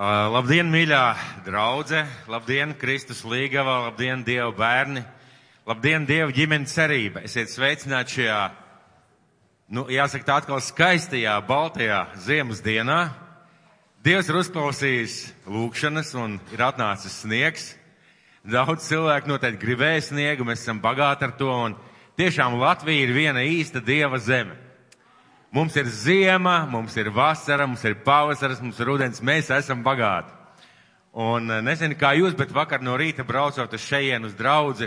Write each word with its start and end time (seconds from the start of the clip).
Uh, 0.00 0.30
labdien, 0.32 0.64
mīļā 0.72 1.00
draudze! 1.44 1.98
Labdien, 2.24 2.70
Kristus 2.72 3.18
līgava! 3.20 3.90
Labdien, 3.90 4.22
Dieva 4.24 4.48
bērni! 4.56 5.02
Labdien, 5.68 6.06
Dieva 6.08 6.32
ģimenes 6.32 6.72
cerība! 6.72 7.20
Esiet 7.28 7.52
sveicināti 7.52 8.14
šajā, 8.14 8.38
nu, 9.76 9.84
jāsaka 9.92 10.24
tā 10.24 10.38
atkal 10.40 10.62
skaistajā, 10.64 11.34
baltajā 11.44 11.98
ziemas 12.24 12.64
dienā. 12.64 13.10
Dievs 14.00 14.32
ir 14.32 14.40
uzklausījis 14.40 15.18
lūkšanas 15.44 16.14
un 16.16 16.40
ir 16.48 16.64
atnācis 16.64 17.20
sniegs. 17.20 17.68
Daudz 18.40 18.88
cilvēku 18.88 19.28
noteikti 19.34 19.66
gribēja 19.66 20.06
sniegu, 20.08 20.48
mēs 20.48 20.64
esam 20.64 20.80
bagāti 20.80 21.28
ar 21.28 21.36
to 21.36 21.52
un 21.52 21.76
tiešām 22.16 22.56
Latvija 22.56 23.04
ir 23.04 23.12
viena 23.20 23.44
īsta 23.44 23.84
Dieva 23.84 24.16
zeme. 24.16 24.56
Mums 25.50 25.74
ir 25.76 25.88
ziema, 25.90 26.64
mums 26.70 26.94
ir 26.96 27.08
vasara, 27.10 27.66
mums 27.66 27.82
ir 27.84 27.96
pavasaris, 28.04 28.60
mums 28.62 28.78
ir 28.78 28.86
rudens, 28.86 29.18
mēs 29.18 29.48
esam 29.50 29.80
bagāti. 29.82 30.30
Un 31.10 31.50
eh, 31.50 31.62
nezinu, 31.66 31.96
kā 31.98 32.12
jūs, 32.14 32.36
bet 32.38 32.52
vakar 32.54 32.84
no 32.86 32.94
rīta 32.94 33.24
braucot 33.26 33.72
uz 33.74 33.82
šejienu 33.82 34.30
uz 34.30 34.36
draudzi, 34.38 34.86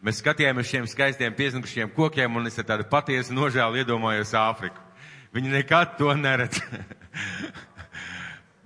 mēs 0.00 0.22
skatījāmies 0.22 0.70
šiem 0.70 0.86
skaistiem 0.88 1.36
piesnukušiem 1.36 1.92
kokiem 1.92 2.40
un 2.40 2.48
es 2.48 2.56
ar 2.56 2.64
tādu 2.70 2.86
patiesu 2.88 3.36
nožēlu 3.36 3.82
iedomājos 3.82 4.32
Āfriku. 4.32 4.80
Viņi 5.36 5.52
nekad 5.52 5.98
to 5.98 6.14
neredz. 6.16 6.62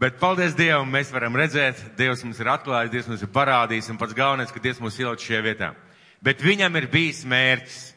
Bet 0.02 0.22
paldies 0.22 0.54
Dievam, 0.58 0.86
mēs 0.90 1.10
varam 1.14 1.34
redzēt, 1.38 1.78
Dievs 1.98 2.22
mums 2.22 2.38
ir 2.42 2.50
atklājis, 2.54 2.90
Dievs 2.90 3.10
mums 3.10 3.22
ir 3.22 3.30
parādījis, 3.34 3.90
un 3.90 3.98
pats 3.98 4.14
galvenais, 4.14 4.54
ka 4.54 4.62
Dievs 4.62 4.78
mūs 4.82 4.98
ieliek 4.98 5.22
šajā 5.22 5.42
vietā. 5.42 5.74
Bet 6.22 6.42
viņam 6.42 6.78
ir 6.78 6.86
bijis 6.90 7.24
mērķis. 7.26 7.91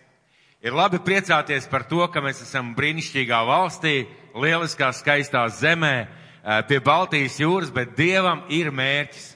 Ir 0.66 0.74
labi 0.74 0.98
priecāties 0.98 1.68
par 1.70 1.84
to, 1.86 2.00
ka 2.10 2.24
mēs 2.26 2.40
esam 2.42 2.72
brīnišķīgā 2.74 3.38
valstī, 3.46 4.08
lieliskā, 4.34 4.88
skaistā 4.98 5.44
zemē, 5.54 6.08
pie 6.66 6.80
Baltijas 6.82 7.36
jūras, 7.38 7.70
bet 7.70 7.92
Dievam 7.94 8.42
ir 8.50 8.72
mērķis. 8.74 9.28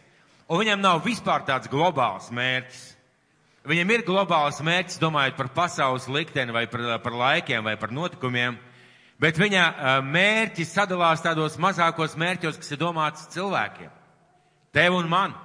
Un 0.50 0.64
viņam 0.64 0.82
nav 0.82 1.04
vispār 1.06 1.46
tāds 1.46 1.70
globāls 1.70 2.32
mērķis. 2.34 2.82
Viņam 3.70 3.94
ir 3.94 4.06
globāls 4.10 4.58
mērķis, 4.66 4.98
domājot 4.98 5.38
par 5.38 5.52
pasaules 5.54 6.10
likteni 6.10 6.56
vai 6.56 6.66
par, 6.66 6.88
par 7.06 7.20
laikiem 7.22 7.62
vai 7.62 7.78
par 7.78 7.94
notikumiem, 7.94 8.58
bet 9.22 9.38
viņa 9.38 10.02
mērķis 10.10 10.74
sadalās 10.82 11.22
tādos 11.22 11.62
mazākos 11.62 12.18
mērķos, 12.18 12.58
kas 12.58 12.74
ir 12.74 12.82
domāts 12.82 13.30
cilvēkiem. 13.38 13.94
Tev 14.74 14.98
un 14.98 15.14
man. 15.14 15.38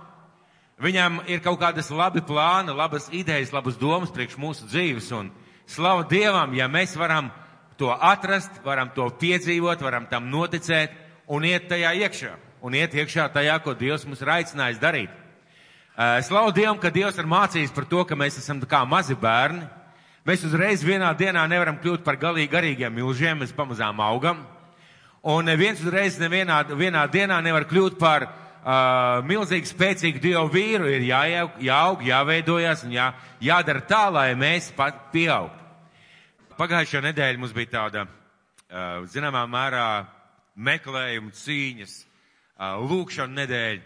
Viņam 0.80 1.26
ir 1.28 1.44
kaut 1.44 1.60
kādas 1.60 1.92
labi 1.92 2.24
plāni, 2.24 2.72
labas 2.72 3.12
idejas, 3.12 3.52
labas 3.52 3.76
domas 3.76 4.16
priekš 4.16 4.40
mūsu 4.40 4.72
dzīves 4.72 5.12
un 5.12 5.34
Slavu 5.66 6.04
Dievam, 6.10 6.52
ja 6.54 6.68
mēs 6.68 6.92
varam 6.96 7.30
to 7.80 7.90
atrast, 7.92 8.60
varam 8.64 8.90
to 8.94 9.06
piedzīvot, 9.20 9.82
varam 9.82 10.06
tam 10.10 10.28
noticēt 10.30 10.92
un 11.32 11.44
iet 11.48 11.68
tajā 11.70 11.94
iekšā. 12.04 12.34
Un 12.64 12.76
iet 12.76 12.94
iekšā 12.96 13.28
tajā, 13.32 13.58
ko 13.64 13.74
Dievs 13.76 14.06
mums 14.08 14.22
ir 14.24 14.30
aicinājis 14.32 14.80
darīt. 14.80 15.12
Slavu 16.24 16.52
Dievam, 16.56 16.78
ka 16.80 16.92
Dievs 16.92 17.18
ir 17.20 17.28
mācījis 17.28 17.74
par 17.74 17.88
to, 17.90 18.04
ka 18.08 18.16
mēs 18.18 18.38
esam 18.40 18.60
kā 18.68 18.84
mazi 18.88 19.16
bērni. 19.16 19.66
Mēs 20.24 20.44
uzreiz 20.48 20.80
vienā 20.84 21.10
dienā 21.16 21.44
nevaram 21.48 21.76
kļūt 21.82 22.04
par 22.04 22.16
galīgi 22.16 22.52
garīgiem 22.52 22.94
milžiem, 22.96 23.42
mēs 23.42 23.52
pamazām 23.52 24.00
augam. 24.00 24.40
Un 25.24 25.44
neviens 25.44 25.80
uzreiz 25.80 26.16
nevienā 26.20 26.62
vienā 26.72 27.04
dienā 27.12 27.40
nevar 27.44 27.66
kļūt 27.68 27.98
par 28.00 28.26
uh, 28.64 29.20
milzīgi 29.28 29.68
spēcīgu 29.68 30.22
Dievu 30.22 30.48
vīru, 30.52 30.88
ir 30.88 31.04
jāaug, 31.08 31.58
jāaug 31.62 32.04
jāveidojas 32.06 32.84
un 32.86 32.94
jā, 32.96 33.10
jādara 33.44 33.84
tā, 33.88 34.04
lai 34.12 34.30
mēs 34.38 34.70
pat 34.76 35.10
pieaugtu. 35.12 35.60
Pagājušā 36.58 37.02
nedēļa 37.04 37.40
mums 37.42 37.54
bija 37.54 37.72
tāda, 37.76 38.06
uh, 38.06 39.04
zināmā 39.10 39.44
mērā, 39.50 39.88
meklējuma 40.54 41.34
cīņas, 41.34 41.98
uh, 42.00 42.80
lūkšana 42.88 43.42
nedēļa. 43.42 43.84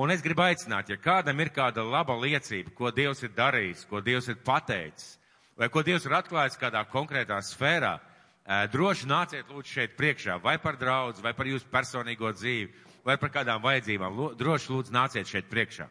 Un 0.00 0.12
es 0.14 0.22
gribu 0.24 0.46
aicināt, 0.46 0.88
ja 0.88 0.96
kādam 0.96 1.40
ir 1.42 1.50
kāda 1.52 1.82
laba 1.84 2.14
liecība, 2.16 2.72
ko 2.74 2.92
Dievs 2.94 3.20
ir 3.26 3.34
darījis, 3.36 3.84
ko 3.90 4.00
Dievs 4.00 4.30
ir 4.32 4.38
pateicis, 4.44 5.18
vai 5.58 5.68
ko 5.68 5.82
Dievs 5.84 6.06
ir 6.08 6.14
atklājis 6.16 6.56
kādā 6.56 6.80
konkrētā 6.88 7.36
sfērā, 7.44 7.98
droši 8.72 9.08
nāciet 9.10 9.50
lūdzu 9.50 9.74
šeit 9.74 9.98
priekšā, 9.98 10.38
vai 10.40 10.56
par 10.62 10.78
draudz, 10.80 11.20
vai 11.20 11.34
par 11.36 11.50
jūsu 11.50 11.68
personīgo 11.70 12.32
dzīvi, 12.32 12.70
vai 13.06 13.16
par 13.20 13.32
kādām 13.34 13.62
vajadzībām. 13.64 14.18
Droši 14.38 14.72
lūdzu 14.72 14.94
nāciet 14.94 15.28
šeit 15.28 15.50
priekšā. 15.50 15.88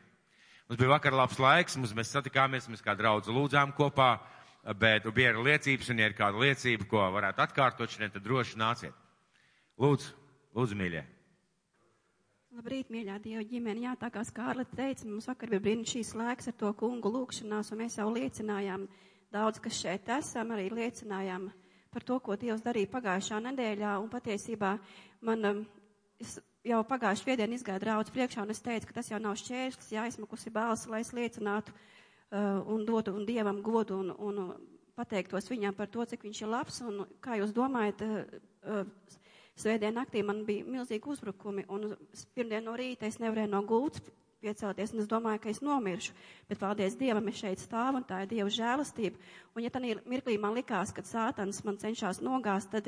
Mums 0.69 0.79
bija 0.79 0.91
vakar 0.91 1.15
labs 1.17 1.39
laiks, 1.41 1.77
mums 1.81 1.95
mēs 1.97 2.11
satikāmies, 2.13 2.67
mēs 2.69 2.83
kā 2.85 2.93
draudz 2.97 3.31
lūdzām 3.33 3.71
kopā, 3.77 4.19
bet 4.77 5.07
bija 5.15 5.31
arī 5.33 5.47
liecības, 5.47 5.89
un 5.89 6.01
ja 6.03 6.09
ir 6.09 6.17
kāda 6.17 6.37
liecība, 6.43 6.85
ko 6.89 7.05
varētu 7.15 7.41
atkārtot 7.41 7.89
šodien, 7.89 8.11
tad 8.13 8.25
droši 8.25 8.59
nāciet. 8.61 8.99
Lūdzu, 9.81 10.11
lūdzu, 10.53 10.77
mīļie. 10.77 11.01
Labrīt, 12.53 12.91
mīļā 12.93 13.15
Dieva 13.23 13.41
ģimene. 13.45 13.85
Jā, 13.87 13.95
tā 13.97 14.11
kā 14.13 14.21
Skārla 14.25 14.65
teica, 14.69 15.07
mums 15.07 15.29
vakar 15.29 15.51
bija 15.53 15.63
brīnišķīgs 15.67 16.15
laiks 16.17 16.49
ar 16.51 16.55
to 16.61 16.71
kungu 16.77 17.11
lūkšanās, 17.13 17.71
un 17.73 17.81
mēs 17.81 17.97
jau 17.97 18.07
liecinājām 18.13 18.85
daudz, 19.33 19.61
kas 19.63 19.77
šeit 19.77 20.09
esam, 20.19 20.53
arī 20.53 20.67
liecinājām 20.73 21.47
par 21.93 22.05
to, 22.05 22.19
ko 22.21 22.37
Dievs 22.37 22.61
darīja 22.65 22.89
pagājušā 22.93 23.41
nedēļā, 23.47 23.95
un 24.01 24.09
patiesībā 24.13 24.75
man, 25.25 25.49
um, 25.49 25.61
es 26.21 26.37
jau 26.69 26.79
pagājuši 26.87 27.27
viedien 27.27 27.53
izgāju 27.55 27.83
draudz 27.83 28.11
priekšā, 28.13 28.43
un 28.45 28.53
es 28.53 28.61
teicu, 28.63 28.89
ka 28.89 28.99
tas 28.99 29.09
jau 29.11 29.19
nav 29.21 29.37
šķērslis, 29.41 29.93
jāizmakusi 29.95 30.53
balsi, 30.53 30.89
lai 30.91 31.01
es 31.03 31.13
liecinātu 31.15 31.73
uh, 31.73 32.61
un 32.69 32.85
dotu 32.87 33.15
un 33.15 33.25
Dievam 33.27 33.63
godu 33.65 33.97
un, 33.99 34.13
un 34.17 34.53
pateiktos 34.99 35.49
viņam 35.49 35.75
par 35.77 35.89
to, 35.91 36.05
cik 36.05 36.27
viņš 36.27 36.43
ir 36.43 36.51
labs, 36.51 36.81
un 36.85 37.03
kā 37.23 37.39
jūs 37.39 37.55
domājat, 37.55 38.05
uh, 38.05 38.39
uh, 38.79 39.19
Svētdien 39.59 39.97
naktī 39.97 40.21
man 40.23 40.45
bija 40.47 40.63
milzīgi 40.63 41.09
uzbrukumi, 41.11 41.65
un 41.67 41.89
pirmdien 42.31 42.63
no 42.63 42.77
rīta 42.79 43.09
es 43.09 43.17
nevarēju 43.19 43.51
no 43.51 43.59
gultas 43.67 44.05
piecelties, 44.41 44.93
un 44.93 45.03
es 45.03 45.09
domāju, 45.09 45.41
ka 45.43 45.49
es 45.51 45.59
nomiršu. 45.63 46.13
Bet, 46.49 46.59
paldies 46.61 46.95
Dievam, 46.99 47.27
es 47.31 47.39
šeit 47.41 47.61
stāvu, 47.61 47.99
un 47.99 48.05
tā 48.07 48.21
ir 48.23 48.29
Dieva 48.31 48.51
žēlastība. 48.53 49.19
Un, 49.55 49.63
ja 49.65 49.71
tā 49.73 49.81
mirklī 49.83 50.37
man 50.39 50.55
likās, 50.57 50.93
ka 50.95 51.03
sātans 51.05 51.59
man 51.67 51.77
cenšas 51.81 52.21
nogāzt, 52.23 52.71
tad, 52.71 52.87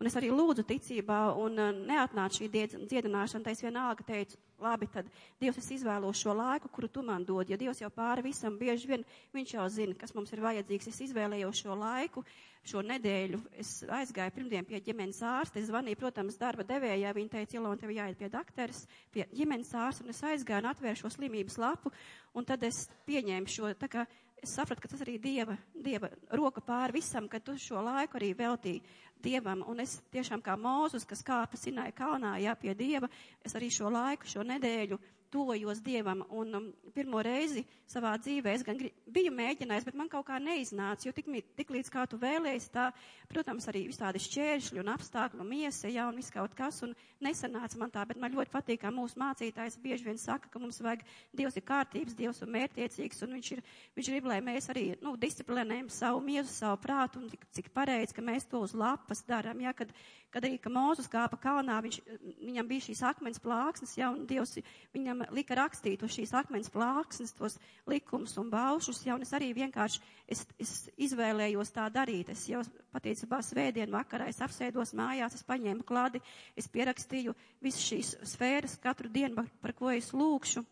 un 0.00 0.10
es 0.10 0.16
arī 0.20 0.30
lūdzu 0.34 0.66
ticībā, 0.68 1.20
un 1.40 1.58
uh, 1.58 1.72
neatnāca 1.88 2.40
šī 2.40 2.50
dziedināšana, 2.52 3.46
tad 3.46 3.56
es 3.56 3.64
vienalga 3.64 4.06
teicu, 4.06 4.38
labi, 4.60 4.90
tad 4.92 5.08
Dievs 5.40 5.58
es 5.62 5.70
izvēlos 5.78 6.20
šo 6.20 6.34
laiku, 6.36 6.68
kuru 6.68 6.90
tu 6.92 7.04
man 7.06 7.24
dod, 7.24 7.48
jo 7.48 7.56
Dievs 7.60 7.80
jau 7.80 7.90
pāri 7.94 8.26
visam 8.28 8.58
bieži 8.60 8.90
vien, 8.90 9.06
viņš 9.34 9.56
jau 9.56 9.66
zina, 9.72 9.96
kas 9.96 10.14
mums 10.14 10.32
ir 10.34 10.44
vajadzīgs. 10.44 10.90
Es 10.92 11.00
izvēlējos 11.08 11.64
šo 11.64 11.76
laiku, 11.80 12.24
šo 12.68 12.82
nedēļu 12.84 13.40
es 13.60 13.70
aizgāju 13.88 14.34
pirmdien 14.36 14.66
pie 14.68 14.80
ģimenes 14.84 15.20
ārsta. 15.24 15.60
Es 15.60 15.68
zvanīju, 15.70 15.98
protams, 16.00 16.38
darba 16.40 16.66
devējai. 16.68 17.12
Viņa 17.16 17.32
teica, 17.34 17.56
Ilona, 17.56 17.80
tev 17.80 17.92
jāiet 17.94 18.18
pie 18.20 18.30
doktoras, 18.32 18.82
pie 19.14 19.26
ģimenes 19.32 19.72
ārsta. 19.74 20.04
Un 20.04 20.14
es 20.14 20.22
aizgāju 20.26 20.64
un 20.64 20.70
atvēru 20.72 21.00
šo 21.00 21.12
slimības 21.16 21.56
lapu. 21.60 21.92
Un 22.36 22.48
tad 22.48 22.64
es 22.68 22.84
pieņēmu 23.08 23.50
šo, 23.50 23.72
tā 23.80 23.88
kā 23.90 24.04
es 24.40 24.56
sapratu, 24.56 24.84
ka 24.84 24.90
tas 24.92 25.04
arī 25.04 25.16
Dieva, 25.20 25.56
Dieva 25.74 26.10
roka 26.36 26.62
pāri 26.64 27.00
visam, 27.00 27.28
ka 27.28 27.40
tu 27.44 27.56
šo 27.60 27.82
laiku 27.84 28.20
arī 28.20 28.32
veltīji 28.36 28.82
Dievam. 29.20 29.64
Un 29.68 29.80
es 29.84 29.98
tiešām 30.12 30.44
kā 30.44 30.56
Mūzus, 30.60 31.08
kas 31.08 31.24
kāpa 31.26 31.60
Sinaja 31.60 31.92
kalnā, 31.96 32.36
jā, 32.40 32.54
pie 32.60 32.74
Dieva, 32.76 33.08
es 33.44 33.56
arī 33.56 33.72
šo 33.72 33.92
laiku, 33.92 34.28
šo 34.28 34.44
nedēļu 34.46 35.00
tuvojos 35.30 35.80
Dievam. 35.84 36.24
Un 36.30 36.54
um, 36.58 36.66
pirmo 36.94 37.22
reizi 37.24 37.64
savā 37.88 38.12
dzīvē 38.20 38.54
es 38.54 38.64
gan 38.66 38.78
biju 39.10 39.32
mēģinājis, 39.34 39.86
bet 39.86 39.98
man 39.98 40.10
kaut 40.10 40.26
kā 40.28 40.38
neiznāca, 40.42 41.06
jo 41.06 41.14
tik, 41.16 41.30
tik 41.58 41.72
līdz 41.74 41.90
kā 41.92 42.04
tu 42.10 42.18
vēlējies, 42.20 42.68
tā, 42.74 42.90
protams, 43.30 43.68
arī 43.70 43.86
visādi 43.88 44.22
šķēršļi 44.22 44.82
un 44.82 44.92
apstākļi, 44.94 45.46
miesa, 45.46 45.90
jā, 45.90 46.06
un 46.10 46.18
viss 46.20 46.34
kaut 46.34 46.54
kas, 46.58 46.82
un 46.86 46.94
nesanāca 47.22 47.80
man 47.80 47.92
tā, 47.94 48.04
bet 48.08 48.20
man 48.20 48.34
ļoti 48.34 48.52
patīk, 48.52 48.82
kā 48.84 48.92
mūsu 48.94 49.18
mācītājs 49.20 49.78
bieži 49.82 50.08
vien 50.10 50.20
saka, 50.20 50.50
ka 50.50 50.62
mums 50.62 50.80
vajag, 50.84 51.06
Dievs 51.36 51.56
ir 51.58 51.66
kārtības, 51.66 52.16
Dievs 52.18 52.42
ir 52.42 52.50
mērķiecīgs, 52.54 53.22
un 53.26 53.36
viņš 53.38 53.52
ir, 53.56 53.62
viņš 53.98 54.10
grib, 54.12 54.30
lai 54.30 54.40
mēs 54.44 54.70
arī, 54.72 54.86
nu, 55.04 55.14
disciplinējam 55.20 55.90
savu 55.94 56.22
miesu, 56.24 56.52
savu 56.52 56.80
prātu, 56.82 57.22
un 57.22 57.30
cik, 57.32 57.46
cik 57.58 57.70
pareizi, 57.76 58.16
ka 58.16 58.24
mēs 58.24 58.48
to 58.50 58.62
uz 58.64 58.74
lapas 58.76 59.22
darām, 59.28 59.62
jā, 59.62 59.74
kad, 59.76 59.92
kad 60.34 60.46
arī, 60.46 60.58
ka 60.62 60.72
Mūzus 60.72 61.10
kāpa 61.10 61.38
kalnā, 61.40 61.78
viņš, 61.84 62.00
viņam 62.40 62.70
bija 62.70 62.86
šīs 62.88 63.02
akmens 63.10 63.42
plāksnes, 63.42 63.96
jā, 63.98 64.10
un 64.14 64.26
Dievs 64.30 64.58
viņam 64.94 65.19
viņam 65.20 65.36
lika 65.36 65.56
rakstīt 65.58 66.02
uz 66.02 66.14
šīs 66.16 66.32
akmens 66.40 66.72
plāksnes, 66.72 67.34
tos 67.36 67.58
likumus 67.88 68.36
un 68.40 68.50
baušus, 68.50 69.02
jau 69.06 69.18
un 69.18 69.22
es 69.26 69.32
arī 69.36 69.52
vienkārši, 69.56 70.02
es, 70.28 70.44
es 70.58 70.74
izvēlējos 70.96 71.72
tā 71.76 71.86
darīt. 71.92 72.32
Es 72.32 72.46
jau 72.48 72.62
patiesībā 72.94 73.42
svētdien 73.44 73.92
vakarā 73.92 74.28
es 74.32 74.40
apsēdos 74.40 74.94
mājās, 74.96 75.36
es 75.38 75.46
paņēmu 75.46 75.86
kladi, 75.86 76.22
es 76.56 76.68
pierakstīju 76.68 77.36
visas 77.62 77.86
šīs 77.86 78.16
sfēras 78.34 78.78
katru 78.82 79.08
dienu, 79.12 79.46
par 79.60 79.76
ko 79.76 79.92
es 79.92 80.12
lūkšu. 80.16 80.64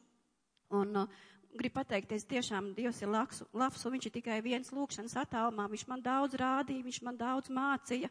Un, 0.77 0.97
uh, 1.05 1.27
gribu 1.59 1.79
pateikties, 1.81 2.27
tiešām 2.29 2.73
Dievs 2.77 3.01
ir 3.03 3.11
labs, 3.13 3.43
labs, 3.57 3.85
un 3.87 3.97
viņš 3.97 4.09
ir 4.09 4.15
tikai 4.19 4.41
viens 4.45 4.71
lūkšanas 4.75 5.17
attālumā. 5.23 5.69
Viņš 5.71 5.87
man 5.91 6.03
daudz 6.05 6.37
rādīja, 6.39 6.85
viņš 6.87 7.01
man 7.07 7.19
daudz 7.19 7.51
mācīja. 7.53 8.11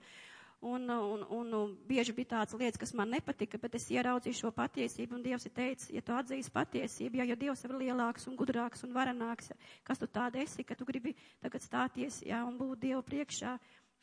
Un, 0.60 0.90
un, 0.90 1.22
un, 1.30 1.54
un 1.54 1.74
bieži 1.86 2.16
bija 2.18 2.32
tādas 2.32 2.58
lietas, 2.58 2.80
kas 2.82 2.94
man 2.98 3.12
nepatika, 3.14 3.60
bet 3.62 3.76
es 3.78 3.84
ieraudzīju 3.94 4.40
šo 4.40 4.50
patiesību, 4.58 5.14
un 5.14 5.26
Dievs 5.26 5.46
ir 5.46 5.54
teicis, 5.54 5.92
ja 5.94 6.02
tu 6.02 6.16
atzīsi 6.18 6.50
patiesību, 6.56 7.20
ja, 7.20 7.28
ja 7.30 7.38
Dievs 7.38 7.62
ir 7.68 7.76
lielāks 7.78 8.26
un 8.26 8.40
gudrāks 8.40 8.82
un 8.88 8.96
varenāks, 8.96 9.52
kas 9.86 10.02
tu 10.02 10.10
tāda 10.10 10.42
esi, 10.42 10.66
ka 10.66 10.74
tu 10.76 10.88
gribi 10.90 11.14
tagad 11.44 11.62
stāties, 11.62 12.24
jā, 12.26 12.42
un 12.48 12.58
būt 12.58 12.82
Dievu 12.88 13.04
priekšā, 13.06 13.54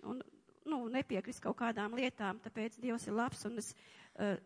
un, 0.06 0.22
nu, 0.70 0.80
nepiekrist 0.94 1.42
kaut 1.42 1.58
kādām 1.58 1.98
lietām, 1.98 2.38
tāpēc 2.44 2.78
Dievs 2.78 3.08
ir 3.10 3.18
labs, 3.18 3.42
un 3.50 3.58
es 3.58 3.74
uh, 3.74 4.36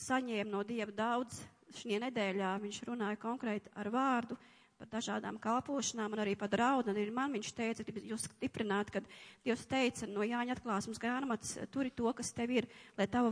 saņēma 0.00 0.50
no 0.50 0.64
Dieva 0.64 0.94
daudz 0.96 1.42
šajā 1.76 2.00
nedēļā. 2.06 2.54
Viņš 2.64 2.80
runāja 2.88 3.20
konkrēti 3.20 3.70
ar 3.78 3.90
vārdu 3.92 4.38
par 4.80 4.88
dažādām 4.96 5.36
kalpošanām 5.42 6.16
un 6.16 6.22
arī 6.24 6.32
par 6.40 6.48
draudu. 6.52 6.90
Un 6.90 6.96
arī 6.96 7.12
man 7.14 7.34
viņš 7.36 7.50
teica, 7.56 7.84
grib 7.84 8.00
jūs 8.08 8.24
stiprināt, 8.30 8.92
kad 8.94 9.08
Dievs 9.44 9.66
teica 9.68 10.08
no 10.08 10.24
Jāņa 10.24 10.56
atklāsmes 10.56 11.00
grāmatas, 11.02 11.58
turi 11.74 11.92
to, 11.92 12.08
kas 12.16 12.32
tev 12.36 12.54
ir, 12.56 12.70
lai 12.96 13.08
tava 13.10 13.28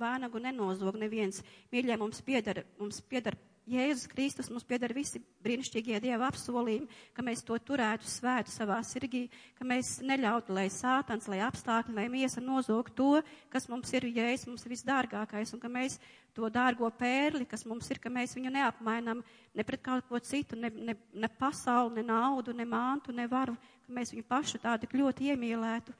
vānagu 0.00 0.42
nenozog 0.42 0.98
neviens. 0.98 1.44
Mīļie, 1.70 2.00
mums 2.00 2.20
piedara, 2.26 2.66
mums 2.82 2.98
piedara 3.06 3.38
Jēzus 3.70 4.08
Kristus 4.10 4.48
mums 4.50 4.64
pieder 4.66 4.90
visi 4.90 5.20
brīnišķīgie 5.44 6.00
Dieva 6.02 6.26
apsolījumi, 6.26 6.88
ka 7.14 7.22
mēs 7.22 7.44
to 7.46 7.54
turētu 7.62 8.08
svētu 8.08 8.50
savā 8.50 8.80
sirdī, 8.86 9.28
ka 9.58 9.66
mēs 9.68 9.98
neļautu, 10.02 10.56
lai 10.56 10.66
sātans, 10.74 11.28
lai 11.30 11.38
apstākļi, 11.46 11.94
lai 11.94 12.08
miesa 12.10 12.42
nozog 12.42 12.90
to, 12.98 13.20
kas 13.52 13.68
mums 13.70 13.92
ir 13.94 14.08
Jēzus, 14.08 14.48
mums 14.50 14.66
ir 14.66 14.74
visdārgākais, 14.74 15.54
un 15.54 15.62
ka 15.62 15.70
mēs 15.70 16.00
to 16.34 16.48
dārgo 16.52 16.88
pērli, 16.94 17.46
kas 17.48 17.66
mums 17.68 17.90
ir, 17.90 18.00
ka 18.02 18.12
mēs 18.12 18.36
viņu 18.36 18.52
neapmainām 18.54 19.22
ne 19.54 19.66
pret 19.66 19.82
kaut 19.84 20.06
ko 20.08 20.20
citu, 20.24 20.58
ne, 20.58 20.70
ne, 20.70 20.94
ne 21.12 21.30
pasauli, 21.40 21.98
ne 21.98 22.06
naudu, 22.12 22.54
ne 22.56 22.66
mantu, 22.68 23.14
ne 23.16 23.26
varu, 23.30 23.56
ka 23.86 23.96
mēs 23.96 24.14
viņu 24.14 24.26
pašu 24.28 24.62
tādu 24.62 24.90
ļoti 24.94 25.32
iemīlētu. 25.32 25.96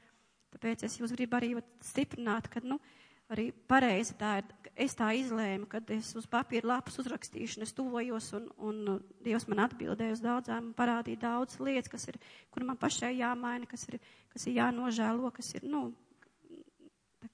Tāpēc 0.51 0.83
es 0.87 0.97
jūs 0.99 1.13
gribu 1.15 1.37
arī 1.39 1.53
stiprināt, 1.85 2.49
ka, 2.51 2.63
nu, 2.63 2.79
arī 3.31 3.51
pareizi 3.67 4.15
tā 4.19 4.39
ir. 4.41 4.49
Es 4.81 4.95
tā 4.95 5.09
izlēmu, 5.13 5.67
kad 5.69 5.89
es 5.91 6.13
uz 6.15 6.23
papīra 6.31 6.69
lapas 6.69 6.95
uzrakstīšu, 7.01 7.59
un 7.59 7.65
es 7.65 7.73
tuvojos, 7.75 8.29
un, 8.37 8.45
un 8.63 8.77
Dievs 9.21 9.45
man 9.51 9.65
atbildēja 9.65 10.15
uz 10.15 10.21
daudzām, 10.23 10.69
parādīja 10.77 11.19
daudz 11.25 11.57
lietas, 11.59 11.91
kas 11.91 12.07
ir, 12.07 12.17
kur 12.55 12.63
man 12.65 12.79
pašai 12.79 13.11
jāmaina, 13.17 13.67
kas 13.69 13.83
ir, 13.91 13.99
kas 14.31 14.47
ir 14.47 14.55
jānožēlo, 14.61 15.29
kas 15.35 15.51
ir, 15.59 15.67
nu, 15.67 15.89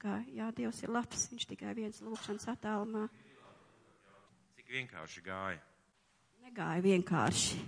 kā, 0.02 0.20
jā, 0.34 0.52
Dievs 0.58 0.84
ir 0.84 0.94
labs, 0.94 1.28
viņš 1.32 1.48
tikai 1.54 1.74
viens 1.78 2.04
lūkšanas 2.06 2.48
attālumā. 2.54 3.08
Cik 4.58 4.72
vienkārši 4.78 5.26
gāja? 5.26 5.60
Negāja 6.48 6.86
vienkārši 6.86 7.66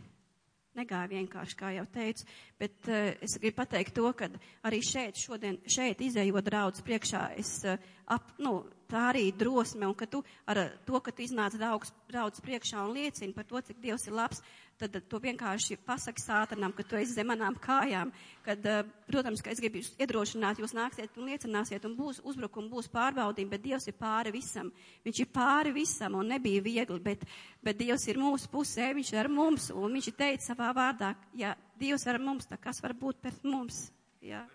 negāja 0.80 1.10
vienkārši, 1.12 1.58
kā 1.60 1.72
jau 1.76 1.86
teicu, 1.92 2.26
bet 2.60 2.90
uh, 2.90 3.12
es 3.26 3.38
gribu 3.42 3.58
pateikt 3.60 3.96
to, 3.98 4.10
ka 4.16 4.30
arī 4.68 4.82
šeit, 4.86 5.20
šodien, 5.20 5.60
šeit 5.68 6.02
izējot 6.06 6.46
draudz 6.46 6.84
priekšā, 6.86 7.24
es 7.40 7.54
uh, 7.68 7.80
ap, 8.12 8.32
nu, 8.42 8.62
tā 8.90 9.10
arī 9.12 9.30
drosme, 9.36 9.88
un 9.90 9.96
ka 9.98 10.08
tu 10.10 10.24
ar 10.50 10.62
to, 10.88 11.02
ka 11.04 11.14
tu 11.16 11.26
iznāc 11.26 11.58
daudz, 11.60 11.94
daudz 12.12 12.42
priekšā 12.46 12.86
un 12.86 12.96
liecini 12.98 13.36
par 13.36 13.48
to, 13.50 13.62
cik 13.66 13.82
Dievs 13.84 14.08
ir 14.10 14.18
labs, 14.18 14.44
tad 14.80 14.96
to 15.12 15.20
vienkārši 15.24 15.78
pasaki 15.86 16.24
sātanam, 16.24 16.72
ka 16.76 16.86
tu 16.88 16.98
esi 17.00 17.16
zem 17.18 17.28
manām 17.32 17.58
kājām, 17.60 18.12
kad, 18.46 18.64
uh, 18.70 18.88
protams, 19.10 19.44
ka 19.44 19.52
es 19.52 19.60
gribu 19.60 19.82
jūs 19.82 19.92
iedrošināt, 20.00 20.62
jūs 20.62 20.76
nāksiet 20.78 21.18
un 21.20 21.32
liecināsiet, 21.32 21.88
un 21.90 21.98
būs 21.98 22.22
uzbrukumi, 22.24 22.72
būs 22.72 22.92
pārbaudījumi, 22.94 23.52
bet 23.52 23.66
Dievs 23.66 23.90
ir 23.92 23.98
pāri 24.00 24.34
visam. 24.36 24.72
Viņš 25.08 25.24
ir 25.26 25.32
pāri 25.36 25.74
visam, 25.76 26.16
un 26.20 26.32
nebija 26.36 26.64
viegli, 26.66 27.00
bet, 27.04 27.26
bet 27.66 27.80
Dievs 27.82 28.08
ir 28.08 28.22
mūsu 28.22 28.52
pusē, 28.54 28.94
viņš 28.96 29.14
ir 29.14 29.24
ar 29.24 29.32
mums, 29.34 29.72
un 29.76 29.98
viņš 29.98 30.14
teica 30.16 30.52
savā 30.52 30.72
vārdā, 30.78 31.16
ja 31.36 31.56
Dievs 31.80 32.08
ir 32.08 32.16
ar 32.16 32.24
mums, 32.24 32.48
tad 32.48 32.64
kas 32.64 32.84
var 32.86 32.96
būt 32.98 33.22
pret 33.24 33.44
mums? 33.44 33.90
Jā. 34.24 34.46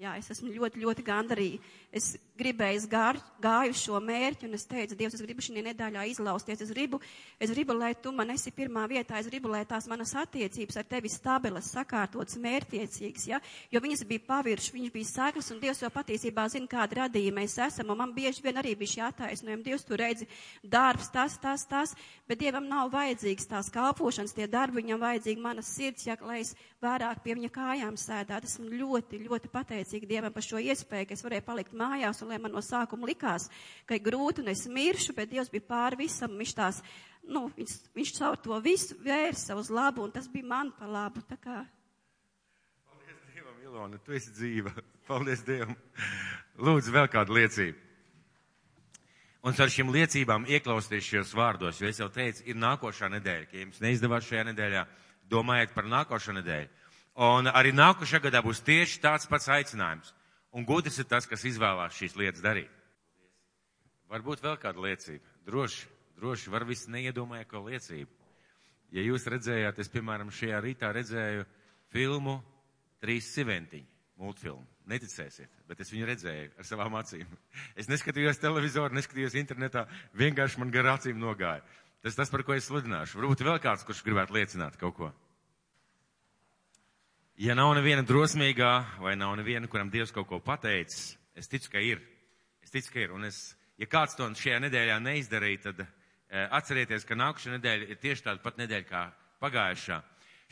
Jā, 0.00 0.14
es 0.16 0.30
esmu 0.32 0.48
ļoti, 0.54 0.80
ļoti 0.80 1.02
gandarīta. 1.04 1.70
Es 1.92 2.14
gribēju, 2.38 2.86
gār, 2.88 3.18
gāju 3.42 3.74
šo 3.76 3.98
mērķi, 4.00 4.46
un 4.48 4.56
es 4.56 4.62
teicu, 4.64 4.96
Dievs, 4.96 5.16
es 5.18 5.20
gribu 5.20 5.42
šī 5.44 5.60
nedēļā 5.66 6.06
izlausties. 6.08 6.62
Es 6.64 6.70
gribu, 6.72 7.00
es 7.36 7.50
gribu, 7.52 7.74
lai 7.76 7.90
tu 8.00 8.12
man 8.16 8.30
esi 8.32 8.52
pirmā 8.54 8.86
vietā. 8.88 9.18
Es 9.20 9.28
gribu, 9.28 9.50
lai 9.52 9.60
tās 9.68 9.88
manas 9.90 10.14
attiecības 10.16 10.78
ar 10.80 10.86
tevi 10.88 11.10
stabilas, 11.12 11.68
sakārtotas, 11.74 12.38
mērķiecīgas, 12.40 13.26
ja? 13.28 13.42
jo 13.68 13.82
viņas 13.84 14.04
bija 14.08 14.24
pavirši, 14.28 14.72
viņas 14.78 14.94
bija 14.94 15.10
sēklas, 15.10 15.50
un 15.52 15.60
Dievs 15.60 15.82
jau 15.84 15.92
patiesībā 15.92 16.46
zina, 16.54 16.70
kāda 16.70 17.02
radījuma 17.02 17.42
mēs 17.42 17.58
esam. 17.66 17.92
Un 17.92 18.00
man 18.00 18.16
bieži 18.16 18.46
vien 18.46 18.62
arī 18.62 18.72
bija 18.80 18.94
šī 18.94 19.04
attaisnojuma. 19.10 19.66
Dievs, 19.66 19.84
tu 19.84 20.00
redzi, 20.00 20.30
darbs, 20.64 21.10
tas, 21.12 21.36
tas, 21.42 21.66
tas, 21.68 21.92
bet 22.30 22.40
Dievam 22.40 22.70
nav 22.70 22.88
vajadzīgs 22.94 23.50
tās 23.50 23.68
kalpošanas, 23.74 24.32
tie 24.38 24.48
darbi, 24.48 24.80
viņam 24.80 25.04
vajadzīgi 25.04 25.44
manas 25.44 25.74
sirds, 25.76 26.08
ja, 26.08 26.16
lai 26.24 26.40
es 26.46 26.54
vairāk 26.80 27.20
pie 27.26 27.36
viņa 27.36 27.52
kājām 27.52 28.00
sēdētu. 28.00 28.48
Esmu 28.48 28.70
ļoti, 28.80 29.24
ļoti 29.26 29.50
pateicīga 29.52 29.89
pateicīga 29.90 30.08
Dievam 30.08 30.32
par 30.32 30.44
šo 30.44 30.58
iespēju, 30.62 31.08
ka 31.08 31.14
es 31.16 31.24
varēju 31.24 31.44
palikt 31.46 31.72
mājās, 31.74 32.22
un 32.22 32.30
lai 32.30 32.38
man 32.38 32.52
no 32.54 32.60
sākuma 32.62 33.08
likās, 33.08 33.48
ka 33.86 33.96
ir 33.96 34.04
grūti 34.04 34.42
un 34.42 34.48
es 34.52 34.66
miršu, 34.68 35.14
bet 35.16 35.30
Dievs 35.30 35.50
bija 35.50 35.66
pāri 35.66 36.04
visam, 36.04 36.36
viņš 36.38 36.54
tās, 36.54 36.80
nu, 37.26 37.48
viņš, 37.56 37.74
viņš 37.96 38.12
caur 38.18 38.38
to 38.38 38.60
visu 38.62 38.96
vērsa 39.02 39.56
uz 39.58 39.70
labu, 39.70 40.04
un 40.04 40.12
tas 40.14 40.28
bija 40.30 40.46
man 40.46 40.70
par 40.78 40.88
labu. 40.88 41.22
Tā 41.26 41.36
kā. 41.40 41.64
Paldies 42.86 43.18
Dievam, 43.34 43.58
Ilona, 43.64 43.98
tu 43.98 44.14
esi 44.14 44.30
dzīva. 44.30 44.74
Paldies 45.10 45.42
Dievam. 45.42 45.74
Lūdzu, 46.60 46.94
vēl 46.94 47.10
kādu 47.10 47.34
liecību. 47.40 47.86
Un 49.40 49.56
ar 49.56 49.70
šīm 49.72 49.88
liecībām 49.90 50.44
ieklausties 50.52 51.06
šajos 51.06 51.30
vārdos, 51.34 51.78
jo 51.80 51.88
es 51.88 51.98
jau 51.98 52.10
teicu, 52.12 52.44
ir 52.44 52.58
nākošā 52.60 53.08
nedēļa, 53.08 53.46
ka 53.48 53.56
jums 53.56 53.80
neizdevās 53.80 54.26
šajā 54.28 54.50
nedēļā, 54.50 54.82
domājiet 55.32 55.72
par 55.72 55.88
nākošo 55.88 56.34
nedēļu. 56.36 56.68
Un 57.18 57.50
arī 57.50 57.72
nākošajā 57.74 58.22
gadā 58.28 58.42
būs 58.44 58.62
tieši 58.64 59.00
tāds 59.02 59.26
pats 59.26 59.48
aicinājums. 59.50 60.12
Un 60.54 60.66
gudrs 60.66 60.98
ir 60.98 61.08
tas, 61.10 61.26
kas 61.26 61.44
izvēlās 61.46 61.96
šīs 61.98 62.16
lietas 62.18 62.42
darīt. 62.42 62.70
Varbūt 64.10 64.42
vēl 64.42 64.56
kāda 64.58 64.82
liecība. 64.82 65.22
Droši, 65.46 65.86
droši 66.18 66.50
var 66.50 66.66
visi 66.66 66.90
neiedomāja, 66.90 67.46
ko 67.50 67.62
liecību. 67.68 68.10
Ja 68.90 69.04
jūs 69.06 69.28
redzējāt, 69.30 69.78
es, 69.78 69.90
piemēram, 69.90 70.32
šajā 70.34 70.58
rītā 70.64 70.90
redzēju 70.94 71.44
filmu 71.94 72.40
Trīs 73.00 73.30
siventiņi, 73.32 73.86
multfilmu. 74.20 74.66
Neticēsiet, 74.90 75.48
bet 75.70 75.78
es 75.80 75.88
viņu 75.92 76.08
redzēju 76.08 76.50
ar 76.58 76.66
savām 76.68 76.96
acīm. 76.98 77.28
Es 77.80 77.88
neskatījos 77.88 78.42
televizoru, 78.42 78.92
neskatījos 78.96 79.38
internetā, 79.40 79.86
vienkārši 80.18 80.60
man 80.60 80.72
gar 80.74 80.90
acīm 80.96 81.20
nogāja. 81.22 81.62
Tas 82.04 82.18
tas, 82.18 82.32
par 82.32 82.42
ko 82.44 82.56
es 82.56 82.66
sludināšu. 82.68 83.20
Varbūt 83.20 83.44
vēl 83.46 83.60
kāds, 83.62 83.86
kurš 83.88 84.02
gribētu 84.04 84.36
liecināt 84.36 84.76
kaut 84.80 84.96
ko. 84.98 85.10
Ja 87.40 87.54
nav 87.56 87.70
neviena 87.72 88.02
drosmīgā, 88.04 88.70
vai 89.00 89.14
nav 89.16 89.30
neviena, 89.38 89.64
kuram 89.72 89.88
Dievs 89.88 90.10
kaut 90.12 90.26
ko 90.28 90.38
pateicis, 90.44 91.14
es 91.32 91.48
ticu, 91.48 91.70
ka 91.72 91.80
ir. 91.80 92.02
Es 92.60 92.68
ticu, 92.74 92.90
ka 92.92 93.00
ir. 93.00 93.14
Un 93.16 93.24
es, 93.24 93.38
ja 93.80 93.88
kāds 93.88 94.12
to 94.18 94.26
šajā 94.36 94.58
nedēļā 94.66 94.98
neizdarīja, 95.00 95.62
tad 95.62 95.80
e, 95.80 95.86
atcerieties, 96.58 97.06
ka 97.08 97.16
nākušā 97.16 97.54
nedēļa 97.54 97.88
ir 97.94 98.00
tieši 98.02 98.26
tāda 98.26 98.44
pat 98.44 98.60
nedēļa 98.60 98.88
kā 98.90 99.06
pagājušā. 99.40 99.98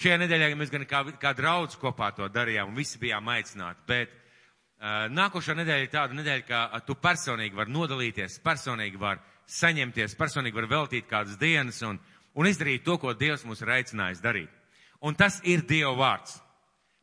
Šajā 0.01 0.17
nedēļā 0.25 0.49
mēs 0.57 0.73
gan 0.73 0.87
kā, 0.89 1.05
kā 1.21 1.35
draudz 1.37 1.77
kopā 1.77 2.09
to 2.17 2.31
darījām 2.33 2.73
un 2.73 2.81
visi 2.81 3.03
bijām 3.05 3.29
aicināti, 3.35 3.85
bet 3.93 4.17
uh, 4.17 5.13
nākošā 5.13 5.61
nedēļa 5.61 5.85
ir 5.91 5.93
tāda 5.93 6.17
nedēļa, 6.23 6.49
ka 6.49 6.83
tu 6.89 6.97
personīgi 6.97 7.61
var 7.61 7.69
nodalīties, 7.69 8.41
personīgi 8.41 9.05
var 9.05 9.21
saņemties, 9.45 10.17
personīgi 10.17 10.63
var 10.63 10.73
veltīt 10.73 11.13
kādas 11.13 11.37
dienas 11.37 11.85
un, 11.85 12.01
un 12.33 12.49
izdarīt 12.49 12.89
to, 12.89 12.97
ko 12.97 13.13
Dievs 13.13 13.45
mūs 13.45 13.61
ir 13.61 13.77
aicinājis 13.77 14.25
darīt. 14.25 14.61
Un 15.05 15.21
tas 15.21 15.43
ir 15.45 15.69
Dieva 15.69 15.93
vārds. 15.93 16.41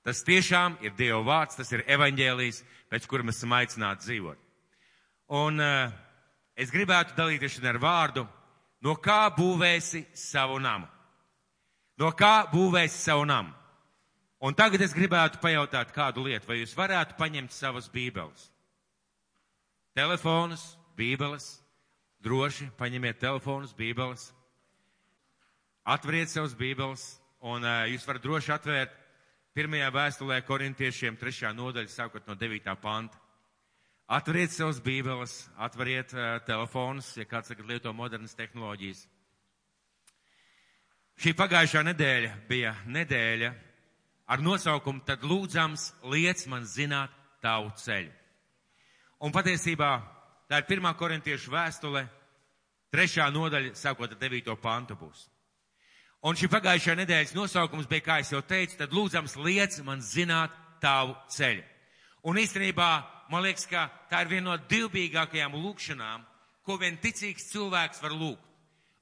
Tas 0.06 0.22
tiešām 0.22 0.76
ir 0.86 0.94
Dieva 0.94 1.24
vārds, 1.26 1.58
tas 1.58 1.72
ir 1.74 1.82
evaņģēlijs, 1.90 2.60
pēc 2.94 3.08
kura 3.10 3.26
mēs 3.26 3.40
esam 3.40 3.56
aicināti 3.58 4.06
dzīvot. 4.06 4.42
Un 5.34 5.58
uh, 5.58 5.94
es 6.54 6.70
gribētu 6.70 7.16
dalīties 7.18 7.58
ar 7.66 7.80
vārdu, 7.82 8.28
no 8.86 8.94
kā 9.02 9.24
būvēsi 9.34 10.04
savu 10.14 10.60
namu. 10.62 10.86
No 11.98 12.12
kā 12.14 12.46
būvēsi 12.52 13.00
savu 13.02 13.26
namu. 13.26 13.50
Un 14.46 14.54
tagad 14.54 14.84
es 14.86 14.94
gribētu 14.94 15.40
pajautāt 15.42 15.90
kādu 15.96 16.28
lietu, 16.28 16.46
vai 16.52 16.60
jūs 16.60 16.76
varētu 16.78 17.18
paņemt 17.18 17.56
savas 17.56 17.88
bībeles? 17.90 18.52
Telefonus, 19.98 20.76
bībeles, 21.00 21.48
droši 22.22 22.68
paņemiet 22.78 23.18
telefonus, 23.24 23.74
bībeles, 23.74 24.28
atveriet 25.82 26.30
savus 26.30 26.54
bībeles, 26.54 27.08
un 27.42 27.66
uh, 27.66 27.88
jūs 27.90 28.06
varat 28.06 28.28
droši 28.28 28.54
atvērt 28.54 29.02
Pirmajā 29.56 29.88
vēstulē 29.88 30.42
korintiešiem 30.44 31.16
trešā 31.16 31.54
nodaļa 31.56 31.88
sākot 31.88 32.26
no 32.28 32.36
9. 32.36 32.66
panta. 32.82 33.16
Atveriet 34.12 34.52
savus 34.52 34.82
bībeles, 34.84 35.36
atveriet 35.56 36.12
uh, 36.12 36.42
telefonus, 36.44 37.14
ja 37.16 37.24
kāds 37.24 37.54
tagad 37.54 37.70
lieto 37.70 37.94
modernas 37.96 38.36
tehnoloģijas. 38.36 39.06
Šī 41.24 41.32
pagājušā 41.40 41.86
nedēļa 41.88 42.34
bija 42.50 42.74
nedēļa 42.98 43.54
ar 44.28 44.44
nosaukumu 44.44 45.06
Tad 45.08 45.24
lūdzams 45.24 45.88
liec 46.12 46.44
man 46.52 46.68
zināt 46.68 47.16
tavu 47.40 47.72
ceļu. 47.80 48.12
Un 49.24 49.32
patiesībā 49.32 49.94
tā 50.52 50.60
ir 50.60 50.68
pirmā 50.68 50.92
korintiešu 51.00 51.56
vēstule, 51.56 52.04
trešā 52.92 53.32
nodaļa, 53.32 53.72
sākot 53.80 54.12
ar 54.12 54.20
9. 54.20 54.52
pantu 54.60 55.00
būs. 55.00 55.30
Un 56.26 56.38
šī 56.38 56.50
pagājušā 56.50 56.96
nedēļas 57.02 57.36
nosaukums 57.36 57.90
bija, 57.90 58.06
kā 58.06 58.20
es 58.22 58.32
jau 58.34 58.42
teicu, 58.42 58.78
tad 58.80 58.94
lūdzams 58.96 59.36
liec 59.46 59.76
man 59.86 60.02
zināt 60.02 60.54
tavu 60.82 61.14
ceļu. 61.36 61.64
Un 62.26 62.40
īstenībā, 62.42 62.90
man 63.30 63.44
liekas, 63.46 63.68
ka 63.70 63.90
tā 64.10 64.24
ir 64.24 64.32
viena 64.32 64.54
no 64.54 64.58
divbīgākajām 64.70 65.58
lūkšanām, 65.60 66.24
ko 66.66 66.78
vien 66.82 66.98
ticīgs 67.02 67.52
cilvēks 67.52 68.02
var 68.02 68.16
lūgt. 68.18 68.42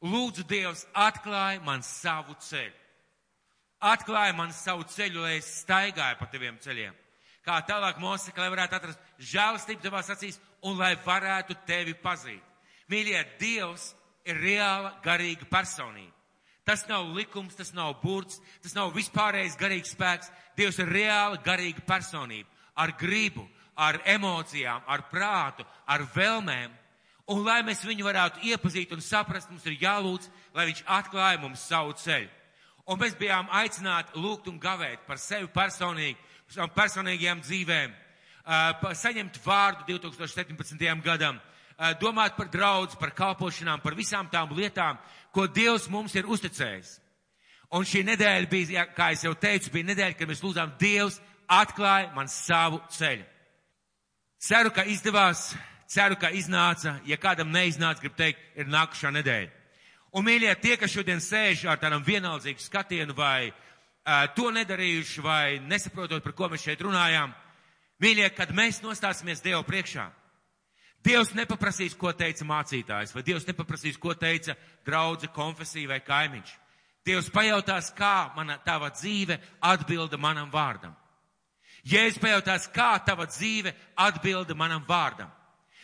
Lūdzu, 0.04 0.44
Dievs, 0.50 0.84
atklāj 1.00 1.62
man 1.64 1.84
savu 1.88 2.36
ceļu. 2.44 2.76
Atklāj 3.84 4.34
man 4.36 4.52
savu 4.56 4.84
ceļu, 4.88 5.24
lai 5.24 5.38
es 5.38 5.48
staigāju 5.62 6.20
pa 6.20 6.28
taviem 6.32 6.58
ceļiem. 6.60 6.96
Kā 7.44 7.58
tālāk 7.68 8.00
Mosika, 8.00 8.40
lai 8.40 8.52
varētu 8.52 8.78
atrast 8.78 9.00
žēlastību 9.32 9.84
tavās 9.84 10.12
acīs 10.12 10.40
un 10.64 10.78
lai 10.80 10.94
varētu 11.04 11.56
tevi 11.68 11.96
pazīt. 12.00 12.44
Mīļie, 12.92 13.20
Dievs 13.40 13.90
ir 14.28 14.40
reāla 14.40 14.94
garīga 15.04 15.48
personība. 15.52 16.13
Tas 16.64 16.86
nav 16.88 17.10
likums, 17.12 17.58
tas 17.60 17.74
nav 17.76 17.98
burts, 18.00 18.40
tas 18.64 18.76
nav 18.76 18.94
vispārējais 18.96 19.58
garīgs 19.60 19.92
spēks. 19.98 20.32
Dievs 20.56 20.80
ir 20.80 20.92
reāla 20.92 21.42
garīga 21.44 21.84
personība 21.88 22.48
ar 22.76 22.94
gribu, 22.98 23.44
ar 23.76 24.00
emocijām, 24.06 24.82
ar 24.88 25.06
prātu, 25.12 25.66
ar 25.88 26.06
vēlmēm. 26.16 26.72
Un 27.34 27.44
lai 27.46 27.62
mēs 27.64 27.86
viņu 27.88 28.06
varētu 28.06 28.44
iepazīt 28.52 28.92
un 28.92 29.02
saprast, 29.02 29.50
mums 29.50 29.66
ir 29.70 29.78
jālūdz, 29.82 30.30
lai 30.56 30.68
viņš 30.70 30.84
atklāja 30.92 31.40
mums 31.42 31.64
savu 31.70 31.96
ceļu. 32.00 32.30
Un 32.92 33.00
mēs 33.00 33.16
bijām 33.16 33.48
aicināti 33.56 34.20
lūgt 34.20 34.50
un 34.52 34.60
gavēt 34.60 35.06
par 35.08 35.20
sevi 35.22 35.48
personīgi, 35.48 36.18
par 36.48 36.56
savām 36.58 36.74
personīgajām 36.76 37.44
dzīvēm, 37.46 37.94
saņemt 39.00 39.40
vārdu 39.46 39.88
2017. 39.94 40.84
gadam, 41.06 41.40
domāt 42.02 42.38
par 42.38 42.50
draudz, 42.52 42.96
par 43.00 43.14
kalpošanām, 43.16 43.82
par 43.84 43.96
visām 43.98 44.30
tām 44.32 44.54
lietām, 44.56 45.00
ko 45.34 45.48
Dievs 45.48 45.90
mums 45.90 46.16
ir 46.16 46.30
uzticējis. 46.30 47.00
Un 47.74 47.88
šī 47.90 48.04
nedēļa 48.06 48.50
bija, 48.50 48.86
kā 48.94 49.12
es 49.16 49.24
jau 49.26 49.34
teicu, 49.34 49.72
bija 49.74 49.90
nedēļa, 49.92 50.18
kad 50.18 50.30
mēs 50.30 50.44
lūdzām 50.46 50.76
Dievs 50.80 51.18
atklāja 51.50 52.12
man 52.14 52.30
savu 52.30 52.82
ceļu. 52.94 53.26
Ceru, 54.44 54.74
ka 54.76 54.84
izdevās, 54.86 55.54
ceru, 55.88 56.18
ka 56.20 56.30
iznāca. 56.36 56.98
Ja 57.08 57.18
kādam 57.18 57.52
neiznāca, 57.54 58.02
gribu 58.04 58.18
teikt, 58.20 58.42
ir 58.60 58.70
nākušā 58.70 59.14
nedēļa. 59.16 59.52
Un, 60.14 60.26
mīļie, 60.28 60.52
tie, 60.62 60.76
kas 60.78 60.94
šodien 60.94 61.22
sēž 61.24 61.64
ar 61.72 61.80
tādam 61.82 62.04
vienaldzīgu 62.06 62.62
skatienu 62.62 63.16
vai 63.18 63.50
uh, 63.50 64.28
to 64.36 64.52
nedarījuši 64.54 65.24
vai 65.26 65.46
nesaprotot, 65.66 66.22
par 66.22 66.36
ko 66.38 66.52
mēs 66.52 66.68
šeit 66.68 66.84
runājām, 66.86 67.34
mīļie, 68.04 68.28
kad 68.38 68.52
mēs 68.54 68.84
nostāsimies 68.84 69.42
Dievu 69.42 69.64
priekšā, 69.66 70.06
Dievs 71.04 71.34
nepaprasīs, 71.36 71.98
ko 72.00 72.14
teica 72.16 72.46
mācītājs, 72.48 73.12
vai 73.16 73.24
Dievs 73.28 73.48
nepaprasīs, 73.50 74.00
ko 74.00 74.14
teica 74.16 74.56
draudze, 74.88 75.28
konfesija 75.36 75.92
vai 75.92 76.00
kaimiņš. 76.04 76.54
Dievs 77.04 77.28
pajautās, 77.34 77.92
kā 77.92 78.32
mana 78.38 78.56
tava 78.64 78.88
dzīve 78.96 79.38
atbilda 79.60 80.18
manam 80.18 80.52
vārdam. 80.52 80.94
Jēzus 81.84 82.22
pajautās, 82.24 82.70
kā 82.72 82.96
tava 83.04 83.26
dzīve 83.28 83.74
atbilda 84.00 84.56
manam 84.56 84.86
vārdam. 84.88 85.32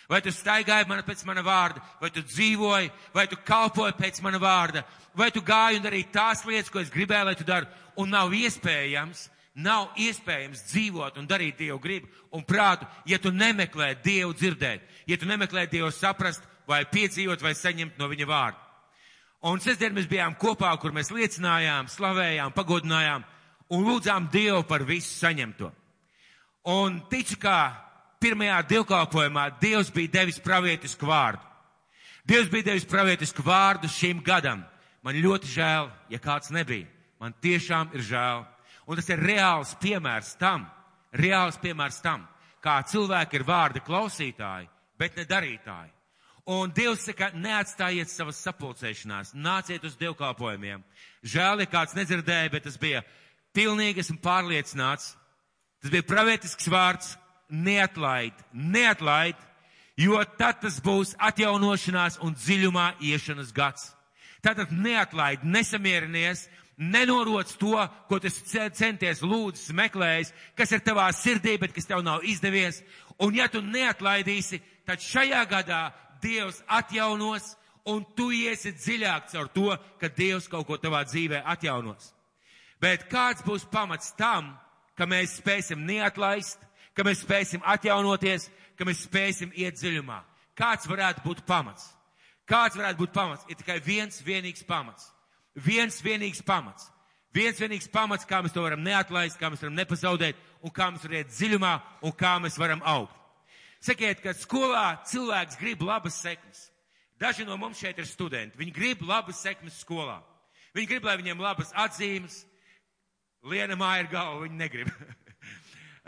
Vai 0.10 0.22
tu 0.26 0.32
staigāji 0.34 0.88
man 0.90 1.04
pēc 1.06 1.22
mana 1.28 1.44
vārda, 1.46 1.84
vai 2.02 2.10
tu 2.10 2.24
dzīvoji, 2.26 2.88
vai 3.14 3.28
tu 3.30 3.38
kalpoji 3.46 3.94
pēc 4.00 4.22
mana 4.26 4.40
vārda, 4.42 4.82
vai 5.14 5.28
tu 5.30 5.44
gāji 5.46 5.78
un 5.78 5.84
darīji 5.84 6.08
tās 6.16 6.42
lietas, 6.48 6.72
ko 6.74 6.80
es 6.82 6.90
gribēju, 6.90 7.28
lai 7.28 7.36
tu 7.38 7.46
dari, 7.46 7.68
un 8.00 8.10
nav 8.10 8.34
iespējams, 8.34 9.28
nav 9.56 9.96
iespējams 10.00 10.64
dzīvot 10.70 11.18
un 11.20 11.28
darīt 11.28 11.58
Dievu 11.60 11.80
gribu 11.82 12.08
un 12.36 12.46
prātu, 12.46 12.88
ja 13.06 13.20
tu 13.20 13.32
nemeklē 13.32 13.96
Dievu 14.04 14.34
dzirdēt, 14.34 14.86
ja 15.08 15.18
tu 15.18 15.28
nemeklē 15.30 15.66
Dievu 15.72 15.92
saprast, 15.92 16.44
vai 16.70 16.84
piedzīvot, 16.86 17.42
vai 17.42 17.56
saņemt 17.58 17.98
no 17.98 18.08
viņa 18.12 18.28
vārda. 18.30 18.66
Un 19.50 19.62
sestdien 19.64 19.94
mēs 19.96 20.08
bijām 20.12 20.36
kopā, 20.38 20.70
kur 20.78 20.92
mēs 20.94 21.10
liecinājām, 21.16 21.88
slavējām, 21.90 22.54
pagodinājām 22.54 23.24
un 23.72 23.86
lūdzām 23.88 24.28
Dievu 24.32 24.66
par 24.68 24.84
visu 24.84 25.14
saņemto. 25.16 25.72
Un 26.70 27.00
ticu, 27.10 27.38
ka 27.40 27.72
pirmajā 28.20 28.60
dievkalpojumā 28.68 29.46
Dievs 29.62 29.94
bija 29.96 30.20
devis 30.20 30.42
pravietisku 30.44 31.08
vārdu. 31.08 31.42
Dievs 32.28 32.52
bija 32.52 32.68
devis 32.68 32.86
pravietisku 32.86 33.42
vārdu 33.46 33.90
šim 33.90 34.20
gadam. 34.22 34.66
Man 35.02 35.16
ļoti 35.16 35.48
žēl, 35.50 35.88
ja 36.12 36.20
kāds 36.20 36.52
nebija. 36.52 36.86
Man 37.20 37.34
tiešām 37.42 37.96
ir 37.96 38.04
žēl. 38.06 38.44
Un 38.90 38.98
tas 38.98 39.10
ir 39.14 39.22
reāls 39.22 39.76
piemērs 39.78 40.34
tam, 40.42 40.66
reāls 41.14 41.60
piemērs 41.62 42.02
tam, 42.02 42.26
kā 42.64 42.80
cilvēki 42.90 43.38
ir 43.38 43.46
vārda 43.46 43.84
klausītāji, 43.86 44.70
bet 44.98 45.18
ne 45.18 45.26
darītāji. 45.30 45.94
Un 46.50 46.72
Dievs 46.74 47.04
saka, 47.06 47.28
neatstājiet 47.38 48.10
savas 48.10 48.40
sapulcēšanās, 48.42 49.36
nāciet 49.38 49.84
uz 49.86 49.94
dievkalpojumiem. 50.00 50.82
Žēl, 51.22 51.62
ja 51.62 51.70
kāds 51.70 51.94
nedzirdēja, 51.94 52.50
bet 52.50 52.66
tas 52.66 52.80
bija 52.82 53.04
pilnīgi 53.54 54.02
esmu 54.02 54.18
pārliecināts. 54.24 55.12
Tas 55.84 55.94
bija 55.94 56.08
pravietisks 56.10 56.72
vārds, 56.74 57.12
neatlaid, 57.54 58.34
neatlaid, 58.54 59.38
jo 60.02 60.18
tad 60.42 60.64
tas 60.64 60.80
būs 60.82 61.14
atjaunošanās 61.30 62.18
un 62.26 62.34
dziļumā 62.34 62.96
iešanas 63.12 63.54
gads. 63.54 63.92
Tātad 64.42 64.72
neatlaid, 64.72 65.44
nesamierinies, 65.44 66.48
nenoroc 66.80 67.52
to, 67.60 67.76
ko 68.08 68.20
tu 68.24 68.32
centies 68.32 69.22
lūdzis, 69.22 69.74
meklējis, 69.76 70.32
kas 70.56 70.72
ir 70.72 70.84
tavā 70.86 71.10
sirdī, 71.14 71.58
bet 71.60 71.76
kas 71.76 71.90
tev 71.90 72.04
nav 72.06 72.24
izdevies. 72.24 72.80
Un 73.20 73.36
ja 73.36 73.50
tu 73.52 73.62
neatlaidīsi, 73.62 74.62
tad 74.88 75.04
šajā 75.04 75.44
gadā 75.52 75.90
Dievs 76.24 76.64
atjaunos 76.68 77.54
un 77.88 78.04
tu 78.16 78.30
iesi 78.36 78.74
dziļāk 78.76 79.30
caur 79.32 79.52
to, 79.56 79.76
ka 80.00 80.10
Dievs 80.12 80.50
kaut 80.52 80.68
ko 80.68 80.80
tavā 80.80 81.04
dzīvē 81.08 81.44
atjaunos. 81.48 82.14
Bet 82.80 83.08
kāds 83.12 83.44
būs 83.44 83.68
pamats 83.72 84.14
tam, 84.20 84.54
ka 84.96 85.08
mēs 85.08 85.38
spēsim 85.40 85.84
neatlaist, 85.88 86.60
ka 86.96 87.04
mēs 87.08 87.24
spēsim 87.24 87.64
atjaunoties, 87.64 88.50
ka 88.76 88.88
mēs 88.88 89.06
spēsim 89.08 89.52
iet 89.56 89.80
dziļumā. 89.80 90.20
Kāds 90.60 90.88
varētu 90.88 91.24
būt 91.24 91.46
pamats? 91.48 91.88
Kāds 92.48 92.76
varētu 92.76 93.04
būt 93.04 93.16
pamats? 93.16 93.46
Ir 93.48 93.60
tikai 93.60 93.80
viens 93.84 94.20
vienīgs 94.26 94.64
pamats. 94.68 95.12
Viens 95.66 96.00
vienīgs 96.04 96.42
pamats. 96.46 96.90
Viens 97.36 97.60
vienīgs 97.62 97.90
pamats, 97.94 98.26
kā 98.26 98.40
mēs 98.42 98.56
to 98.56 98.64
varam 98.64 98.82
neatlaist, 98.82 99.38
kā 99.38 99.52
mēs 99.52 99.62
varam 99.62 99.78
nepazaudēt, 99.78 100.38
un 100.66 100.74
kā 100.74 100.90
mēs 100.90 101.06
varam 101.06 101.20
iet 101.20 101.30
dziļumā, 101.30 101.74
un 102.08 102.16
kā 102.18 102.34
mēs 102.42 102.58
varam 102.58 102.82
augt. 102.88 103.16
Sakiet, 103.86 104.20
ka 104.24 104.34
skolā 104.36 105.00
cilvēks 105.08 105.60
grib 105.60 105.84
labas 105.86 106.18
sekmes. 106.20 106.66
Daži 107.20 107.46
no 107.48 107.56
mums 107.60 107.80
šeit 107.80 108.00
ir 108.00 108.08
studenti. 108.08 108.58
Viņi 108.60 108.74
grib 108.76 109.04
labas 109.08 109.40
sekmes 109.44 109.78
skolā. 109.84 110.20
Viņi 110.76 110.90
grib, 110.90 111.06
lai 111.08 111.18
viņiem 111.20 111.42
labas 111.44 111.72
atzīmes. 111.76 112.44
Liena 113.48 113.78
māja 113.80 114.04
ir 114.04 114.12
galva, 114.12 114.44
viņi 114.46 114.60
negrib. 114.60 114.92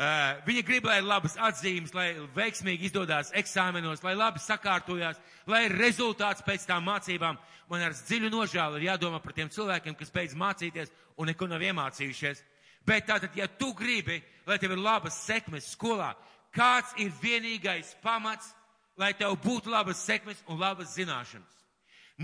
Uh, 0.02 0.40
viņa 0.48 0.62
grib, 0.66 0.86
lai 0.90 0.96
ir 0.98 1.06
labas 1.06 1.36
atzīmes, 1.38 1.92
lai 1.94 2.16
veiksmīgi 2.34 2.88
izdodas 2.88 3.28
eksāmenos, 3.38 4.00
lai 4.02 4.16
labi 4.18 4.40
sakārtojās, 4.42 5.20
lai 5.46 5.60
ir 5.68 5.76
rezultāts 5.78 6.42
pēc 6.42 6.64
tām 6.66 6.88
mācībām. 6.90 7.38
Man 7.70 7.84
ar 7.86 7.94
dziļu 7.94 8.32
nožēlu 8.34 8.80
ir 8.80 8.88
jādomā 8.88 9.20
par 9.22 9.36
tiem 9.38 9.52
cilvēkiem, 9.54 9.94
kas 10.00 10.10
beidz 10.10 10.34
mācīties 10.34 10.90
un 11.22 11.30
neko 11.30 11.46
nav 11.52 11.62
iemācījušies. 11.68 12.42
Bet 12.88 13.06
tātad, 13.12 13.36
ja 13.38 13.46
tu 13.46 13.76
gribi, 13.78 14.18
lai 14.50 14.58
tev 14.58 14.74
ir 14.74 14.82
labas 14.82 15.20
sekmes 15.22 15.70
skolā, 15.76 16.16
kāds 16.50 16.98
ir 16.98 17.14
vienīgais 17.22 17.94
pamats, 18.02 18.56
lai 18.98 19.12
tev 19.14 19.38
būtu 19.44 19.70
labas 19.70 20.02
sekmes 20.02 20.42
un 20.50 20.58
labas 20.64 20.96
zināšanas? 20.98 21.62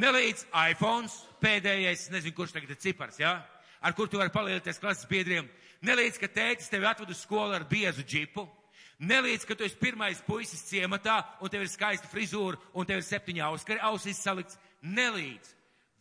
Nelīdz 0.02 0.48
iPhones, 0.72 1.14
pēdējais, 1.46 2.10
nezinu, 2.10 2.40
kurš 2.42 2.58
tagad 2.58 2.74
ir 2.74 2.82
cipars, 2.82 3.22
jā, 3.22 3.38
ja? 3.38 3.68
ar 3.86 3.94
kur 3.94 4.10
tu 4.10 4.18
vari 4.18 4.34
palielināties 4.34 4.82
klases 4.82 5.06
biedriem 5.10 5.46
Nelīdz, 5.86 6.18
ka 6.22 6.30
tētis 6.32 6.72
tevi 6.72 6.88
atved 6.90 7.12
uz 7.14 7.22
skolu 7.22 7.54
ar 7.58 7.66
biezu 7.70 8.06
džipu. 8.06 8.48
Nelīdz, 8.98 9.46
ka 9.46 9.56
tu 9.56 9.66
esi 9.68 9.78
pirmais 9.78 10.22
puisis 10.26 10.64
ciematā 10.66 11.20
un 11.42 11.52
tev 11.54 11.62
ir 11.62 11.70
skaista 11.70 12.10
frizūra 12.10 12.58
un 12.74 12.88
tev 12.90 13.04
ir 13.04 13.06
septiņi 13.06 13.44
auskari 13.46 13.84
ausīs 13.86 14.22
salikts. 14.24 14.58
Nelīdz. 14.82 15.54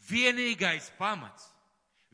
Vienīgais 0.08 0.88
pamats. 0.96 1.50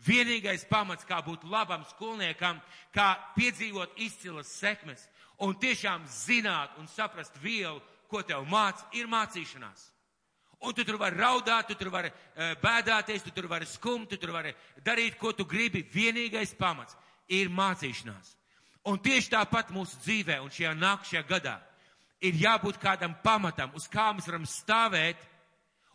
Vienīgais 0.02 0.64
pamats, 0.66 1.06
kā 1.06 1.20
būt 1.22 1.44
labam 1.46 1.84
skolniekam, 1.92 2.58
kā 2.90 3.14
piedzīvot 3.36 3.94
izcilas 4.02 4.50
sekmes 4.50 5.04
un 5.38 5.54
tiešām 5.54 6.08
zināt 6.10 6.74
un 6.82 6.88
saprast 6.90 7.38
vielu, 7.42 7.78
ko 8.10 8.24
tev 8.26 8.42
māc, 8.50 8.82
ir 8.98 9.06
mācīšanās. 9.06 9.92
Un 10.62 10.74
tu 10.74 10.84
tur 10.86 10.98
vari 10.98 11.18
raudāt, 11.18 11.68
tu 11.70 11.74
tur 11.78 11.90
vari 11.90 12.10
uh, 12.10 12.52
bēdāties, 12.62 13.22
tu 13.22 13.30
tur 13.34 13.48
vari 13.50 13.66
skumt, 13.66 14.10
tu 14.10 14.18
tur 14.18 14.34
vari 14.34 14.52
darīt, 14.84 15.16
ko 15.18 15.32
tu 15.34 15.46
gribi. 15.46 15.82
Vienīgais 15.94 16.54
pamats 16.58 16.98
ir 17.28 17.50
mācīšanās. 17.52 18.36
Un 18.88 18.98
tieši 18.98 19.30
tāpat 19.36 19.70
mūsu 19.70 19.98
dzīvē 20.02 20.40
un 20.42 20.50
šajā 20.50 20.72
nākamajā 20.74 21.22
gadā 21.28 21.58
ir 22.22 22.38
jābūt 22.38 22.80
kādam 22.82 23.14
pamatam, 23.22 23.70
uz 23.78 23.86
kā 23.90 24.10
mēs 24.14 24.26
varam 24.30 24.46
stāvēt, 24.46 25.18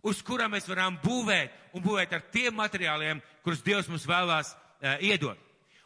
uz 0.07 0.21
kura 0.23 0.47
mēs 0.51 0.67
varam 0.69 0.97
būvēt 1.03 1.75
un 1.75 1.83
būvēt 1.83 2.15
ar 2.15 2.23
tiem 2.31 2.55
materiāliem, 2.55 3.21
kurus 3.43 3.63
Dievs 3.63 3.89
mums 3.91 4.07
vēlās 4.07 4.53
uh, 4.53 4.95
iedot. 5.03 5.39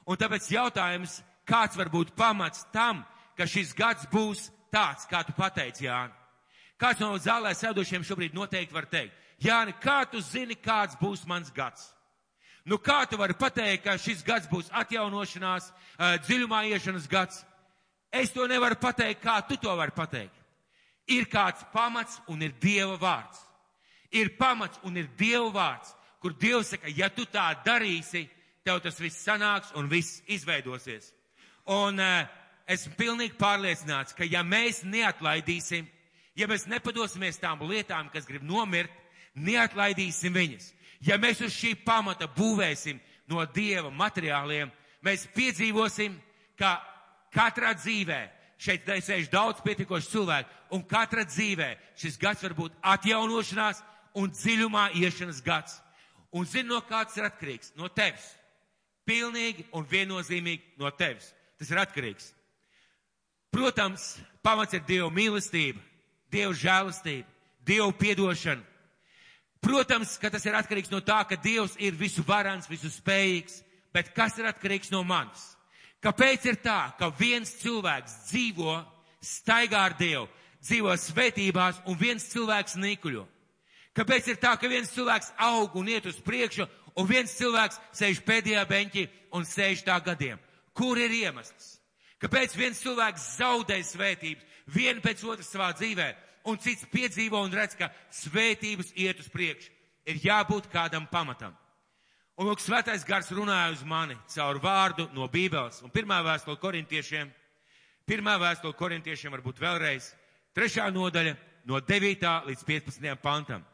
Un 0.06 0.18
tāpēc 0.18 0.50
jautājums, 0.54 1.20
kāds 1.46 1.78
var 1.78 1.90
būt 1.94 2.14
pamats 2.18 2.66
tam, 2.74 3.04
ka 3.38 3.46
šis 3.50 3.74
gads 3.78 4.06
būs 4.12 4.50
tāds, 4.74 5.06
kā 5.10 5.24
tu 5.26 5.34
pateici, 5.38 5.86
Jāni? 5.86 6.14
Kāds 6.82 7.02
no 7.02 7.14
zālē 7.22 7.54
sēdošiem 7.54 8.06
šobrīd 8.06 8.34
noteikti 8.34 8.74
var 8.74 8.88
teikt, 8.90 9.18
Jāni, 9.42 9.74
kā 9.82 10.04
tu 10.10 10.22
zini, 10.22 10.58
kāds 10.58 10.98
būs 11.02 11.26
mans 11.30 11.50
gads? 11.54 11.92
Nu, 12.66 12.78
kā 12.78 13.06
tu 13.10 13.18
vari 13.18 13.34
pateikt, 13.38 13.84
ka 13.86 13.98
šis 13.98 14.22
gads 14.26 14.50
būs 14.52 14.70
atjaunošanās, 14.84 15.72
dziļumā 16.28 16.66
iešanas 16.70 17.08
gads? 17.10 17.44
Es 18.12 18.34
to 18.34 18.46
nevaru 18.48 18.78
pateikt, 18.82 19.24
kā 19.24 19.40
tu 19.48 19.58
to 19.58 19.74
vari 19.78 19.96
pateikt. 19.96 20.36
Ir 21.10 21.26
kāds 21.32 21.64
pamats 21.74 22.20
un 22.30 22.44
ir 22.46 22.54
Dieva 22.62 22.98
vārds. 23.02 23.40
Ir 24.12 24.36
pamats 24.38 24.80
un 24.86 25.00
ir 25.00 25.08
Dieva 25.18 25.50
vārds, 25.56 25.96
kur 26.22 26.36
Dievs 26.38 26.76
saka, 26.76 26.92
ja 26.92 27.10
tu 27.10 27.26
tā 27.26 27.48
darīsi, 27.66 28.28
tev 28.64 28.84
tas 28.84 29.00
viss 29.02 29.24
sanāks 29.26 29.72
un 29.80 29.90
viss 29.90 30.22
izveidosies. 30.30 31.10
Un 31.72 31.98
uh, 31.98 32.28
esmu 32.70 32.94
pilnīgi 33.00 33.40
pārliecināts, 33.40 34.14
ka 34.14 34.28
ja 34.28 34.44
mēs 34.46 34.84
neatlaidīsim, 34.86 35.88
Ja 36.36 36.48
mēs 36.48 36.64
nepadosimies 36.70 37.40
tām 37.42 37.60
lietām, 37.68 38.08
kas 38.12 38.28
grib 38.28 38.44
nomirt, 38.48 38.92
neatlaidīsim 39.36 40.34
viņas. 40.36 40.72
Ja 41.02 41.18
mēs 41.18 41.42
uz 41.42 41.54
šī 41.56 41.74
pamata 41.86 42.28
būvēsim 42.30 43.00
no 43.30 43.42
Dieva 43.50 43.90
materiāliem, 43.90 44.70
mēs 45.02 45.26
piedzīvosim, 45.34 46.18
ka 46.60 46.78
katrā 47.34 47.74
dzīvē, 47.78 48.20
šeit 48.62 48.86
sēž 48.86 49.32
daudz 49.34 49.64
pietiekoši 49.66 50.12
cilvēku, 50.12 50.58
un 50.78 50.84
katra 50.86 51.26
dzīvē 51.26 51.72
šis 51.98 52.20
gads 52.22 52.44
var 52.46 52.54
būt 52.58 52.76
atjaunošanās 52.94 53.82
un 54.22 54.30
dziļumā 54.30 54.92
iešanas 55.00 55.42
gads. 55.42 55.80
Un 56.32 56.46
zini, 56.48 56.70
no 56.70 56.80
kāds 56.88 57.18
ir 57.18 57.28
atkarīgs? 57.28 57.74
No 57.76 57.90
tevis. 57.92 58.24
Pilnīgi 59.08 59.66
un 59.76 59.84
viennozīmīgi 59.88 60.78
no 60.80 60.92
tevis. 60.96 61.32
Tas 61.60 61.72
ir 61.74 61.82
atkarīgs. 61.82 62.30
Protams, 63.52 64.14
pamats 64.44 64.78
ir 64.78 64.86
Dieva 64.88 65.10
mīlestība, 65.12 65.82
Dieva 66.32 66.54
žēlastība, 66.56 67.28
Dieva 67.68 67.92
piedošana. 68.00 68.64
Protams, 69.62 70.16
ka 70.18 70.32
tas 70.34 70.46
ir 70.50 70.58
atkarīgs 70.58 70.90
no 70.90 71.04
tā, 71.06 71.20
ka 71.30 71.38
Dievs 71.38 71.76
ir 71.78 71.94
visu 71.94 72.24
varans, 72.26 72.70
visu 72.70 72.90
spējīgs, 72.90 73.60
bet 73.94 74.10
kas 74.16 74.40
ir 74.42 74.50
atkarīgs 74.50 74.90
no 74.94 75.04
manis? 75.06 75.52
Kāpēc 76.02 76.48
ir 76.50 76.58
tā, 76.64 76.96
ka 76.98 77.12
viens 77.14 77.52
cilvēks 77.62 78.16
dzīvo, 78.32 78.80
staigā 79.22 79.84
ar 79.86 79.94
Dievu, 80.00 80.26
dzīvo 80.66 80.96
svētībās 80.98 81.84
un 81.86 82.00
viens 82.00 82.26
cilvēks 82.32 82.80
nīkuļo? 82.82 83.28
Kāpēc 83.94 84.32
ir 84.32 84.40
tā, 84.42 84.56
ka 84.58 84.72
viens 84.72 84.90
cilvēks 84.96 85.34
aug 85.46 85.76
un 85.78 85.92
iet 85.94 86.08
uz 86.10 86.18
priekšu, 86.26 86.66
un 86.98 87.06
viens 87.06 87.38
cilvēks 87.38 87.78
sēž 88.00 88.24
pēdējā 88.26 88.66
beņķī 88.66 89.06
un 89.38 89.46
sēž 89.46 89.86
tā 89.86 90.00
gadiem? 90.02 90.42
Kur 90.74 90.98
ir 90.98 91.14
iemesls? 91.14 91.76
Kāpēc 92.22 92.58
viens 92.58 92.82
cilvēks 92.82 93.28
zaudē 93.38 93.78
svētības, 93.86 94.46
vienu 94.74 95.02
pēc 95.06 95.22
otras 95.28 95.54
savā 95.54 95.70
dzīvē, 95.78 96.10
un 96.46 96.60
cits 96.62 96.88
piedzīvo 96.92 97.40
un 97.44 97.54
redz, 97.54 97.76
ka 97.78 97.92
svētības 98.14 98.94
iet 98.96 99.20
uz 99.22 99.30
priekšu. 99.32 99.72
Ir 100.10 100.22
jābūt 100.24 100.70
kādam 100.72 101.06
pamatam. 101.10 101.54
Un 102.40 102.48
lūk, 102.50 102.62
svētais 102.64 103.04
gars 103.06 103.30
runāja 103.36 103.74
uz 103.76 103.84
mani 103.86 104.16
caur 104.34 104.58
vārdu 104.64 105.06
no 105.14 105.28
Bībeles. 105.30 105.82
Un 105.86 105.92
pirmā 105.94 106.22
vēstule 106.26 106.58
korintiešiem, 106.58 107.30
pirmā 108.10 108.38
vēstule 108.42 108.74
korintiešiem 108.80 109.36
varbūt 109.36 109.62
vēlreiz, 109.62 110.08
trešā 110.58 110.88
nodaļa 110.94 111.36
no 111.70 111.82
9. 111.86 112.26
līdz 112.48 112.64
15. 112.66 113.12
pantam. 113.22 113.66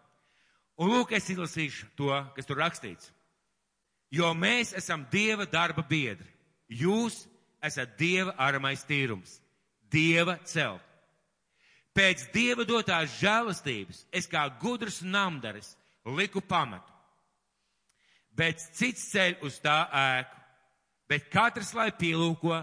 Un 0.78 0.92
lūk, 0.92 1.14
es 1.16 1.30
izlasīšu 1.32 1.94
to, 1.98 2.12
kas 2.36 2.50
tur 2.50 2.60
rakstīts. 2.60 3.14
Jo 4.14 4.34
mēs 4.38 4.74
esam 4.78 5.06
Dieva 5.12 5.48
darba 5.50 5.84
biedri. 5.88 6.28
Jūs 6.68 7.26
esat 7.64 7.96
Dieva 8.00 8.36
aramais 8.38 8.84
tīrums, 8.88 9.40
Dieva 9.92 10.38
celt. 10.46 10.87
Pēc 11.98 12.27
Dieva 12.30 12.62
dotās 12.68 13.16
žēlastības 13.18 14.04
es 14.13 14.27
kā 14.30 14.44
gudrs 14.62 15.00
namdaris 15.01 15.72
liku 16.06 16.44
pamatu. 16.46 16.94
Bet 18.38 18.62
cits 18.77 19.08
ceļ 19.10 19.39
uz 19.48 19.58
tā 19.63 19.80
ēku, 19.89 20.36
bet 21.10 21.32
katrs 21.34 21.74
lai 21.74 21.89
pielūko, 21.89 22.60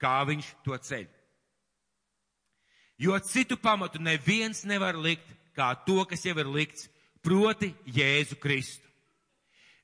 kā 0.00 0.14
viņš 0.24 0.48
to 0.64 0.78
ceļ. 0.88 1.04
Jo 2.98 3.18
citu 3.20 3.58
pamatu 3.60 4.00
neviens 4.00 4.64
nevar 4.64 4.96
likt, 4.96 5.28
kā 5.52 5.74
to, 5.84 6.00
kas 6.08 6.24
jau 6.24 6.34
ir 6.40 6.48
likts, 6.48 6.88
proti 7.20 7.74
Jēzu 7.92 8.40
Kristu. 8.40 8.88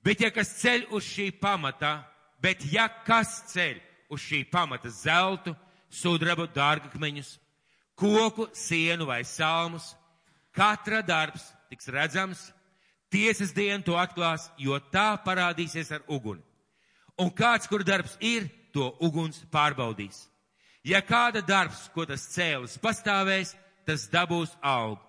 Bet 0.04 0.24
ja 0.24 0.32
kas 0.32 0.56
ceļ 0.62 0.88
uz 0.96 1.04
šī 1.04 1.28
pamata, 1.40 1.98
bet 2.40 2.64
ja 2.72 2.88
kas 3.04 3.42
ceļ 3.52 3.78
uz 4.08 4.24
šī 4.24 4.46
pamata 4.48 4.88
zeltu, 4.88 5.52
sudrabu, 5.92 6.48
dārgakmeņus, 6.56 7.36
koku, 7.98 8.48
sienu 8.52 9.06
vai 9.06 9.22
salmus, 9.24 9.94
katra 10.54 11.02
darbs 11.02 11.46
tiks 11.70 11.88
redzams, 11.88 12.52
tiesas 13.10 13.52
diena 13.54 13.82
to 13.82 13.96
atklās, 13.98 14.50
jo 14.58 14.78
tā 14.92 15.14
parādīsies 15.24 15.90
ar 15.94 16.04
uguni. 16.08 16.42
Un 17.18 17.30
kāds, 17.30 17.68
kur 17.70 17.84
darbs 17.86 18.16
ir, 18.20 18.48
to 18.74 18.90
uguns 19.06 19.38
pārbaudīs. 19.54 20.24
Ja 20.84 21.00
kāda 21.00 21.40
darbs, 21.46 21.86
ko 21.94 22.04
tas 22.06 22.26
cēlis, 22.32 22.74
pastāvēs, 22.82 23.54
tas 23.86 24.08
dabūs 24.10 24.52
augu. 24.60 25.00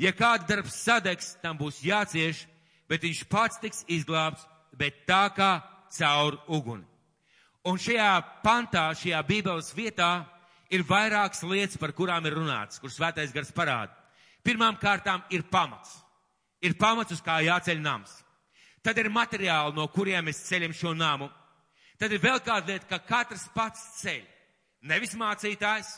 Ja 0.00 0.10
kāda 0.16 0.48
darbs 0.48 0.74
sadegs, 0.82 1.34
tam 1.42 1.58
būs 1.60 1.82
jācieš, 1.84 2.46
bet 2.88 3.04
viņš 3.04 3.20
pats 3.30 3.60
tiks 3.62 3.84
izglābts, 3.86 4.42
bet 4.74 5.04
tā 5.06 5.28
kā 5.36 5.52
caur 5.94 6.40
uguni. 6.48 6.84
Un 7.64 7.78
šajā 7.80 8.10
pantā, 8.42 8.88
šajā 8.98 9.20
bībeles 9.28 9.70
vietā 9.76 10.24
ir 10.74 10.84
vairākas 10.88 11.44
lietas, 11.46 11.78
par 11.80 11.94
kurām 11.96 12.26
ir 12.26 12.36
runāts, 12.38 12.80
kur 12.82 12.92
svētais 12.92 13.32
gars 13.34 13.52
parāda. 13.54 13.94
Pirmām 14.44 14.76
kārtām 14.80 15.22
ir 15.32 15.46
pamats. 15.50 16.00
Ir 16.64 16.76
pamats, 16.80 17.14
uz 17.14 17.22
kā 17.24 17.38
jāceļ 17.44 17.80
nams. 17.80 18.12
Tad 18.84 18.98
ir 19.00 19.08
materiāli, 19.12 19.72
no 19.76 19.86
kuriem 19.88 20.26
mēs 20.28 20.42
ceļam 20.48 20.74
šo 20.76 20.92
namu. 20.96 21.30
Tad 22.00 22.12
ir 22.12 22.20
vēl 22.20 22.40
kāda 22.44 22.74
lieta, 22.74 22.88
ka 22.90 22.98
katrs 23.00 23.46
pats 23.54 23.80
ceļ. 24.02 24.20
Nevis 24.84 25.14
mācītājs, 25.16 25.94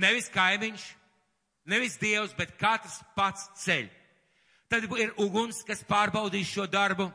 nevis 0.00 0.30
kaimiņš, 0.32 0.86
nevis 1.68 1.98
dievs, 2.00 2.32
bet 2.38 2.56
katrs 2.60 3.02
pats 3.16 3.50
ceļ. 3.64 3.90
Tad 4.72 4.86
ir 4.98 5.12
uguns, 5.22 5.60
kas 5.66 5.84
pārbaudīs 5.86 6.48
šo 6.48 6.64
darbu, 6.70 7.10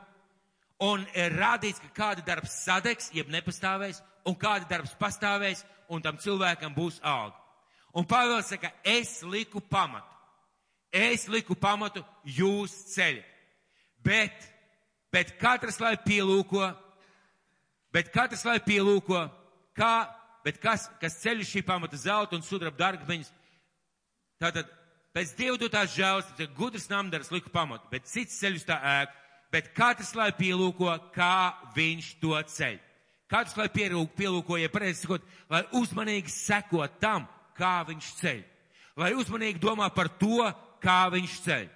un 0.85 1.03
ir 1.17 1.33
rādīts, 1.33 1.81
ka 1.81 1.89
kāda 1.97 2.25
darbs 2.27 2.61
sadegs, 2.63 3.09
jeb 3.15 3.31
nepastāvēs, 3.33 4.03
un 4.27 4.35
kāda 4.37 4.67
darbs 4.69 4.93
pastāvēs, 4.99 5.65
un 5.91 6.03
tam 6.03 6.19
cilvēkam 6.21 6.75
būs 6.75 6.99
alga. 7.03 7.37
Un 7.93 8.07
Pāvils 8.07 8.47
saka, 8.47 8.71
es 8.83 9.19
liku 9.27 9.59
pamatu. 9.61 10.07
Es 10.91 11.27
liku 11.31 11.55
pamatu 11.55 12.03
jūs 12.23 12.71
ceļi. 12.91 13.23
Bet, 14.03 14.47
bet 15.11 15.35
katrs 15.39 15.79
lai 15.79 15.95
pielūko, 15.99 16.65
bet 17.93 18.11
katrs 18.11 18.43
lai 18.47 18.57
pielūko, 18.63 19.21
kā, 19.77 19.93
bet 20.43 20.59
kas, 20.63 20.87
kas 20.99 21.19
ceļ 21.21 21.45
šī 21.47 21.63
pamata 21.67 21.99
zelta 21.99 22.35
un 22.35 22.43
sudraba 22.43 22.79
dārgmeņus. 22.79 23.31
Tātad, 24.41 24.71
pēc 25.15 25.35
dievdotās 25.37 25.95
žēlas, 25.95 26.31
tas 26.31 26.43
ir 26.43 26.55
gudrs 26.57 26.89
namdars 26.91 27.31
liku 27.31 27.51
pamatu, 27.53 27.87
bet 27.91 28.09
cits 28.09 28.39
ceļus 28.41 28.67
tā 28.67 28.79
ēku, 28.97 29.19
bet 29.51 29.71
katrs 29.77 30.15
lai 30.15 30.31
pielūko, 30.35 30.95
kā 31.15 31.51
viņš 31.75 32.15
to 32.23 32.39
ceļ. 32.55 32.79
Katrs, 33.31 33.55
lai 33.55 33.69
pielūkoja, 33.71 34.71
pareizi 34.73 35.05
sakot, 35.05 35.23
lai 35.51 35.61
uzmanīgi 35.79 36.31
seko 36.33 36.83
tam, 36.99 37.29
kā 37.55 37.79
viņš 37.87 38.09
ceļ. 38.19 38.41
Lai 38.99 39.13
uzmanīgi 39.15 39.61
domā 39.63 39.87
par 39.95 40.09
to, 40.19 40.43
kā 40.83 41.05
viņš 41.13 41.37
ceļ. 41.45 41.69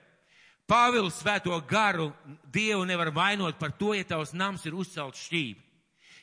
Pāvils 0.68 1.20
svēto 1.22 1.56
garu 1.70 2.10
Dievu 2.52 2.84
nevar 2.90 3.12
vainot 3.14 3.60
par 3.62 3.72
to, 3.78 3.94
ja 3.94 4.04
tavs 4.04 4.34
nams 4.34 4.66
ir 4.66 4.76
uzcelts 4.76 5.22
šķīvi. 5.28 5.62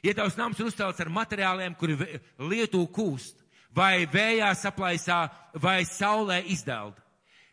Ja 0.03 0.17
tavs 0.19 0.35
nams 0.37 0.59
ir 0.59 0.67
uzcelts 0.67 1.01
ar 1.01 1.09
materiāliem, 1.15 1.77
kuri 1.79 1.95
lietu 2.43 2.83
kūst, 2.91 3.39
vai 3.71 4.03
vējā 4.11 4.51
saplaisā, 4.59 5.29
vai 5.55 5.85
saulē 5.87 6.41
izdeld. 6.51 6.99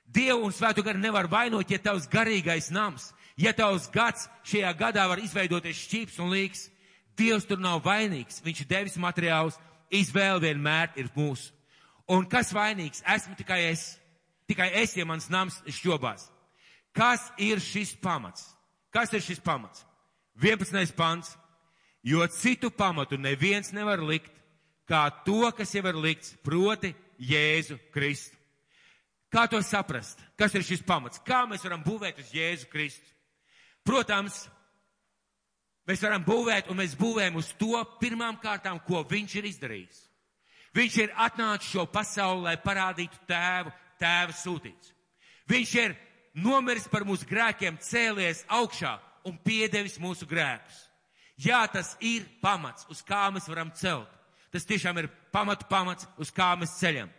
Dievu 0.10 0.48
un 0.48 0.56
svēto 0.56 0.82
garu 0.84 0.98
nevar 1.00 1.30
vainot, 1.30 1.70
ja 1.70 1.78
tavs 1.78 2.10
garīgais 2.10 2.72
nams, 2.74 3.12
ja 3.38 3.54
tavs 3.54 3.86
gads 3.94 4.26
šajā 4.50 4.74
gadā 4.80 5.06
var 5.08 5.22
izveidoties 5.22 5.86
šķīps 5.86 6.18
un 6.26 6.34
līks, 6.34 6.66
Dievs 7.20 7.48
tur 7.48 7.60
nav 7.60 7.82
vainīgs, 7.84 8.40
viņš 8.46 8.64
ir 8.64 8.70
devis 8.70 8.98
materiālus, 9.00 9.58
izvēle 9.92 10.48
vienmēr 10.48 10.94
ir 11.00 11.10
mūsu. 11.16 11.52
Un 12.10 12.26
kas 12.26 12.54
vainīgs? 12.56 13.04
Esmu 13.06 13.36
tikai 13.38 13.66
es. 13.70 13.92
Tikai 14.50 14.72
es, 14.82 14.96
ja 14.98 15.06
mans 15.06 15.28
nams 15.30 15.60
šķobās. 15.68 16.26
Kas 16.96 17.28
ir 17.38 17.62
šis 17.62 17.94
pamats? 18.02 18.48
Kas 18.90 19.14
ir 19.14 19.22
šis 19.22 19.42
pamats? 19.46 19.86
11. 20.42 20.96
pants. 20.98 21.36
Jo 22.02 22.26
citu 22.32 22.72
pamatu 22.72 23.18
neviens 23.20 23.74
nevar 23.76 24.00
likt, 24.00 24.32
kā 24.88 25.10
to, 25.26 25.52
kas 25.52 25.76
jau 25.76 25.84
ir 25.92 25.98
likts, 26.00 26.32
proti 26.42 26.94
Jēzu 27.20 27.78
Kristu. 27.94 28.38
Kā 29.30 29.46
to 29.52 29.60
saprast? 29.62 30.18
Kas 30.40 30.56
ir 30.58 30.64
šis 30.66 30.82
pamats? 30.82 31.20
Kā 31.22 31.44
mēs 31.46 31.66
varam 31.68 31.84
būvēt 31.86 32.24
uz 32.24 32.32
Jēzu 32.34 32.70
Kristu? 32.72 33.06
Protams, 33.86 34.48
Mēs 35.90 36.04
varam 36.06 36.22
būvēt, 36.22 36.68
un 36.70 36.78
mēs 36.78 36.94
būvējam 36.94 37.40
uz 37.40 37.48
to 37.58 37.80
pirmām 37.98 38.36
kārtām, 38.38 38.78
ko 38.86 39.02
viņš 39.10 39.36
ir 39.40 39.48
izdarījis. 39.50 40.04
Viņš 40.78 40.98
ir 41.02 41.16
atnācis 41.18 41.72
šo 41.74 41.88
pasauli, 41.90 42.44
lai 42.46 42.60
parādītu 42.62 43.18
tēvu, 43.26 43.74
tēva 43.98 44.36
sūtīts. 44.38 44.94
Viņš 45.50 45.74
ir 45.82 45.96
nomiris 46.38 46.86
par 46.92 47.08
mūsu 47.10 47.26
grēkiem, 47.26 47.80
cēlies 47.82 48.44
augšā 48.54 48.94
un 49.26 49.42
piedevis 49.42 49.98
mūsu 49.98 50.30
grēkus. 50.30 50.86
Jā, 51.42 51.64
tas 51.74 51.96
ir 52.06 52.28
pamats, 52.44 52.86
uz 52.92 53.02
kā 53.02 53.26
mēs 53.34 53.50
varam 53.50 53.74
celt. 53.74 54.14
Tas 54.54 54.70
tiešām 54.70 54.98
ir 55.02 55.10
pamatu 55.34 55.66
pamats, 55.70 56.06
uz 56.22 56.30
kā 56.30 56.52
mēs 56.60 56.78
ceļam. 56.78 57.10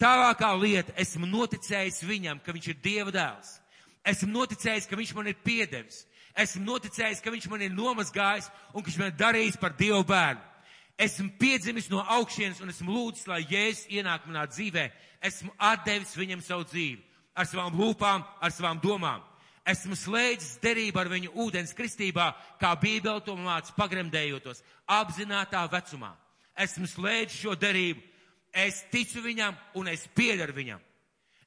Tālākā 0.00 0.54
lieta, 0.56 0.92
esmu 0.96 1.28
noticējis 1.28 2.02
viņam, 2.04 2.40
ka 2.44 2.52
viņš 2.52 2.72
ir 2.72 2.82
Dieva 2.84 3.12
dēls. 3.12 3.56
Esmu 4.08 4.32
noticējis, 4.32 4.88
ka 4.88 4.96
viņš 4.96 5.12
man 5.16 5.28
ir 5.32 5.40
piedevis 5.44 6.04
esmu 6.36 6.64
noticējis, 6.66 7.22
ka 7.24 7.32
viņš 7.32 7.48
man 7.50 7.64
ir 7.64 7.74
nomazgājis 7.74 8.50
un 8.72 8.82
ka 8.82 8.90
viņš 8.90 9.00
man 9.00 9.16
darījis 9.18 9.58
par 9.60 9.76
Dievu 9.78 10.04
bērnu. 10.06 10.42
Esmu 10.96 11.34
piedzimis 11.36 11.90
no 11.92 12.00
augšienes 12.00 12.62
un 12.64 12.72
esmu 12.72 12.94
lūdzis, 12.94 13.26
lai 13.28 13.42
Jēzus 13.44 13.90
ienāk 13.92 14.24
manā 14.28 14.46
dzīvē. 14.48 14.86
Esmu 15.28 15.52
atdevis 15.60 16.14
viņam 16.16 16.44
savu 16.44 16.64
dzīvi 16.70 17.02
ar 17.36 17.48
savām 17.48 17.76
lūpām, 17.76 18.24
ar 18.40 18.52
savām 18.54 18.80
domām. 18.80 19.24
Esmu 19.66 19.96
slēdzis 19.98 20.60
derību 20.62 21.00
ar 21.00 21.10
viņu 21.10 21.32
ūdens 21.42 21.74
kristībā, 21.76 22.30
kā 22.60 22.70
Bībele 22.80 23.20
to 23.26 23.34
māca 23.36 23.74
pagremdējotos, 23.76 24.62
apzinātā 24.88 25.64
vecumā. 25.72 26.12
Esmu 26.56 26.88
slēdzis 26.88 27.40
šo 27.42 27.56
derību. 27.58 28.00
Es 28.56 28.84
ticu 28.88 29.20
viņam 29.20 29.56
un 29.76 29.90
es 29.92 30.06
piedaru 30.16 30.54
viņam. 30.56 30.80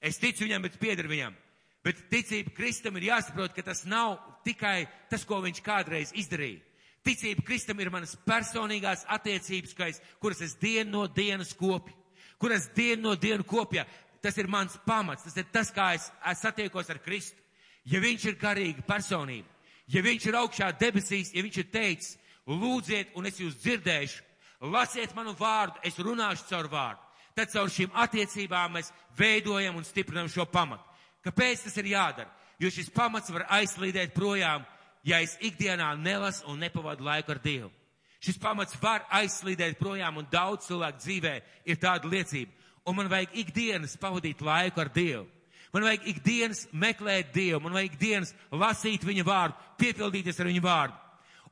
Es 0.01 0.19
ticu 0.21 0.45
viņam, 0.45 0.67
bet 0.67 0.77
piedaru 0.77 1.09
viņam. 1.09 1.37
Bet 1.83 2.03
ticība 2.11 2.51
Kristum 2.53 2.99
ir 2.99 3.07
jāsaprot, 3.07 3.55
ka 3.55 3.63
tas 3.65 3.85
nav 3.87 4.19
tikai 4.49 4.87
tas, 5.09 5.23
ko 5.25 5.39
viņš 5.45 5.61
kādreiz 5.65 6.11
izdarīja. 6.17 6.65
Ticība 7.05 7.45
Kristum 7.47 7.79
ir 7.79 7.91
manas 7.93 8.17
personīgās 8.27 9.05
attiecības, 9.07 9.75
kais, 9.77 10.01
kuras 10.19 10.41
es 10.43 10.57
dienu 10.59 10.91
no 10.97 11.07
dienas 11.07 11.53
kopju, 11.55 11.95
kuras 12.41 12.67
dienu 12.75 13.09
no 13.09 13.15
dienu 13.15 13.45
kopju. 13.47 13.85
Tas 14.19 14.35
ir 14.37 14.49
mans 14.51 14.75
pamats, 14.83 15.23
tas 15.23 15.37
ir 15.39 15.47
tas, 15.47 15.69
kā 15.71 15.93
es, 15.95 16.09
es 16.27 16.41
satiekos 16.43 16.89
ar 16.91 16.99
Kristu. 16.99 17.39
Ja 17.87 18.01
viņš 18.03 18.25
ir 18.27 18.35
garīga 18.35 18.83
personība, 18.83 19.47
ja 19.87 20.03
viņš 20.03 20.25
ir 20.27 20.37
augšā 20.41 20.73
debesīs, 20.77 21.31
ja 21.33 21.43
viņš 21.45 21.59
ir 21.61 21.69
teicis, 21.71 22.17
lūdziet 22.49 23.15
un 23.15 23.29
es 23.29 23.39
jūs 23.39 23.55
dzirdēšu, 23.63 24.25
lasiet 24.73 25.15
manu 25.15 25.31
vārdu, 25.39 25.79
es 25.87 25.95
runāšu 25.97 26.49
caur 26.49 26.67
vārdu, 26.67 26.99
tad 27.37 27.53
caur 27.53 27.71
šīm 27.71 27.95
attiecībām 27.95 28.75
mēs 28.75 28.91
veidojam 29.17 29.79
un 29.79 29.87
stiprinam 29.87 30.27
šo 30.27 30.43
pamatu. 30.51 30.83
Kāpēc 31.23 31.63
tas 31.63 31.79
ir 31.79 31.93
jādara? 31.93 32.29
Jo 32.59 32.71
šis 32.73 32.91
pamats 32.91 33.31
var 33.31 33.45
aizslīdēt 33.59 34.13
projām, 34.15 34.65
ja 35.07 35.21
es 35.23 35.37
ikdienā 35.39 35.93
nelasu 35.97 36.47
un 36.51 36.59
nepavadu 36.59 37.05
laiku 37.07 37.31
ar 37.31 37.39
Dievu. 37.43 37.71
Šis 38.19 38.39
pamats 38.41 38.75
var 38.81 39.05
aizslīdēt 39.15 39.77
projām 39.79 40.19
un 40.19 40.27
daudz 40.31 40.67
cilvēku 40.67 40.99
dzīvē 40.99 41.35
ir 41.71 41.79
tāda 41.79 42.09
liecība. 42.11 42.51
Un 42.83 42.97
man 42.97 43.07
vajag 43.11 43.35
ikdienas 43.43 43.95
pavadīt 44.01 44.41
laiku 44.43 44.81
ar 44.83 44.91
Dievu. 44.91 45.27
Man 45.73 45.85
vajag 45.85 46.07
ikdienas 46.09 46.65
meklēt 46.73 47.31
Dievu, 47.33 47.61
man 47.63 47.77
vajag 47.77 47.93
ikdienas 47.93 48.33
lasīt 48.51 49.05
viņa 49.05 49.23
vārdu, 49.23 49.55
piepildīties 49.79 50.39
ar 50.41 50.49
viņa 50.49 50.63
vārdu. 50.65 50.97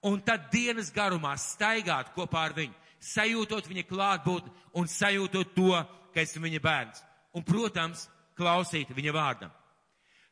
Un 0.09 0.19
tad 0.25 0.49
dienas 0.51 0.89
garumā 0.93 1.35
staigāt 1.39 2.11
kopā 2.15 2.47
ar 2.49 2.55
viņu, 2.57 2.73
sajūtot 2.99 3.69
viņa 3.69 3.85
klātbūtni 3.87 4.51
un 4.77 4.89
sajūtot 4.91 5.53
to, 5.55 5.77
ka 6.13 6.21
esmu 6.21 6.43
viņa 6.47 6.61
bērns. 6.63 7.03
Un, 7.37 7.45
protams, 7.45 8.07
klausīt 8.37 8.91
viņa 8.97 9.13
vārdam. 9.13 9.53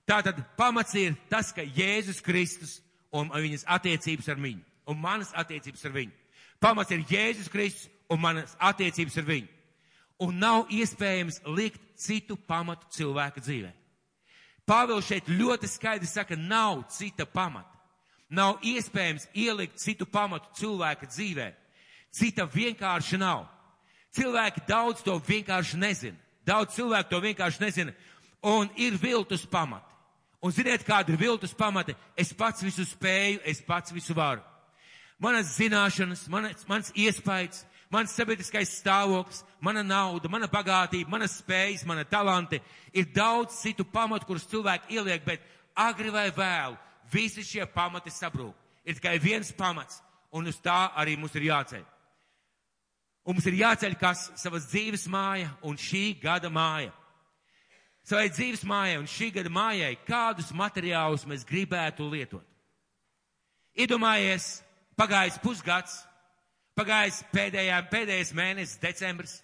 Tātad 0.05 0.37
pamats 0.57 0.93
ir 0.95 1.15
tas, 1.29 1.51
ka 1.51 1.63
Jēzus 1.65 2.21
Kristus 2.21 2.79
un 3.15 3.31
viņas 3.33 3.65
attiecības 3.77 4.29
ar 4.29 4.41
viņu, 4.41 4.61
un 4.91 4.99
manas 5.01 5.31
attiecības 5.33 5.85
ar 5.87 5.95
viņu. 5.95 6.13
Pamats 6.61 6.93
ir 6.93 7.05
Jēzus 7.09 7.49
Kristus 7.51 7.89
un 8.09 8.21
manas 8.21 8.53
attiecības 8.59 9.17
ar 9.17 9.27
viņu. 9.29 9.49
Un 10.25 10.37
nav 10.39 10.69
iespējams 10.71 11.41
likt 11.57 11.81
citu 11.99 12.37
pamatu 12.37 12.87
cilvēka 12.95 13.41
dzīvē. 13.43 13.71
Pāvils 14.65 15.05
šeit 15.09 15.27
ļoti 15.29 15.67
skaidri 15.69 16.07
saka, 16.09 16.37
nav 16.37 16.85
cita 16.89 17.25
pamata. 17.25 17.69
Nav 18.29 18.63
iespējams 18.65 19.27
ielikt 19.37 19.77
citu 19.81 20.07
pamatu 20.09 20.49
cilvēka 20.57 21.09
dzīvē. 21.11 21.51
Cita 22.15 22.47
vienkārši 22.49 23.19
nav. 23.21 23.45
Cilvēki 24.15 24.63
daudz 24.67 25.03
to 25.05 25.17
vienkārši 25.19 25.77
nezina. 25.77 26.17
Daudz 26.47 26.77
cilvēku 26.77 27.11
to 27.11 27.19
vienkārši 27.21 27.61
nezina. 27.61 27.93
Un 28.41 28.69
ir 28.77 28.97
viltus 29.01 29.45
pamati. 29.45 29.84
Un 30.45 30.53
ziniet, 30.53 30.83
kāda 30.85 31.09
ir 31.09 31.17
viltus 31.17 31.55
pamati? 31.57 31.95
Es 32.13 32.29
pats 32.37 32.61
visu 32.61 32.83
spēju, 32.85 33.39
es 33.49 33.63
pats 33.65 33.93
visu 33.95 34.13
varu. 34.13 34.43
Manas 35.17 35.55
zināšanas, 35.55 36.27
manas, 36.29 36.67
mans 36.69 36.91
iespējas, 36.93 37.63
mans 37.89 38.13
sabiedriskais 38.13 38.75
stāvoklis, 38.77 39.41
mana 39.63 39.81
nauda, 39.81 40.29
mana 40.29 40.45
bagātība, 40.51 41.09
manas 41.15 41.39
spējas, 41.39 41.85
mana 41.89 42.03
talanti. 42.05 42.59
Ir 42.93 43.07
daudz 43.15 43.57
citu 43.63 43.87
pamatu, 43.89 44.27
kurus 44.29 44.45
cilvēki 44.51 44.99
ieliek, 44.99 45.25
bet 45.25 45.41
agri 45.73 46.13
vai 46.13 46.27
vēlu 46.35 46.77
visi 47.09 47.41
šie 47.41 47.65
pamati 47.65 48.13
sabrūk. 48.13 48.53
Ir 48.85 48.99
tikai 48.99 49.17
viens 49.23 49.49
pamats, 49.57 49.97
un 50.29 50.45
uz 50.51 50.59
tā 50.61 50.91
arī 50.93 51.17
mums 51.17 51.33
ir 51.39 51.47
jāceļ. 51.49 51.81
Un 53.25 53.33
mums 53.33 53.49
ir 53.49 53.57
jāceļ 53.63 53.97
kas 53.97 54.27
savas 54.37 54.69
dzīves 54.69 55.07
māja 55.09 55.49
un 55.65 55.79
šī 55.81 56.19
gada 56.21 56.53
māja. 56.53 56.93
Savai 58.05 58.29
dzīves 58.29 58.61
mājai 58.69 58.99
un 58.99 59.07
šī 59.09 59.31
gada 59.33 59.49
mājai, 59.49 59.95
kādus 60.05 60.51
materiālus 60.53 61.23
mēs 61.25 61.45
gribētu 61.47 62.05
lietot. 62.05 62.43
Iedomājies, 63.75 64.59
pagājis 64.95 65.39
pusgads, 65.41 65.95
pagājis 66.77 67.23
pēdējā, 67.33 67.79
pēdējais 67.89 68.31
mēnesis, 68.37 68.81
decembris, 68.83 69.39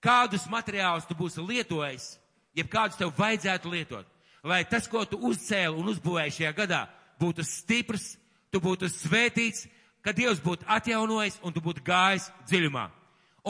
kādus 0.00 0.46
materiālus 0.48 1.04
tu 1.06 1.14
būsi 1.18 1.44
lietojis, 1.44 2.14
jeb 2.56 2.70
kādus 2.72 2.96
tev 2.98 3.12
vajadzētu 3.18 3.74
lietot, 3.74 4.08
lai 4.48 4.62
tas, 4.64 4.88
ko 4.88 5.04
tu 5.04 5.20
uzcēli 5.28 5.76
un 5.76 5.92
uzbūvēji 5.92 6.38
šajā 6.38 6.54
gadā, 6.56 6.80
būtu 7.20 7.44
stiprs, 7.44 8.14
tu 8.50 8.62
būtu 8.64 8.88
svētīts, 8.88 9.66
ka 10.00 10.16
Dievs 10.16 10.40
būtu 10.40 10.64
atjaunojis 10.72 11.36
un 11.44 11.52
tu 11.52 11.60
būtu 11.60 11.84
gājis 11.84 12.30
dziļumā. 12.48 12.88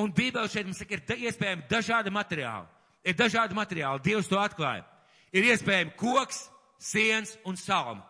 Un 0.02 0.10
Bībele 0.14 0.50
šeit 0.50 0.66
mums 0.66 0.82
saka, 0.82 0.98
ir 0.98 1.30
iespējami 1.30 1.70
dažādi 1.70 2.10
materiāli. 2.14 2.66
Ir 3.04 3.16
dažādi 3.16 3.56
materiāli, 3.56 4.02
Dievs 4.04 4.28
to 4.28 4.38
atklāja. 4.40 4.84
Ir 5.32 5.46
iespējami 5.52 5.94
koks, 5.96 6.48
siens 6.80 7.36
un 7.46 7.56
salma. 7.56 8.04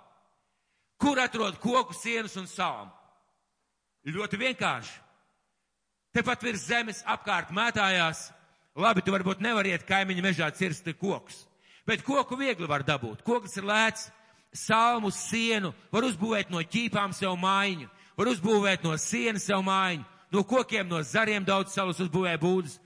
Kur 1.01 1.21
atrod 1.21 1.57
koku, 1.61 1.95
sienas 1.97 2.37
un 2.37 2.49
salmu? 2.51 2.93
Ļoti 4.05 4.39
vienkārši. 4.41 4.97
Tepat 6.17 6.43
virs 6.43 6.67
zemes 6.67 7.03
apkārt 7.07 7.53
mētājās. 7.55 8.29
Labi, 8.81 9.03
tu 9.05 9.13
varbūt 9.15 9.43
nevari 9.45 9.73
iet 9.75 9.87
kaimiņa 9.89 10.25
mežā 10.25 10.49
cirst 10.57 10.89
kokus. 11.01 11.45
Bet 11.87 12.05
koku 12.07 12.37
viegli 12.39 12.69
var 12.69 12.85
dabūt. 12.87 13.23
Koks 13.27 13.57
ir 13.61 13.67
lēts, 13.69 14.09
salmu, 14.53 15.11
sienu, 15.15 15.73
var 15.93 16.07
uzbūvēt 16.09 16.51
no 16.51 16.61
ķīpām 16.63 17.15
sev 17.17 17.37
mājiņu, 17.41 17.89
var 18.19 18.31
uzbūvēt 18.33 18.85
no 18.85 18.97
sienas 18.99 19.47
sev 19.47 19.63
mājiņu, 19.67 20.05
no 20.35 20.45
kokiem, 20.45 20.89
no 20.89 21.01
zariem 21.07 21.47
daudz 21.47 21.75
salus 21.75 22.01
uzbūvē 22.03 22.37
būdas. 22.41 22.79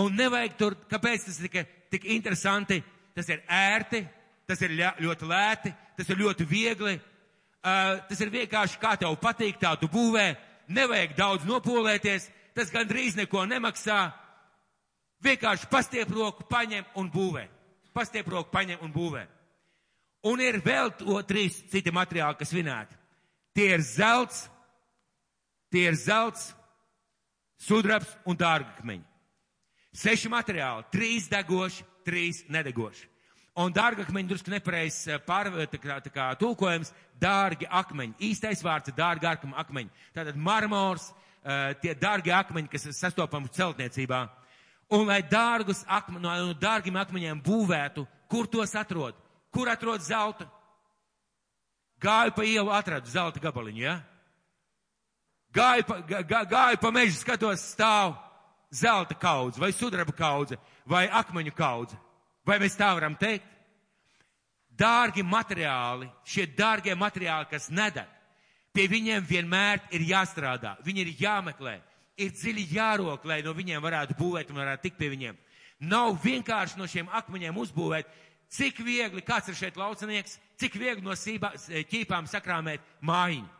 Un 0.00 0.16
nevajag 0.18 0.56
tur, 0.58 0.74
kāpēc 0.90 1.28
tas 1.28 1.38
ir 1.38 1.50
tik, 1.52 1.74
tik 1.92 2.06
interesanti, 2.16 2.80
tas 3.14 3.28
ir 3.30 3.44
ērti, 3.46 4.00
tas 4.48 4.60
ir 4.66 4.74
ļoti 4.74 5.28
lēti, 5.30 5.70
tas 5.96 6.08
ir 6.10 6.18
ļoti 6.18 6.46
viegli, 6.50 6.96
uh, 6.98 8.00
tas 8.08 8.20
ir 8.20 8.32
vienkārši 8.34 8.80
kā 8.82 8.96
tev 8.98 9.14
patīk, 9.22 9.60
tā 9.62 9.76
tu 9.78 9.88
būvē, 9.92 10.26
nevajag 10.74 11.14
daudz 11.18 11.46
nopolēties, 11.46 12.26
tas 12.56 12.72
gandrīz 12.74 13.14
neko 13.20 13.44
nemaksā, 13.46 14.00
vienkārši 15.24 15.70
pastiep 15.70 16.10
roku, 16.14 16.46
paņem 16.50 16.90
un 16.98 17.10
būvē. 17.12 17.46
Pastiep 17.94 18.26
roku, 18.28 18.50
paņem 18.50 18.82
un 18.82 18.90
būvē. 18.92 19.22
Un 20.26 20.40
ir 20.40 20.58
vēl 20.64 20.90
to 20.98 21.20
trīs 21.28 21.60
citi 21.70 21.92
materiāli, 21.94 22.38
kas 22.40 22.52
vinēti. 22.54 22.96
Tie 23.54 23.68
ir 23.76 23.82
zelts, 23.86 24.48
tie 25.70 25.86
ir 25.90 25.98
zelts, 26.00 26.48
sudrabs 27.60 28.10
un 28.26 28.38
dārgakmeņi. 28.40 29.04
Seši 29.94 30.30
materiāli, 30.32 30.86
trīs 30.90 31.28
degoši, 31.30 31.84
trīs 32.06 32.42
nedegoši. 32.50 33.06
Un 33.62 33.70
dārgakmeņi 33.70 34.26
drusku 34.32 34.50
nepareizs 34.50 35.04
tā 35.06 36.10
kā 36.10 36.32
tulkojums, 36.40 36.90
dārgi 37.22 37.68
akmeņi. 37.70 38.16
Īstais 38.26 38.64
vārds 38.66 38.90
ir 38.90 38.96
dārgi 38.98 39.28
akmeņi. 39.30 39.90
Tātad 40.16 40.34
marmors, 40.34 41.12
tie 41.80 41.94
dārgi 41.94 42.34
akmeņi, 42.34 42.72
kas 42.72 42.88
sastopami 42.98 43.52
celtniecībā. 43.54 44.24
Un 44.90 45.06
lai 45.06 45.20
dārgus 45.22 45.84
akmeņus, 45.86 46.26
no 46.26 46.58
dārgiem 46.58 46.98
akmeņiem 46.98 47.44
būvētu, 47.46 48.06
kur 48.28 48.50
tos 48.50 48.74
atrod? 48.74 49.14
Kur 49.54 49.70
atrod 49.70 50.02
zelta? 50.02 50.48
Gāju 52.02 52.34
pa 52.34 52.42
ielu, 52.42 52.74
atradu 52.74 53.06
zelta 53.06 53.38
gabaliņu, 53.40 53.80
ja? 53.80 54.00
Gāju 55.54 55.86
pa, 55.86 56.02
gā, 56.02 56.42
gāju 56.50 56.82
pa 56.82 56.90
mežu, 56.90 57.20
skatos 57.22 57.62
stāv 57.70 58.16
zelta 58.74 59.14
kaudze, 59.14 59.60
vai 59.60 59.72
sudraba 59.72 60.12
kaudze, 60.12 60.58
vai 60.86 61.06
akmeņu 61.08 61.54
kaudze. 61.54 61.98
Vai 62.44 62.58
mēs 62.60 62.76
tā 62.76 62.90
varam 62.94 63.14
teikt? 63.16 63.46
Dārgi 64.74 65.22
materiāli, 65.22 66.08
šie 66.26 66.48
dārgie 66.58 66.96
materiāli, 66.98 67.46
kas 67.50 67.70
nedeg, 67.70 68.08
pie 68.74 68.88
viņiem 68.90 69.22
vienmēr 69.28 69.84
ir 69.94 70.02
jāstrādā, 70.08 70.74
viņi 70.82 71.04
ir 71.04 71.12
jāmeklē, 71.20 71.76
ir 72.18 72.32
dziļi 72.34 72.66
jārok, 72.74 73.24
lai 73.30 73.40
no 73.46 73.54
viņiem 73.54 73.82
varētu 73.82 74.16
būvēt 74.18 74.50
un 74.50 74.58
varētu 74.58 74.88
tikt 74.88 74.98
pie 74.98 75.12
viņiem. 75.12 75.38
Nav 75.86 76.18
vienkārši 76.24 76.78
no 76.80 76.88
šiem 76.90 77.06
akmeņiem 77.14 77.60
uzbūvēt, 77.62 78.10
cik 78.50 78.82
viegli, 78.86 79.22
kāds 79.22 79.50
ir 79.50 79.58
šeit 79.58 79.78
laucinieks, 79.78 80.38
cik 80.58 80.74
viegli 80.78 81.06
no 81.06 81.14
sībā, 81.18 81.52
ķīpām 81.90 82.26
sakrāmēt 82.30 82.82
mājiņu. 83.06 83.50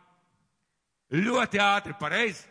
Ļoti 1.15 1.61
ātri, 1.61 1.95
pareizi. 1.99 2.43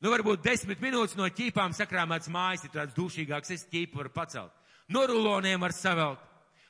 Nu, 0.00 0.08
varbūt 0.08 0.40
desmit 0.40 0.80
minūtes 0.80 1.16
no 1.18 1.26
ķīpām 1.28 1.74
sakrāmēts 1.76 2.30
mājas 2.32 2.64
ir 2.64 2.72
tāds 2.72 2.96
dušīgāks, 2.96 3.52
es 3.52 3.66
ķīpu 3.68 4.00
varu 4.00 4.12
pacelt. 4.14 4.54
No 4.88 5.04
ruloniem 5.06 5.60
var 5.60 5.74
savelt. 5.76 6.22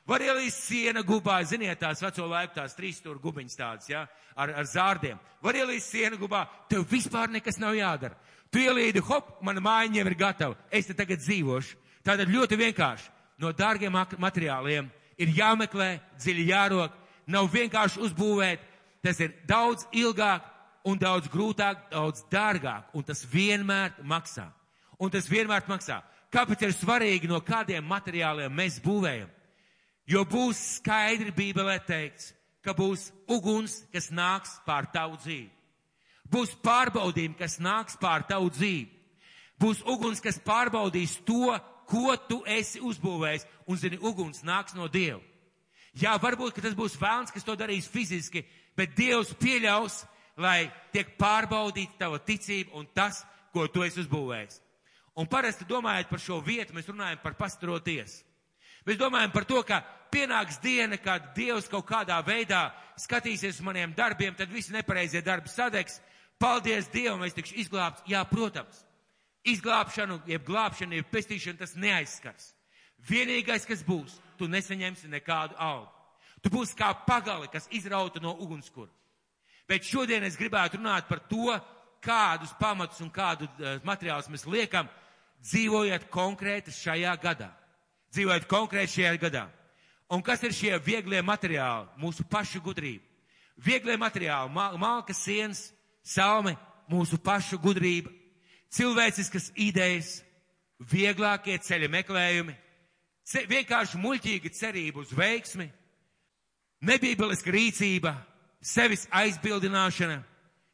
Var 0.09 0.25
ielīst 0.25 0.65
siena 0.65 1.03
gubā, 1.07 1.37
ziniet, 1.47 1.79
tās 1.79 2.01
veco 2.03 2.25
laiku 2.27 2.57
tās 2.57 2.75
trīs 2.75 2.97
stūra 2.99 3.21
gubiņas 3.21 3.55
tādas, 3.55 3.87
jā, 3.87 4.01
ja, 4.01 4.31
ar, 4.35 4.51
ar 4.59 4.67
zārdiem. 4.67 5.19
Var 5.45 5.59
ielīst 5.61 5.93
siena 5.93 6.19
gubā, 6.19 6.41
tev 6.67 6.83
vispār 6.89 7.31
nekas 7.31 7.61
nav 7.61 7.77
jādara. 7.77 8.17
Tu 8.51 8.65
ielīdi, 8.65 8.99
hop, 9.07 9.37
mana 9.45 9.63
māja 9.63 9.93
jau 9.95 10.05
ir 10.09 10.17
gatava, 10.19 10.57
es 10.67 10.89
te 10.89 10.97
tagad 10.97 11.21
dzīvošu. 11.23 11.77
Tātad 12.03 12.27
ļoti 12.33 12.59
vienkārši. 12.59 13.07
No 13.39 13.53
dārgiem 13.55 13.95
materiāliem 14.19 14.89
ir 15.21 15.33
jāmeklē, 15.37 15.93
dziļi 16.19 16.49
jārok, 16.49 16.97
nav 17.31 17.47
vienkārši 17.53 18.01
uzbūvēt, 18.03 18.67
tas 19.05 19.21
ir 19.23 19.37
daudz 19.47 19.87
ilgāk 19.95 20.50
un 20.87 20.97
daudz 20.99 21.29
grūtāk, 21.31 21.89
daudz 21.91 22.23
dārgāk, 22.31 22.89
un 22.97 23.05
tas 23.05 23.23
vienmēr 23.27 23.93
maksā. 24.03 24.47
Un 25.01 25.09
tas 25.13 25.29
vienmēr 25.29 25.65
maksā. 25.69 26.01
Kāpēc 26.31 26.63
ir 26.63 26.75
svarīgi, 26.75 27.29
no 27.29 27.41
kādiem 27.43 27.85
materiāliem 27.87 28.53
mēs 28.53 28.79
būvējam? 28.83 29.29
Jo 30.07 30.23
būs 30.27 30.59
skaidri 30.77 31.33
Bībelē 31.35 31.77
teikts, 31.85 32.31
ka 32.63 32.73
būs 32.77 33.09
uguns, 33.29 33.81
kas 33.93 34.09
nāks 34.13 34.57
pār 34.65 34.87
tavu 34.93 35.17
dzīvi. 35.21 35.49
Būs 36.31 36.53
pārbaudījumi, 36.63 37.35
kas 37.39 37.59
nāks 37.59 37.97
pār 37.99 38.23
tavu 38.27 38.49
dzīvi. 38.53 38.87
Būs 39.61 39.81
uguns, 39.85 40.21
kas 40.23 40.39
pārbaudīs 40.41 41.17
to, 41.27 41.51
ko 41.91 42.15
tu 42.29 42.39
esi 42.47 42.79
uzbūvējis, 42.79 43.45
un 43.67 43.77
zini, 43.77 43.99
uguns 43.99 44.45
nāks 44.47 44.73
no 44.77 44.87
Dieva. 44.87 45.19
Jā, 45.91 46.15
varbūt, 46.23 46.61
tas 46.63 46.75
būs 46.77 46.95
vēlns, 46.95 47.33
kas 47.35 47.43
to 47.43 47.57
darīs 47.59 47.89
fiziski, 47.91 48.45
bet 48.79 48.95
Dievs 48.95 49.33
pieļaus, 49.41 50.05
lai 50.37 50.71
tiek 50.93 51.15
pārbaudīta 51.19 52.05
tava 52.05 52.19
ticība 52.23 52.77
un 52.79 52.87
tas, 52.93 53.23
ko 53.51 53.67
tu 53.67 53.83
esi 53.83 54.01
uzbūvējis. 54.03 54.61
Un 55.19 55.27
parasti 55.27 55.67
domājot 55.67 56.09
par 56.09 56.21
šo 56.23 56.39
vietu, 56.43 56.75
mēs 56.75 56.87
runājam 56.87 57.19
par 57.23 57.35
pastaroties. 57.39 58.21
Mēs 58.87 58.97
domājam 58.97 59.33
par 59.33 59.45
to, 59.45 59.59
ka 59.67 59.81
pienāks 60.11 60.61
diena, 60.63 60.97
kad 60.97 61.33
Dievs 61.35 61.67
kaut 61.69 61.85
kādā 61.89 62.17
veidā 62.25 62.69
skatīsies 62.99 63.59
uz 63.59 63.65
maniem 63.65 63.93
darbiem, 63.97 64.33
tad 64.35 64.49
visi 64.51 64.73
nepareizie 64.73 65.21
darbi 65.21 65.51
sadegs. 65.51 65.99
Paldies 66.41 66.87
Dievam, 66.89 67.21
es 67.27 67.35
tikšu 67.37 67.59
izglābts. 67.61 68.01
Jā, 68.09 68.23
protams. 68.25 68.85
Izglābšanu, 69.45 70.21
jeb 70.29 70.45
glābšanu, 70.47 70.97
jeb 70.97 71.11
pestīšanu 71.11 71.59
tas 71.59 71.75
neaizskars. 71.77 72.51
Vienīgais, 73.09 73.65
kas 73.65 73.83
būs, 73.85 74.17
tu 74.37 74.47
nesaņemsi 74.49 75.09
nekādu 75.09 75.57
algu. 75.57 75.89
Tu 76.41 76.49
būsi 76.49 76.77
kā 76.77 76.89
pagali, 77.05 77.49
kas 77.53 77.67
izrauta 77.73 78.21
no 78.21 78.33
ugunskura. 78.41 78.89
Bet 79.71 79.87
šodien 79.87 80.25
es 80.27 80.35
gribētu 80.35 80.81
runāt 80.81 81.07
par 81.07 81.21
to, 81.31 81.55
kādus 82.03 82.51
pamatus 82.59 82.99
un 82.99 83.11
kādu 83.13 83.47
uh, 83.47 83.77
materiālus 83.87 84.27
mēs 84.27 84.43
liekam, 84.49 84.89
dzīvojot 85.47 86.09
konkrēti 86.11 86.73
šajā 86.75 87.13
gadā. 87.21 87.47
Dzīvojot 88.11 88.49
konkrēti 88.51 88.97
šajā 88.99 89.13
gadā. 89.21 89.45
Un 90.11 90.19
kas 90.19 90.43
ir 90.43 90.51
šie 90.51 90.73
vieglie 90.83 91.21
materiāli? 91.23 91.87
Mūsu 92.01 92.25
pašu 92.27 92.59
gudrība. 92.65 93.05
Vieglie 93.61 93.95
materiāli, 93.95 94.51
mal, 94.51 94.75
malka 94.81 95.13
sienas, 95.15 95.69
salme, 96.03 96.57
mūsu 96.91 97.15
pašu 97.21 97.59
gudrība, 97.61 98.11
cilvēciskas 98.73 99.51
idejas, 99.55 100.17
vieglākie 100.91 101.55
ceļa 101.61 101.87
meklējumi, 101.93 102.55
ce, 103.23 103.45
vienkārši 103.47 104.01
muļķīga 104.01 104.51
cerība 104.57 105.03
uz 105.03 105.13
veiksmi, 105.15 105.69
nebībeliska 106.89 107.53
rīcība, 107.53 108.15
sevis 108.61 109.07
aizbildināšana, 109.11 110.21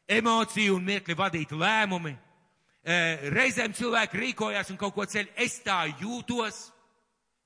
emociju 0.08 0.76
un 0.76 0.84
mirkli 0.84 1.16
vadīti 1.16 1.56
lēmumi. 1.56 2.14
E, 2.88 2.96
reizēm 3.32 3.74
cilvēki 3.76 4.20
rīkojās 4.22 4.70
un 4.72 4.78
kaut 4.80 4.94
ko 4.96 5.06
ceļ. 5.08 5.32
Es 5.36 5.58
tā 5.64 5.82
jūtos, 6.00 6.68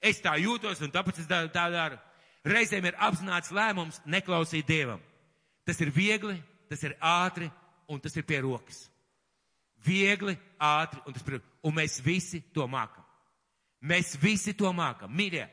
es 0.02 0.20
tā 0.22 0.36
jūtos 0.42 0.82
un 0.82 0.92
tāpēc 0.94 1.22
es 1.22 1.30
tā, 1.30 1.44
tā 1.54 1.66
daru. 1.72 1.98
Reizēm 2.46 2.88
ir 2.90 2.98
apzināts 2.98 3.52
lēmums 3.54 4.00
neklausīt 4.06 4.66
Dievam. 4.66 5.02
Tas 5.66 5.78
ir 5.80 5.92
viegli, 5.94 6.34
tas 6.70 6.82
ir 6.82 6.96
ātri 6.98 7.46
un 7.90 8.00
tas 8.02 8.16
ir 8.18 8.26
pie 8.26 8.40
rokas. 8.42 8.88
Viegli, 9.82 10.34
ātri 10.58 11.02
un 11.06 11.14
tas 11.14 11.26
ir, 11.26 11.40
un 11.62 11.74
mēs 11.74 12.00
visi 12.02 12.42
to 12.54 12.66
mākam. 12.70 13.06
Mēs 13.82 14.14
visi 14.22 14.54
to 14.54 14.70
mākam. 14.74 15.10
Mīļie, 15.10 15.46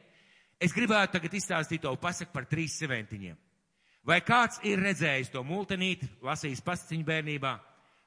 es 0.61 0.73
gribētu 0.73 1.17
tagad 1.17 1.37
izstāstīt 1.37 1.81
to 1.85 1.93
pasaku 1.97 2.33
par 2.33 2.45
trīs 2.49 2.77
seventiņiem. 2.81 3.37
Vai 4.07 4.21
kāds 4.25 4.61
ir 4.65 4.79
redzējis 4.81 5.31
to 5.33 5.43
multenīti, 5.43 6.07
lasījis 6.23 6.63
pasciņu 6.65 7.05
bērnībā? 7.05 7.57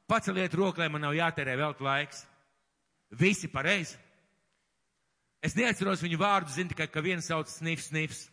Paceliet 0.08 0.54
roku, 0.54 0.80
lai 0.80 0.88
man 0.92 1.04
nav 1.04 1.14
jātērē 1.16 1.56
vēl 1.60 1.76
laiks. 1.80 2.24
Visi 3.12 3.48
pareizi. 3.48 3.98
Es 5.42 5.56
neatceros 5.58 6.02
viņu 6.02 6.18
vārdu, 6.20 6.52
zinu 6.54 6.72
tikai, 6.72 6.88
ka 6.88 7.02
viens 7.02 7.26
sauc 7.26 7.50
snifs, 7.50 7.90
snifs. 7.90 8.26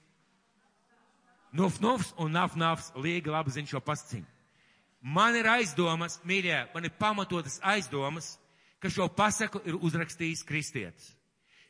Nuf, 1.51 1.79
nufs 1.81 2.13
un 2.21 2.31
naf, 2.31 2.55
nafs. 2.55 2.91
Līga 2.95 3.33
labi 3.33 3.53
zina 3.55 3.67
šo 3.67 3.81
pasciņu. 3.81 4.27
Man 5.01 5.35
ir 5.39 5.47
aizdomas, 5.47 6.19
mīļie, 6.27 6.67
man 6.73 6.85
ir 6.85 6.93
pamatotas 6.99 7.57
aizdomas, 7.63 8.33
ka 8.79 8.91
šo 8.91 9.07
pasaku 9.15 9.61
ir 9.65 9.77
uzrakstījis 9.79 10.43
kristietis. 10.47 11.13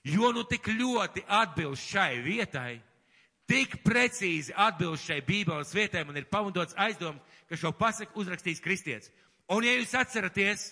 Jo 0.04 0.32
nu 0.34 0.43
tik 0.47 0.67
ļoti 0.73 1.25
atbilst 1.28 1.91
šai 1.91 2.21
vietai, 2.25 2.80
tik 3.49 3.79
precīzi 3.83 4.53
atbilst 4.53 5.09
šai 5.09 5.23
bībeles 5.25 5.73
vietai, 5.73 6.05
man 6.05 6.19
ir 6.19 6.29
pamatots 6.29 6.77
aizdoms, 6.77 7.21
ka 7.49 7.57
šo 7.57 7.73
pasaku 7.73 8.21
uzrakstīs 8.21 8.62
kristietis. 8.62 9.09
Un 9.49 9.65
ja 9.65 9.73
jūs 9.73 9.95
atceraties, 9.97 10.69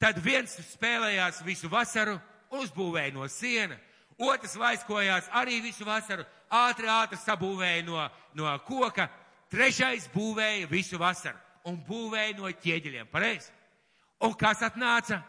tad 0.00 0.18
viens 0.24 0.56
spēlējās 0.72 1.42
visu 1.44 1.68
vasaru, 1.68 2.16
uzbūvēja 2.56 3.12
no 3.14 3.28
siena, 3.28 3.76
otrs 4.20 4.56
laiskojās 4.58 5.28
arī 5.36 5.60
visu 5.64 5.84
vasaru, 5.84 6.24
ātri, 6.50 6.88
ātri 6.88 7.20
sabūvēja 7.20 7.84
no, 7.86 8.06
no 8.34 8.54
koka, 8.64 9.10
trešais 9.52 10.08
būvēja 10.14 10.70
visu 10.70 10.98
vasaru 11.00 11.36
un 11.68 11.76
būvēja 11.84 12.38
no 12.38 12.48
ķieģeļiem. 12.48 13.10
Pareizi? 13.12 13.52
Un 14.24 14.32
kas 14.38 14.62
atnāca? 14.64 15.20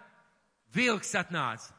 Vilks 0.72 1.12
atnāca. 1.20 1.74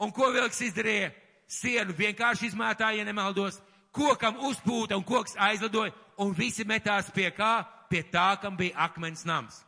Un 0.00 0.12
ko 0.12 0.30
vilks 0.32 0.62
izdarīja? 0.64 1.12
Sienu 1.52 1.92
vienkārši 1.92 2.48
izmētāja, 2.48 3.02
ja 3.02 3.04
nemaldos, 3.04 3.58
kokam 3.92 4.40
uzpūta 4.48 4.96
un 4.96 5.04
koks 5.06 5.36
aizlidoja, 5.40 5.92
un 6.22 6.34
visi 6.36 6.64
metās 6.68 7.10
pie 7.14 7.30
kā? 7.36 7.62
Pie 7.92 8.02
tā, 8.08 8.32
kam 8.40 8.56
bija 8.56 8.78
akmens 8.86 9.26
nams. 9.28 9.58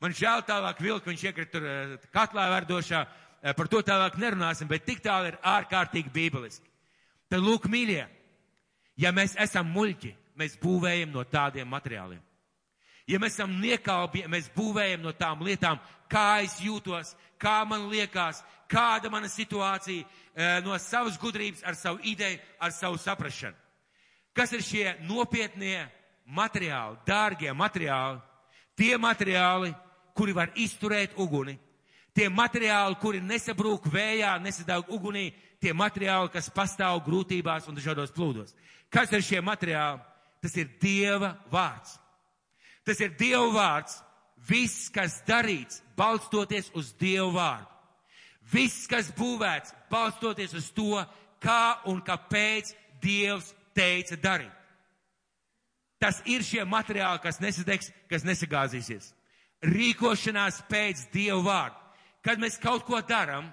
Man 0.00 0.14
žēl 0.14 0.44
tālāk 0.46 0.78
vilka, 0.80 1.10
viņš 1.10 1.24
iekrita 1.26 1.52
tur 1.52 1.66
eh, 1.68 1.96
katlā 2.14 2.46
verdošā, 2.52 3.02
eh, 3.42 3.52
par 3.52 3.68
to 3.68 3.82
tālāk 3.84 4.16
nerunāsim, 4.16 4.68
bet 4.70 4.86
tik 4.86 5.02
tālu 5.04 5.32
ir 5.32 5.40
ārkārtīgi 5.42 6.12
bībeliski. 6.14 6.70
Tad 7.28 7.44
lūk, 7.44 7.66
mīļie, 7.68 8.06
ja 8.96 9.12
mēs 9.12 9.34
esam 9.42 9.68
muļķi, 9.74 10.14
mēs 10.38 10.56
būvējam 10.62 11.12
no 11.12 11.26
tādiem 11.28 11.68
materiāliem. 11.68 12.22
Ja 13.08 13.18
mēs 13.20 13.38
esam 13.38 13.56
niekalbi, 13.60 14.26
mēs 14.28 14.50
būvējam 14.54 15.02
no 15.02 15.14
tām 15.16 15.42
lietām, 15.44 15.80
kā 16.12 16.42
es 16.44 16.58
jūtos, 16.60 17.14
kā 17.40 17.62
man 17.68 17.88
liekas, 17.88 18.42
kāda 18.68 19.10
mana 19.10 19.30
situācija, 19.32 20.04
no 20.64 20.76
savas 20.78 21.18
gudrības, 21.18 21.64
ar 21.66 21.74
savu 21.74 21.98
ideju, 22.06 22.38
ar 22.60 22.72
savu 22.72 22.98
saprašanu. 22.98 23.56
Kas 24.36 24.52
ir 24.54 24.62
šie 24.62 24.86
nopietnie 25.02 25.88
materiāli, 26.30 27.00
dārgie 27.06 27.52
materiāli? 27.56 28.20
Tie 28.78 28.94
materiāli, 29.00 29.72
kuri 30.14 30.34
var 30.36 30.52
izturēt 30.54 31.16
uguni, 31.18 31.56
tie 32.14 32.28
materiāli, 32.30 32.98
kuri 33.02 33.22
nesabrūk 33.22 33.88
vējā, 33.90 34.36
nesadāk 34.42 34.92
ugunī, 34.94 35.32
tie 35.58 35.74
materiāli, 35.74 36.30
kas 36.30 36.50
pastāv 36.54 37.00
grūtībās 37.06 37.66
un 37.66 37.78
dažādos 37.78 38.14
plūdos. 38.14 38.54
Kas 38.90 39.10
ir 39.12 39.24
šie 39.26 39.42
materiāli? 39.42 40.04
Tas 40.38 40.54
ir 40.54 40.70
Dieva 40.78 41.32
vārds. 41.50 41.96
Tas 42.86 43.00
ir 43.02 43.16
Dieva 43.18 43.48
vārds. 43.54 43.98
Viss, 44.48 44.86
kas 44.94 45.18
darīts, 45.26 45.82
balstoties 45.98 46.70
uz 46.78 46.92
Dieva 46.94 47.32
vārdu. 47.34 47.77
Viss, 48.52 48.86
kas 48.88 49.10
būvēts, 49.16 49.74
balstoties 49.90 50.54
uz 50.56 50.70
to, 50.72 51.02
kā 51.42 51.80
un 51.90 52.00
kāpēc 52.04 52.72
Dievs 53.02 53.52
teica 53.76 54.16
darīt. 54.18 54.54
Tas 55.98 56.20
ir 56.30 56.44
šie 56.46 56.62
materiāli, 56.66 57.20
kas 57.22 57.40
nesadegs, 57.42 57.90
kas 58.10 58.24
nesagāzīsies. 58.26 59.12
Rīkošanās 59.66 60.62
pēc 60.70 61.08
Dieva 61.12 61.40
vārda. 61.42 61.80
Kad 62.22 62.38
mēs 62.42 62.58
kaut 62.62 62.84
ko 62.86 63.00
darām, 63.02 63.48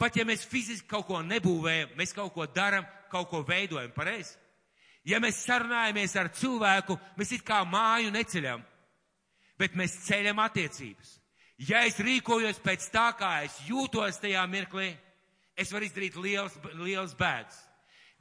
pat 0.00 0.16
ja 0.16 0.26
mēs 0.28 0.44
fiziski 0.48 0.88
kaut 0.88 1.06
ko 1.08 1.22
nebūvējam, 1.24 1.94
mēs 1.96 2.12
kaut 2.16 2.32
ko 2.34 2.46
darām, 2.48 2.84
kaut 3.12 3.30
ko 3.30 3.42
veidojam, 3.48 3.92
pareizi? 3.96 4.36
Ja 5.08 5.18
mēs 5.22 5.40
sarunājamies 5.46 6.14
ar 6.20 6.30
cilvēku, 6.36 6.96
mēs 7.18 7.32
it 7.36 7.44
kā 7.46 7.62
māju 7.66 8.12
neceļam, 8.14 8.62
bet 9.58 9.76
mēs 9.78 9.98
ceļam 10.06 10.40
attiecības. 10.44 11.16
Ja 11.58 11.84
es 11.86 11.98
rīkojos 12.00 12.58
pēc 12.62 12.88
tā, 12.92 13.10
kā 13.18 13.42
es 13.46 13.58
jūtos 13.68 14.18
tajā 14.22 14.42
mirklī, 14.50 14.92
es 15.56 15.72
varu 15.72 15.86
izdarīt 15.86 16.16
liels, 16.16 16.56
liels 16.80 17.14
bēdas. 17.18 17.58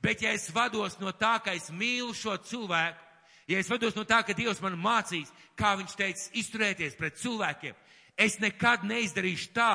Bet 0.02 0.22
ja 0.22 0.34
es 0.34 0.50
vados 0.54 0.98
no 1.00 1.13
tā, 1.13 1.38
ka 1.44 1.54
es 1.54 1.70
mīlu 1.70 2.13
šo 2.17 2.36
cilvēku, 2.41 3.00
ja 3.48 3.60
es 3.62 3.70
vados 3.70 3.96
no 3.96 4.04
tā, 4.06 4.22
ka 4.26 4.36
Dievs 4.38 4.62
man 4.62 4.78
mācīs, 4.82 5.32
kā 5.58 5.76
viņš 5.80 5.98
teica, 5.98 6.30
izturēties 6.41 6.98
pret 6.98 7.20
cilvēkiem, 7.22 7.76
es 8.17 8.39
nekad 8.41 8.86
neizdarīšu 8.89 9.52
tā, 9.56 9.74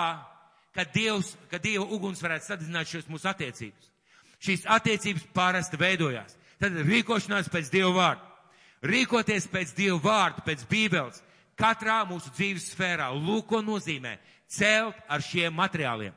ka 0.77 0.85
Dievs, 0.93 1.35
ka 1.51 1.59
Dieva 1.63 1.87
uguns 1.97 2.23
varētu 2.23 2.51
sadzināt 2.51 2.91
šos 2.91 3.07
mūsu 3.09 3.31
attiecības. 3.31 3.93
Šīs 4.43 4.67
attiecības 4.69 5.25
parasti 5.35 5.79
veidojās. 5.81 6.37
Tad 6.61 6.77
rīkošanās 6.85 7.49
pēc 7.53 7.71
Dieva 7.73 7.93
vārda. 7.97 8.27
Rīkoties 8.87 9.49
pēc 9.53 9.73
Dieva 9.77 9.97
vārda, 10.03 10.45
pēc 10.45 10.67
Bībeles, 10.69 11.23
katrā 11.59 12.03
mūsu 12.09 12.31
dzīves 12.37 12.71
sfērā. 12.73 13.11
Lūk, 13.17 13.49
ko 13.51 13.63
nozīmē 13.65 14.17
celt 14.49 14.99
ar 15.09 15.25
šiem 15.25 15.55
materiāliem. 15.57 16.15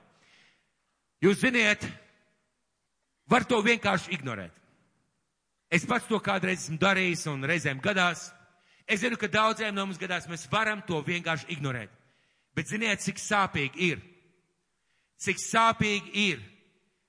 Jūs 1.23 1.41
ziniet, 1.41 1.83
var 3.27 3.45
to 3.47 3.59
vienkārši 3.63 4.13
ignorēt. 4.15 4.53
Es 5.69 5.85
pats 5.85 6.07
to 6.09 6.17
kādreiz 6.23 6.63
esmu 6.63 6.79
darījis 6.81 7.27
un 7.29 7.45
reizēm 7.45 7.81
gadās. 7.83 8.29
Es 8.89 9.03
zinu, 9.03 9.19
ka 9.21 9.29
daudziem 9.29 9.75
no 9.75 9.85
mums 9.85 9.99
gadās 10.01 10.25
mēs 10.29 10.47
varam 10.49 10.81
to 10.87 10.97
vienkārši 11.05 11.51
ignorēt. 11.53 11.91
Bet 12.57 12.71
ziniet, 12.71 13.03
cik 13.05 13.21
sāpīgi 13.21 13.91
ir. 13.91 14.01
Cik 15.21 15.37
sāpīgi 15.43 16.25
ir 16.31 16.41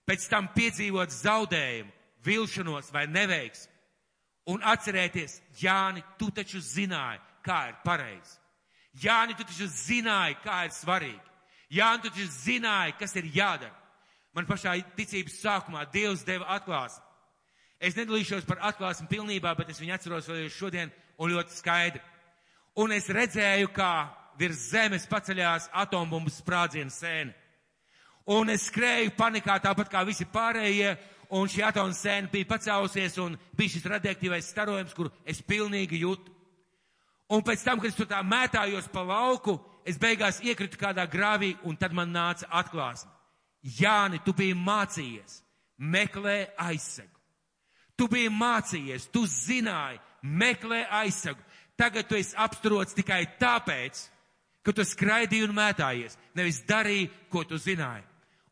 pēc 0.05 0.27
tam 0.29 0.51
piedzīvot 0.53 1.14
zaudējumu, 1.14 1.93
vilšanos 2.27 2.90
vai 2.93 3.07
neveiksmi. 3.09 3.73
Un 4.51 4.64
atcerēties, 4.66 5.38
Jāni, 5.61 6.03
tu 6.19 6.31
taču 6.35 6.59
zināji, 6.64 7.21
kā 7.44 7.61
ir 7.70 7.76
pareizi. 7.85 8.38
Jāni, 9.03 9.37
tu 9.38 9.44
taču 9.46 9.68
zināji, 9.70 10.38
kā 10.44 10.64
ir 10.66 10.74
svarīgi. 10.74 11.37
Jāni, 11.70 12.03
tu 12.03 12.11
taču 12.11 12.26
zināji, 12.35 12.96
kas 12.98 13.14
ir 13.16 13.31
jādara. 13.35 13.76
Man 14.35 14.46
pašā 14.46 14.76
ticības 14.96 15.40
sākumā 15.42 15.85
Dievs 15.92 16.22
deva 16.26 16.46
atklāsmi. 16.57 17.03
Es 17.81 17.96
nedalīšos 17.96 18.44
par 18.46 18.61
atklāsmi 18.68 19.09
pilnībā, 19.09 19.55
bet 19.57 19.70
es 19.72 19.81
viņu 19.81 19.94
atceros 19.96 20.29
vēl 20.29 20.50
šodien 20.53 20.90
un 21.18 21.33
ļoti 21.33 21.57
skaidri. 21.57 22.03
Un 22.79 22.92
es 22.92 23.09
redzēju, 23.09 23.70
kā 23.74 23.92
virs 24.38 24.68
zemes 24.70 25.07
paceļās 25.11 25.70
atombumbas 25.83 26.38
sprādzienu 26.42 26.92
sēne. 26.92 27.35
Un 28.31 28.53
es 28.53 28.68
skrēju 28.68 29.14
panikā 29.16 29.57
tāpat 29.64 29.88
kā 29.90 30.05
visi 30.07 30.26
pārējie, 30.29 30.92
un 31.35 31.48
šī 31.50 31.64
atoma 31.66 31.96
sēna 31.96 32.31
bija 32.31 32.48
pacēlusies 32.53 33.16
un 33.24 33.38
bija 33.57 33.74
šis 33.74 33.88
radioaktīvais 33.90 34.53
starojums, 34.53 34.94
kur 34.94 35.11
es 35.24 35.40
pilnīgi 35.42 36.03
jūtu. 36.05 36.37
Un 37.31 37.45
pēc 37.47 37.62
tam, 37.62 37.79
kad 37.79 37.93
es 37.93 37.99
tur 37.99 38.09
tā 38.11 38.21
mētājos 38.27 38.88
pa 38.90 39.05
lauku, 39.07 39.55
es 39.87 39.99
beigās 40.01 40.40
iekritu 40.43 40.79
kādā 40.81 41.07
grāvī, 41.11 41.55
un 41.62 41.77
tad 41.79 41.95
man 41.95 42.11
nāca 42.11 42.49
atklāsme. 42.51 43.11
Jāni, 43.62 44.19
tu 44.25 44.35
biji 44.35 44.57
mācījies, 44.59 45.40
meklē 45.79 46.51
aizsegu. 46.59 47.12
Tu 47.97 48.09
biji 48.09 48.33
mācījies, 48.33 49.11
tu 49.12 49.27
zināji, 49.29 50.01
meklē 50.23 50.87
aizsegu. 51.03 51.40
Tagad 51.79 52.09
tu 52.09 52.16
esi 52.19 52.35
apsturots 52.37 52.97
tikai 52.97 53.23
tāpēc, 53.40 54.03
ka 54.64 54.75
tu 54.77 54.85
skraidīji 54.85 55.47
un 55.47 55.55
mētājies, 55.57 56.19
nevis 56.37 56.62
darīji, 56.69 57.09
ko 57.33 57.45
tu 57.49 57.61
zināji. 57.61 58.05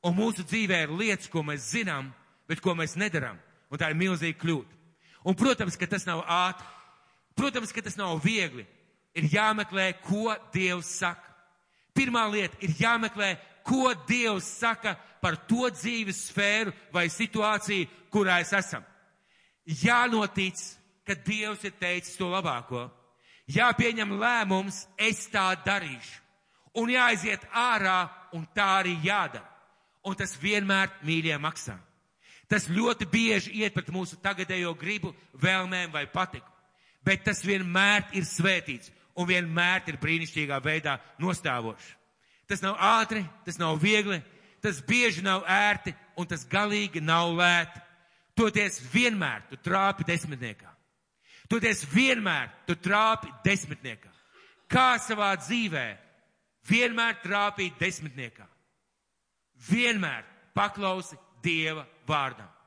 Un 0.07 0.14
mūsu 0.17 0.45
dzīvē 0.47 0.85
ir 0.85 0.95
lietas, 0.95 1.29
ko 1.29 1.43
mēs 1.43 1.67
zinām, 1.73 2.12
bet 2.49 2.62
ko 2.64 2.77
mēs 2.79 2.95
nedaram. 2.97 3.41
Un 3.69 3.81
tā 3.81 3.91
ir 3.91 3.99
milzīga 3.99 4.38
kļūda. 4.41 4.77
Un, 5.29 5.37
protams, 5.37 5.77
ka 5.77 5.88
tas 5.91 6.07
nav 6.09 6.23
ātri. 6.25 6.69
Protams, 7.38 7.72
ka 7.72 7.83
tas 7.83 7.96
nav 7.96 8.18
viegli. 8.24 8.66
Ir 9.14 9.29
jāmeklē, 9.31 9.92
ko 10.03 10.35
Dievs 10.55 10.90
saka. 10.98 11.22
Pirmā 11.94 12.24
lieta 12.31 12.59
ir 12.62 12.74
jāmeklē, 12.79 13.37
ko 13.66 13.92
Dievs 14.09 14.46
saka 14.59 14.96
par 15.22 15.38
to 15.48 15.70
dzīves 15.70 16.29
sfēru 16.29 16.74
vai 16.94 17.07
situāciju, 17.11 17.88
kurā 18.11 18.40
es 18.42 18.53
esam. 18.59 18.83
Jānotic, 19.66 20.59
ka 21.07 21.14
Dievs 21.14 21.64
ir 21.66 21.77
teicis 21.79 22.18
to 22.18 22.31
labāko. 22.31 22.88
Jāpieņem 23.48 24.18
lēmums, 24.20 24.83
es 24.98 25.27
tā 25.33 25.53
darīšu. 25.64 26.18
Un 26.79 26.90
jāaiziet 26.92 27.46
ārā, 27.55 28.03
un 28.37 28.44
tā 28.55 28.66
arī 28.83 28.98
jādara. 29.07 29.46
Un 30.07 30.14
tas 30.18 30.37
vienmēr 30.38 30.90
mīļie 31.07 31.38
maksā. 31.42 31.79
Tas 32.48 32.68
ļoti 32.70 33.09
bieži 33.11 33.57
iet 33.62 33.74
pret 33.74 33.90
mūsu 33.92 34.18
tagadējo 34.22 34.74
gribu, 34.79 35.14
vēlmēm 35.40 35.90
vai 35.92 36.07
patiku 36.12 36.58
bet 37.09 37.25
tas 37.25 37.40
vienmēr 37.47 38.11
ir 38.18 38.27
svētīts 38.29 38.92
un 39.18 39.29
vienmēr 39.29 39.87
ir 39.88 39.97
brīnišķīgā 40.01 40.59
veidā 40.64 40.99
nostāvošs. 41.23 41.94
Tas 42.49 42.62
nav 42.64 42.77
ātri, 42.81 43.25
tas 43.44 43.59
nav 43.61 43.79
viegli, 43.81 44.21
tas 44.64 44.81
bieži 44.85 45.25
nav 45.25 45.44
ērti 45.49 45.94
un 46.21 46.29
tas 46.29 46.44
galīgi 46.49 47.03
nav 47.05 47.33
lēti. 47.37 47.81
Toties 48.38 48.79
vienmēr 48.92 49.49
tu 49.51 49.59
trāpi 49.64 50.07
desmitniekā. 50.07 50.71
Toties 51.49 51.83
vienmēr 51.90 52.53
tu 52.68 52.77
trāpi 52.77 53.33
desmitniekā. 53.44 54.12
Kā 54.68 54.99
savā 55.01 55.33
dzīvē 55.40 55.87
vienmēr 56.68 57.18
trāpīt 57.25 57.81
desmitniekā. 57.81 58.47
Vienmēr 59.71 60.29
paklausi 60.55 61.18
Dieva 61.42 61.87
vārdam. 62.07 62.58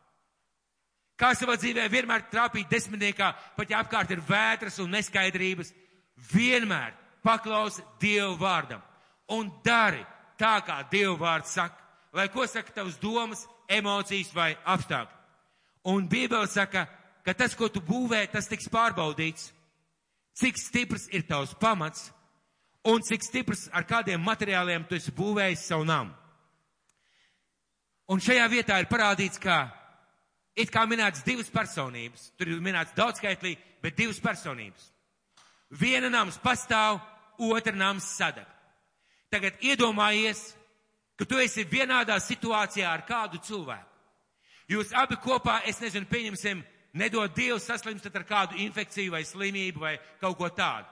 Kā 1.21 1.35
savā 1.37 1.53
dzīvē 1.59 1.85
vienmēr 1.93 2.25
trāpīt 2.31 2.71
desmitniekā, 2.71 3.27
pat 3.57 3.69
ja 3.69 3.83
apkārt 3.83 4.09
ir 4.09 4.23
vētras 4.25 4.79
un 4.81 4.89
neskaidrības, 4.95 5.69
vienmēr 6.31 6.95
paklausi 7.21 7.85
Dievu 8.01 8.39
vārdam 8.41 8.81
un 9.31 9.51
dari 9.63 10.01
tā, 10.41 10.57
kā 10.65 10.81
Dievu 10.89 11.19
vārds 11.21 11.53
saka. 11.53 11.77
Lai 12.11 12.27
ko 12.33 12.43
saka 12.49 12.73
tavs 12.75 12.97
domas, 12.99 13.45
emocijas 13.69 14.33
vai 14.35 14.55
apstākļi. 14.67 15.19
Un 15.93 16.07
Bībele 16.09 16.47
saka, 16.47 16.85
ka 17.25 17.33
tas, 17.33 17.55
ko 17.55 17.69
tu 17.69 17.81
būvē, 17.81 18.25
tas 18.31 18.49
tiks 18.49 18.67
pārbaudīts. 18.69 19.51
Cik 20.37 20.57
stiprs 20.59 21.07
ir 21.13 21.23
tavs 21.27 21.53
pamats 21.59 22.09
un 22.87 23.01
cik 23.05 23.23
stiprs 23.23 23.67
ar 23.73 23.85
kādiem 23.85 24.21
materiāliem 24.25 24.85
tu 24.87 24.97
esi 24.97 25.13
būvējis 25.13 25.67
savu 25.69 25.85
namu. 25.85 26.13
Un 28.11 28.19
šajā 28.19 28.47
vietā 28.51 28.79
ir 28.81 28.89
parādīts, 28.91 29.39
ka 29.39 29.69
it 30.55 30.71
kā 30.71 30.85
minēts 30.89 31.23
divas 31.25 31.49
personības. 31.51 32.31
Tur 32.37 32.51
ir 32.51 32.63
minēts 32.63 32.95
daudzskaitlī, 32.97 33.55
bet 33.81 33.97
divas 33.97 34.19
personības. 34.19 34.89
Viena 35.71 36.09
nams 36.11 36.39
pastāv, 36.43 36.99
otra 37.39 37.73
nams 37.75 38.07
sadeg. 38.17 38.47
Tagad 39.31 39.61
iedomājies, 39.63 40.51
ka 41.15 41.25
tu 41.25 41.39
esi 41.39 41.63
vienādā 41.63 42.17
situācijā 42.19 42.89
ar 42.89 43.05
kādu 43.07 43.39
cilvēku. 43.45 43.87
Jūs 44.71 44.91
abi 44.95 45.17
kopā, 45.19 45.61
es 45.67 45.79
nezinu, 45.83 46.07
pieņemsim, 46.07 46.63
nedod 46.99 47.33
Dievs 47.35 47.65
saslimstat 47.67 48.15
ar 48.15 48.25
kādu 48.27 48.59
infekciju 48.63 49.11
vai 49.15 49.23
slimību 49.27 49.83
vai 49.83 49.97
kaut 50.21 50.37
ko 50.39 50.49
tādu. 50.55 50.87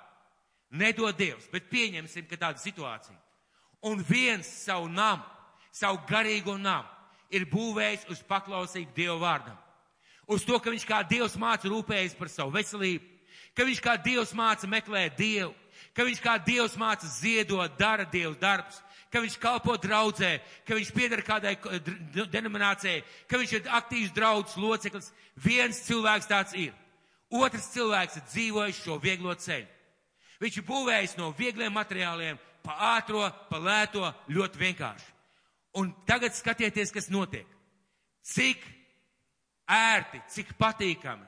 Nedod 0.80 1.18
Dievs, 1.18 1.48
bet 1.52 1.70
pieņemsim, 1.72 2.28
ka 2.30 2.38
tāda 2.38 2.62
situācija. 2.62 3.16
Un 3.88 4.04
viens 4.04 4.48
savu 4.66 4.90
namu, 4.92 5.24
savu 5.72 6.02
garīgo 6.08 6.58
namu, 6.60 6.88
ir 7.30 7.46
būvējis 7.50 8.08
uz 8.12 8.22
paklausību 8.28 8.96
Dievu 8.96 9.20
vārdam. 9.22 9.58
Uz 10.30 10.44
to, 10.46 10.60
ka 10.62 10.70
viņš 10.70 10.86
kā 10.86 11.02
Dievs 11.10 11.38
māca 11.42 11.70
rūpējas 11.70 12.18
par 12.18 12.30
savu 12.30 12.54
veselību, 12.54 13.06
ka 13.58 13.66
viņš 13.66 13.82
kā 13.82 13.96
Dievs 13.98 14.34
māca 14.38 14.70
meklēt 14.70 15.18
Dievu, 15.18 15.54
ka 15.98 16.06
viņš 16.06 16.22
kā 16.22 16.36
Dievs 16.46 16.78
māca 16.78 17.10
ziedot, 17.10 17.78
dara 17.80 18.06
Dievu 18.06 18.36
darbus, 18.40 18.78
ka 19.10 19.24
viņš 19.24 19.40
kalpo 19.42 19.74
draudzē, 19.82 20.38
ka 20.68 20.78
viņš 20.78 20.92
piedara 20.94 21.26
kādai 21.26 21.56
denominācijai, 22.30 23.02
ka 23.28 23.42
viņš 23.42 23.56
ir 23.58 23.72
aktīvs 23.80 24.14
draudzes 24.14 24.60
loceklis. 24.62 25.10
Viens 25.34 25.82
cilvēks 25.88 26.30
tāds 26.30 26.54
ir. 26.54 26.76
Otrs 27.30 27.72
cilvēks 27.74 28.20
ir 28.20 28.28
dzīvojis 28.30 28.84
šo 28.84 28.98
vieglo 29.02 29.34
ceļu. 29.34 29.68
Viņš 30.40 30.58
ir 30.62 30.66
būvējis 30.70 31.18
no 31.20 31.34
viegliem 31.36 31.74
materiāliem, 31.76 32.38
pa 32.64 32.78
ātro, 32.96 33.26
pa 33.50 33.60
lēto, 33.60 34.06
ļoti 34.32 34.62
vienkārši. 34.62 35.19
Un 35.80 35.94
tagad 36.08 36.36
skatieties, 36.36 36.92
kas 36.92 37.08
notiek. 37.14 37.48
Cik 38.26 38.64
ērti, 39.70 40.22
cik 40.34 40.54
patīkami, 40.60 41.26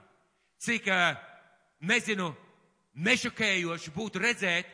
cik, 0.61 0.89
nezinu, 1.87 2.31
nešokējoši 2.99 3.93
būtu 3.95 4.21
redzēt, 4.21 4.67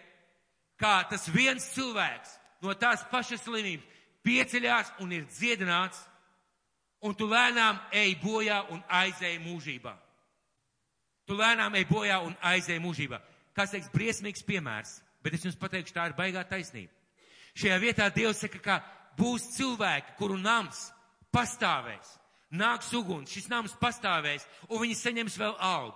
kā 0.80 0.98
tas 1.10 1.28
viens 1.34 1.66
cilvēks 1.76 2.34
no 2.66 2.74
tās 2.74 3.06
pašas 3.12 3.44
slimības 3.46 3.96
pieceļās 4.26 4.92
un 5.04 5.14
ir 5.16 5.28
dziedināts, 5.32 6.00
un 7.06 7.16
tu 7.16 7.28
lēnām 7.30 7.80
ej 7.96 8.18
bojā 8.24 8.64
un 8.74 8.82
aizēji 8.90 9.40
mūžībā. 9.46 9.94
Tu 11.28 11.36
lēnām 11.38 11.76
ej 11.78 11.86
bojā 11.88 12.20
un 12.26 12.36
aizēji 12.50 12.84
mūžībā. 12.84 13.20
Kas 13.56 13.74
teiks, 13.74 13.92
briesmīgs 13.94 14.44
piemērs, 14.48 14.98
bet 15.24 15.36
es 15.38 15.46
jums 15.46 15.60
pateikšu, 15.60 15.96
tā 15.96 16.10
ir 16.10 16.16
baigā 16.18 16.44
taisnība. 16.48 16.94
Šajā 17.58 17.78
vietā 17.82 18.08
Dievs 18.14 18.42
saka, 18.44 18.60
ka 18.62 18.76
būs 19.18 19.50
cilvēki, 19.58 20.16
kuru 20.20 20.38
nams 20.38 20.88
pastāvēs. 21.34 22.16
Nāks 22.58 22.94
uguns, 22.96 23.32
šis 23.34 23.50
nams 23.52 23.74
pastāvēs, 23.82 24.46
un 24.70 24.82
viņi 24.86 24.96
saņems 24.96 25.38
vēl 25.42 25.56
algu. 25.60 25.96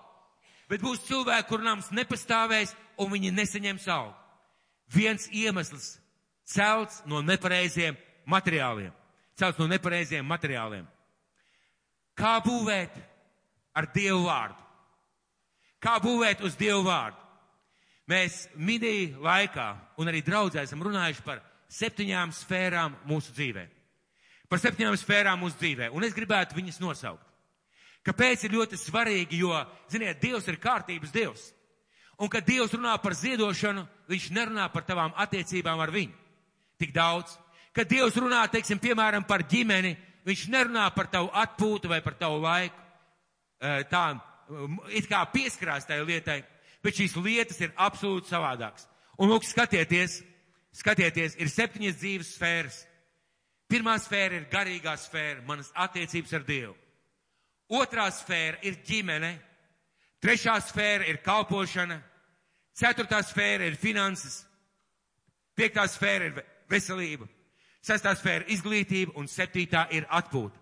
Bet 0.72 0.84
būs 0.84 1.04
cilvēki, 1.08 1.48
kuru 1.48 1.64
nams 1.64 1.92
nepastāvēs, 1.96 2.74
un 3.00 3.12
viņi 3.12 3.32
nesaņems 3.36 3.88
algu. 3.92 4.16
Viens 4.92 5.28
iemesls- 5.32 5.98
celts 6.56 7.02
no 7.06 7.22
nepareiziem 7.22 7.98
materiāliem. 8.28 8.92
Celts 9.36 9.60
no 9.60 9.68
nepareiziem 9.68 10.26
materiāliem. 10.28 10.88
Kā 12.16 12.42
būvēt 12.44 12.92
ar 13.74 13.88
Dievu 13.94 14.26
vārdu? 14.26 14.60
Kā 15.82 16.00
būvēt 16.00 16.42
uz 16.42 16.56
Dievu 16.56 16.84
vārdu? 16.84 17.18
Mēs 18.08 18.48
midī 18.58 19.16
laikā 19.16 19.78
un 19.98 20.08
arī 20.08 20.22
draudzē 20.22 20.64
esam 20.64 20.84
runājuši 20.84 21.24
par 21.24 21.42
septiņām 21.72 22.34
sfērām 22.36 22.98
mūsu 23.10 23.34
dzīvē. 23.36 23.68
par 24.52 24.60
septiņām 24.60 24.98
sfērām 25.00 25.40
mūsu 25.40 25.56
dzīvē, 25.62 25.88
un 25.96 26.04
es 26.04 26.12
gribētu 26.12 26.58
viņas 26.58 26.82
nosaukt. 26.84 27.24
Kāpēc 28.04 28.44
ir 28.44 28.56
ļoti 28.58 28.76
svarīgi, 28.82 29.38
jo, 29.40 29.54
ziniet, 29.88 30.20
Dievs 30.20 30.48
ir 30.50 30.58
kārtības 30.60 31.14
Dievs. 31.14 31.44
Un, 32.20 32.28
kad 32.30 32.44
Dievs 32.46 32.74
runā 32.76 32.98
par 33.02 33.16
ziedošanu, 33.16 33.86
viņš 34.10 34.26
nerunā 34.36 34.68
par 34.74 34.84
tavām 34.84 35.14
attiecībām 35.16 35.80
ar 35.80 35.94
viņu. 35.94 36.18
Tik 36.82 36.92
daudz. 36.94 37.38
Kad 37.72 37.88
Dievs 37.88 38.18
runā, 38.20 38.42
teiksim, 38.52 38.82
piemēram, 38.82 39.24
par 39.24 39.46
ģimeni, 39.48 39.94
viņš 40.28 40.48
nerunā 40.52 40.90
par 40.96 41.08
tavu 41.14 41.30
atpūtu 41.32 41.90
vai 41.94 42.02
par 42.04 42.18
tavu 42.20 42.42
laiku. 42.44 42.76
Tā, 43.62 44.04
it 44.92 45.08
kā 45.08 45.22
pieskrās 45.32 45.86
tai 45.88 46.02
lietai, 46.04 46.42
bet 46.84 46.98
šīs 46.98 47.16
lietas 47.22 47.62
ir 47.62 47.72
absolūti 47.78 48.34
savādākas. 48.34 48.90
Un, 49.22 49.30
lūk, 49.30 49.46
skatieties, 49.46 50.20
skatieties, 50.76 51.36
ir 51.40 51.52
septiņas 51.52 52.00
dzīves 52.00 52.36
sfēras. 52.38 52.80
Pirmā 53.72 53.96
sfēra 54.04 54.40
ir 54.40 54.48
garīgā 54.52 54.96
sfēra, 55.00 55.44
manas 55.48 55.72
attiecības 55.80 56.34
ar 56.36 56.46
Dievu. 56.48 56.76
Otrā 57.72 58.10
sfēra 58.12 58.60
ir 58.68 58.82
ģimene, 58.84 59.32
trešā 60.24 60.58
sfēra 60.60 61.08
ir 61.08 61.22
kalpošana, 61.24 62.02
ceturtā 62.76 63.22
sfēra 63.24 63.70
ir 63.70 63.78
finanses, 63.80 64.42
piektā 65.56 65.86
sfēra 65.88 66.28
ir 66.28 66.42
veselība, 66.72 67.30
sestā 67.80 68.12
sfēra 68.20 68.44
ir 68.44 68.58
izglītība 68.58 69.16
un 69.20 69.32
septītā 69.32 69.86
ir 69.96 70.08
atpūta. 70.12 70.60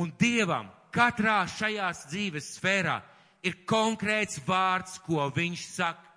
Un 0.00 0.14
Dievam 0.18 0.70
katrā 0.94 1.42
šajās 1.50 2.06
dzīves 2.08 2.54
sfērā 2.56 2.96
ir 3.44 3.60
konkrēts 3.68 4.40
vārds, 4.46 4.96
ko 5.04 5.28
viņš 5.34 5.68
saka. 5.74 6.13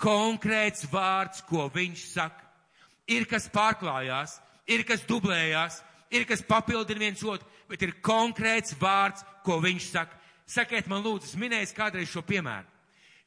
Konkrēts 0.00 0.86
vārds, 0.88 1.42
ko 1.44 1.68
viņš 1.72 2.04
saka. 2.14 2.46
Ir 3.10 3.26
kas 3.28 3.48
pārklājās, 3.52 4.38
ir 4.70 4.84
kas 4.88 5.02
dublējās, 5.08 5.80
ir 6.14 6.24
kas 6.28 6.44
papildina 6.46 7.02
viens 7.02 7.22
otru, 7.26 7.48
bet 7.68 7.82
ir 7.84 7.96
konkrēts 8.04 8.76
vārds, 8.80 9.24
ko 9.44 9.58
viņš 9.62 9.88
saka. 9.90 10.16
Sakiet 10.50 10.88
man 10.90 11.04
lūdzu, 11.04 11.28
es 11.28 11.38
minēju 11.38 11.74
kādreiz 11.76 12.10
šo 12.10 12.22
piemēru. 12.26 12.66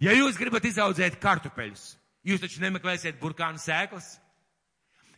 Ja 0.03 0.11
jūs 0.15 0.35
gribat 0.39 0.65
izaudzēt 0.67 1.19
kartupeļus, 1.23 1.83
jūs 2.27 2.41
taču 2.43 2.59
nemeklēsiet 2.63 3.21
burkānu 3.21 3.61
sēklas. 3.61 4.17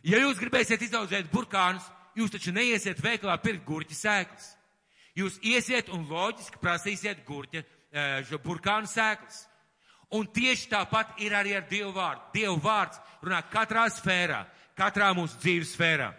Ja 0.06 0.20
jūs 0.22 0.38
gribēsiet 0.38 0.84
izaudzēt 0.86 1.32
burkānus, 1.32 1.82
jūs 2.14 2.30
taču 2.30 2.54
neiesiet 2.54 3.00
veikalā 3.02 3.34
pirkt 3.42 3.64
gurķa 3.66 3.96
sēklas. 3.98 4.52
Jūs 5.16 5.40
iesiet 5.42 5.88
un 5.90 6.04
loģiski 6.06 6.60
prasīsiet 6.60 7.24
gurķa, 7.26 7.64
šo 8.28 8.38
burkānu 8.44 8.86
sēklas. 8.90 9.46
Un 10.16 10.28
tieši 10.32 10.70
tāpat 10.72 11.18
ir 11.20 11.34
arī 11.36 11.56
ar 11.58 11.66
Dievu 11.68 11.92
vārdu. 11.96 12.22
Dievu 12.34 12.56
vārds 12.64 13.00
runā 13.24 13.42
katrā 13.52 13.86
sfērā, 13.92 14.44
katrā 14.78 15.10
mūsu 15.16 15.38
dzīves 15.42 15.74
sfērā. 15.76 16.12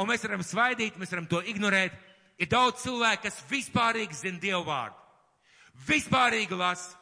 Un 0.00 0.08
mēs 0.10 0.24
varam 0.26 0.42
svaidīt, 0.42 0.98
mēs 0.98 1.12
varam 1.14 1.28
to 1.30 1.42
ignorēt. 1.46 1.94
Ir 2.40 2.50
daudz 2.50 2.82
cilvēku, 2.82 3.28
kas 3.28 3.42
vispārīgi 3.50 4.18
zina 4.18 4.42
Dievu 4.42 4.64
vārdu. 4.66 4.98
Vispārīgi 5.86 6.58
lasa, 6.58 6.96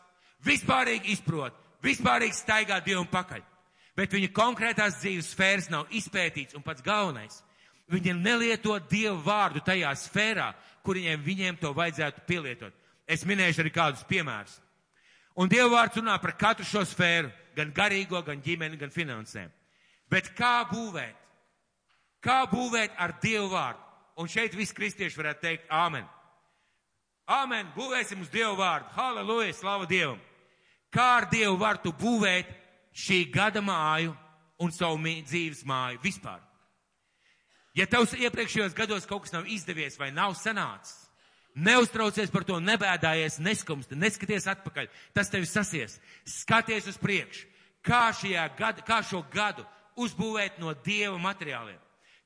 vispārīgi 0.44 1.12
izprot, 1.14 1.56
vispārīgi 1.84 2.36
staigā 2.36 2.80
Dievam 2.84 3.08
pakaļ. 3.08 3.40
Bet 3.96 4.12
viņa 4.12 4.32
konkrētās 4.32 5.00
dzīves 5.00 5.32
sfēras 5.34 5.68
nav 5.72 5.90
izpētīts 5.92 6.56
un 6.56 6.64
pats 6.64 6.84
galvenais. 6.84 7.42
Viņi 7.92 8.14
nelieto 8.16 8.78
Dievu 8.88 9.18
vārdu 9.24 9.60
tajā 9.64 9.92
sfērā, 10.00 10.52
kur 10.84 10.96
viņiem, 10.96 11.24
viņiem 11.24 11.58
to 11.60 11.72
vajadzētu 11.76 12.24
pielietot. 12.28 12.76
Es 13.06 13.26
minēšu 13.28 13.60
arī 13.64 13.72
kādus 13.74 14.04
piemērus. 14.08 14.56
Un 15.36 15.48
Dieva 15.48 15.70
vārds 15.72 15.96
runā 15.96 16.18
par 16.20 16.34
katru 16.36 16.66
šo 16.68 16.82
sfēru, 16.84 17.30
gan 17.56 17.72
garīgo, 17.72 18.20
gan 18.24 18.42
ģimeni, 18.44 18.78
gan 18.80 18.92
finansēm. 18.92 19.52
Bet 20.12 20.32
kā 20.36 20.62
būvēt? 20.68 21.16
Kā 22.22 22.42
būvēt 22.50 22.98
ar 23.00 23.16
Dievu 23.22 23.48
vārdu? 23.52 23.80
Un 24.20 24.28
šeit 24.28 24.54
visi 24.54 24.76
kristieši 24.76 25.18
varētu 25.18 25.40
teikt 25.42 25.70
āmen. 25.72 26.04
Āmen, 27.32 27.70
būvēsim 27.76 28.20
uz 28.20 28.28
Dievu 28.32 28.58
vārdu. 28.60 28.92
Halleluja, 28.96 29.54
slava 29.56 29.88
Dievam. 29.88 30.20
Kā 30.92 31.06
ar 31.22 31.28
Dievu 31.32 31.56
vārdu 31.56 31.94
būvēt 31.96 32.50
šī 32.92 33.24
gada 33.32 33.62
māju 33.64 34.12
un 34.60 34.72
savu 34.74 35.00
dzīves 35.00 35.64
māju 35.64 36.02
vispār? 36.02 36.42
Ja 37.72 37.86
tavs 37.88 38.12
iepriekšējos 38.12 38.74
gados 38.76 39.06
kaut 39.08 39.24
kas 39.24 39.32
nav 39.32 39.46
izdevies 39.48 39.96
vai 39.96 40.10
nav 40.12 40.34
sanācis, 40.36 41.01
neuztraucies 41.54 42.30
par 42.32 42.44
to, 42.48 42.58
nebēdājies, 42.62 43.40
neskumsti, 43.42 43.98
neskaties 43.98 44.48
atpakaļ, 44.52 44.88
tas 45.14 45.30
tevi 45.32 45.48
sasies. 45.48 45.98
Skaties 46.24 46.88
uz 46.92 46.98
priekšu. 47.00 47.48
Kā, 47.82 48.12
gada, 48.56 48.82
kā 48.86 49.00
šo 49.02 49.24
gadu 49.32 49.64
uzbūvēt 49.98 50.60
no 50.62 50.74
Dieva 50.84 51.18
materiāliem. 51.18 51.80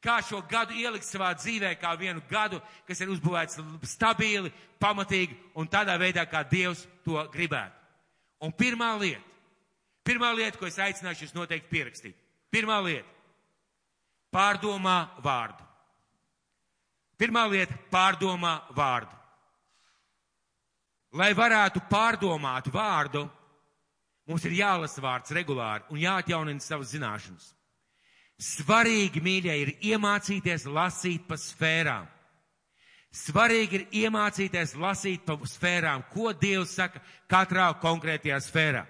Kā 0.04 0.20
šo 0.22 0.42
gadu 0.46 0.76
ielikt 0.76 1.06
savā 1.08 1.32
dzīvē, 1.34 1.72
kā 1.80 1.96
vienu 1.98 2.22
gadu, 2.30 2.60
kas 2.86 3.00
ir 3.00 3.10
uzbūvēts 3.10 3.58
stabili, 3.88 4.52
pamatīgi 4.78 5.34
un 5.56 5.66
tādā 5.66 5.96
veidā, 5.98 6.26
kā 6.28 6.44
Dievs 6.46 6.84
to 7.04 7.18
gribētu. 7.32 7.74
Un 8.44 8.52
pirmā 8.52 8.92
lieta, 9.00 9.24
pirmā 10.04 10.30
lieta, 10.36 10.60
ko 10.60 10.68
es 10.68 10.78
aicināšu 10.78 11.26
jūs 11.26 11.34
noteikti 11.34 11.72
pierakstīt. 11.72 12.16
Pirmā 12.52 12.78
lieta- 12.84 13.08
pārdomā 14.36 14.98
vārdu. 15.24 15.64
Pirmā 17.18 17.48
lieta- 17.50 17.74
pārdomā 17.94 18.60
vārdu. 18.76 19.15
Lai 21.16 21.32
varētu 21.32 21.80
pārdomāt 21.88 22.68
vārdu, 22.72 23.24
mums 24.28 24.44
ir 24.44 24.58
jālasa 24.58 25.00
vārds 25.00 25.32
regulāri 25.32 25.86
un 25.94 26.00
jāatjaunina 26.02 26.60
savas 26.60 26.92
zināšanas. 26.92 27.52
Svarīgi, 28.36 29.22
mīļie, 29.24 29.54
ir 29.62 29.70
iemācīties 29.94 30.66
lasīt 30.68 31.24
pa 31.28 31.38
sfērām. 31.40 32.10
Svarīgi 33.16 33.78
ir 33.78 33.86
iemācīties 34.04 34.74
lasīt 34.76 35.22
pa 35.24 35.38
sfērām, 35.48 36.04
ko 36.12 36.34
Dievs 36.36 36.74
saka 36.76 37.00
katrā 37.32 37.70
konkrētajā 37.80 38.40
sfērā. 38.44 38.84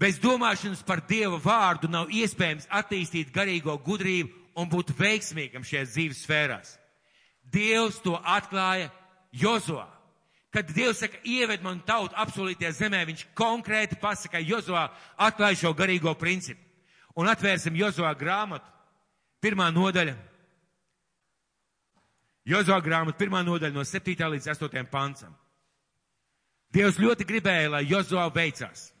Bez 0.00 0.16
domāšanas 0.22 0.80
par 0.86 1.02
Dieva 1.06 1.36
vārdu 1.38 1.90
nav 1.92 2.08
iespējams 2.10 2.66
attīstīt 2.72 3.34
garīgo 3.34 3.76
gudrību 3.84 4.32
un 4.58 4.70
būt 4.72 4.94
veiksmīgam 4.96 5.66
šajās 5.66 5.92
dzīves 5.92 6.22
sfērās. 6.24 6.72
Dievs 7.44 8.00
to 8.02 8.16
atklāja 8.16 8.88
Jozoā. 9.36 9.86
Kad 10.54 10.68
Dievs 10.70 11.00
saka, 11.02 11.18
ieved 11.26 11.64
man 11.66 11.80
tautu 11.82 12.14
apsolītajā 12.14 12.70
zemē, 12.76 13.00
viņš 13.08 13.24
konkrēti 13.34 13.98
pasaka, 13.98 14.38
Jozoā 14.38 14.84
atklāja 15.18 15.64
šo 15.64 15.72
garīgo 15.74 16.12
principu. 16.14 16.62
Un 17.18 17.26
atvērsim 17.30 17.74
Jozovā 17.74 18.12
grāmatu, 18.18 18.70
pirmā 19.42 19.66
nodaļa. 19.74 20.14
Jozovā 22.46 22.78
grāmata, 22.86 23.18
pirmā 23.18 23.42
nodaļa 23.42 23.74
no 23.74 23.82
7. 23.82 24.14
līdz 24.36 24.50
8. 24.54 24.86
pancam. 24.92 25.34
Dievs 26.74 27.02
ļoti 27.02 27.26
gribēja, 27.26 27.70
lai 27.74 27.84
Jozovā 27.90 28.28
veicās. 28.34 28.92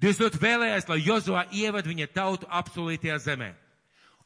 Dievs 0.00 0.20
ļoti 0.20 0.40
vēlējās, 0.42 0.88
lai 0.88 1.02
Jozovā 1.04 1.46
ievad 1.56 1.88
viņa 1.88 2.08
tautu 2.12 2.48
apsolītajā 2.48 3.18
zemē. 3.22 3.52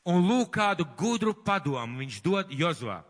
Un 0.07 0.23
lūk, 0.27 0.53
kādu 0.55 0.87
gudru 0.99 1.35
padomu 1.35 2.03
viņš 2.03 2.23
dod 2.27 2.51
Jozovā. 2.55 3.05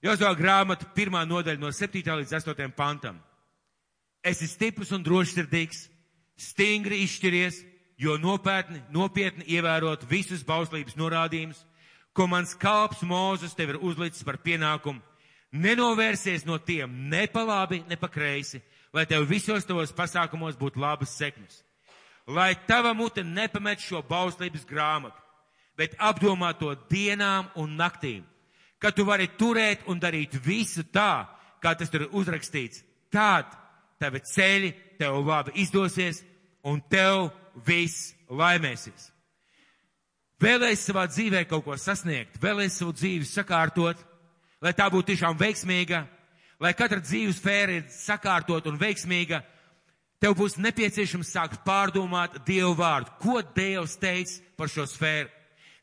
Jozovā 0.00 0.32
grāmata, 0.32 0.86
pirmā 0.96 1.26
nodaļa 1.28 1.60
no 1.60 1.68
7. 1.76 2.00
līdz 2.00 2.32
8. 2.38 2.70
pantam. 2.72 3.18
Esi 4.24 4.46
stiprs 4.48 4.94
un 4.96 5.02
drošsirdīgs, 5.04 5.82
stingri 6.40 7.02
izšķiries, 7.04 7.58
jo 8.00 8.16
nopietni, 8.16 8.80
nopietni 8.92 9.44
ievērot 9.52 10.06
visus 10.08 10.40
bauslības 10.44 10.96
norādījumus, 10.96 11.60
ko 12.16 12.26
mans 12.32 12.56
kalps 12.56 13.04
Mūzes 13.04 13.52
tev 13.56 13.74
ir 13.74 13.80
uzlicis 13.84 14.24
par 14.24 14.40
pienākumu, 14.40 15.02
nenovērsies 15.52 16.46
no 16.48 16.56
tiem 16.56 16.96
ne 17.12 17.26
pa 17.28 17.44
labi, 17.44 17.82
ne 17.84 18.00
pa 18.00 18.08
kreisi, 18.08 18.62
lai 18.96 19.04
tev 19.04 19.28
visos 19.28 19.68
tavos 19.68 19.92
pasākumos 19.92 20.56
būtu 20.56 20.80
labas 20.80 21.12
sekmes. 21.12 21.60
Lai 22.24 22.54
tava 22.66 22.94
mute 22.96 23.20
nepamet 23.20 23.84
šo 23.84 24.00
bauslības 24.08 24.64
grāmatu, 24.64 25.20
bet 25.76 25.92
apdomā 26.00 26.54
to 26.56 26.72
dienām 26.88 27.52
un 27.60 27.76
naktīm, 27.76 28.24
ka 28.80 28.92
tu 28.96 29.04
vari 29.04 29.28
turēt 29.38 29.84
un 29.90 30.00
darīt 30.00 30.38
visu 30.44 30.86
tā, 30.88 31.26
kā 31.60 31.74
tas 31.76 31.92
tur 31.92 32.06
ir 32.06 32.16
uzrakstīts. 32.16 32.82
Tad 33.12 33.52
tavi 34.00 34.22
ceļi 34.24 34.72
tev 34.98 35.20
labi 35.26 35.54
izdosies 35.60 36.22
un 36.64 36.80
tev 36.90 37.28
viss 37.66 38.14
laimēsies. 38.30 39.10
Vēlēs 40.40 40.86
savā 40.86 41.04
dzīvē 41.10 41.44
kaut 41.48 41.66
ko 41.66 41.76
sasniegt, 41.76 42.38
vēlēs 42.40 42.78
savu 42.80 42.94
dzīvi 42.96 43.26
sakārtot, 43.28 43.98
lai 44.64 44.72
tā 44.76 44.86
būtu 44.92 45.12
tiešām 45.12 45.36
veiksmīga, 45.40 46.06
lai 46.60 46.72
katra 46.76 47.02
dzīves 47.04 47.42
sfēra 47.42 47.76
ir 47.76 47.90
sakārtot 47.92 48.70
un 48.70 48.78
veiksmīga, 48.80 49.42
tev 50.20 50.38
būs 50.38 50.56
nepieciešams 50.60 51.34
sākt 51.34 51.60
pārdomāt 51.66 52.38
Dievu 52.48 52.72
vārdu. 52.78 53.12
Ko 53.20 53.42
Dievs 53.56 53.98
teica 54.00 54.40
par 54.56 54.72
šo 54.72 54.88
sfēru? 54.88 55.28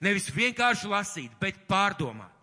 Nevis 0.01 0.29
vienkārši 0.33 0.89
lasīt, 0.89 1.37
bet 1.41 1.63
pārdomāt. 1.69 2.36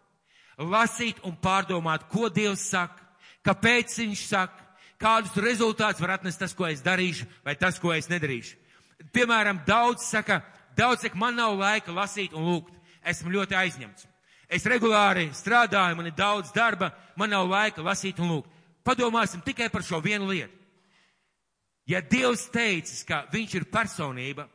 Lasīt 0.58 1.18
un 1.26 1.34
pārdomāt, 1.42 2.06
ko 2.10 2.28
Dievs 2.30 2.68
saka, 2.70 3.02
kāpēc 3.44 3.96
viņš 3.98 4.26
saka, 4.28 4.64
kādus 5.00 5.34
rezultātus 5.42 6.02
var 6.02 6.16
atnest 6.16 6.40
tas, 6.40 6.54
ko 6.54 6.66
es 6.68 6.82
darīšu, 6.84 7.26
vai 7.44 7.56
tas, 7.58 7.78
ko 7.82 7.92
es 7.94 8.08
nedarīšu. 8.08 8.56
Piemēram, 9.12 9.64
daudz 9.66 10.06
saka, 10.06 10.40
daudz 10.76 11.04
saka, 11.04 11.18
man 11.18 11.36
nav 11.36 11.56
laika 11.58 11.92
lasīt 11.92 12.34
un 12.34 12.46
lūgt. 12.46 12.72
Esmu 13.04 13.34
ļoti 13.34 13.56
aizņemts. 13.58 14.06
Es 14.48 14.64
regulāri 14.68 15.26
strādāju, 15.34 15.96
man 15.98 16.08
ir 16.08 16.16
daudz 16.16 16.52
darba, 16.54 16.92
man 17.16 17.32
nav 17.32 17.48
laika 17.50 17.82
lasīt 17.84 18.20
un 18.22 18.30
lūgt. 18.30 18.50
Padomāsim 18.84 19.42
tikai 19.44 19.70
par 19.72 19.82
šo 19.82 20.00
vienu 20.04 20.28
lietu. 20.30 20.52
Ja 21.88 22.00
Dievs 22.00 22.46
teicis, 22.52 23.02
ka 23.04 23.24
viņš 23.32 23.54
ir 23.58 23.66
personība, 23.68 24.46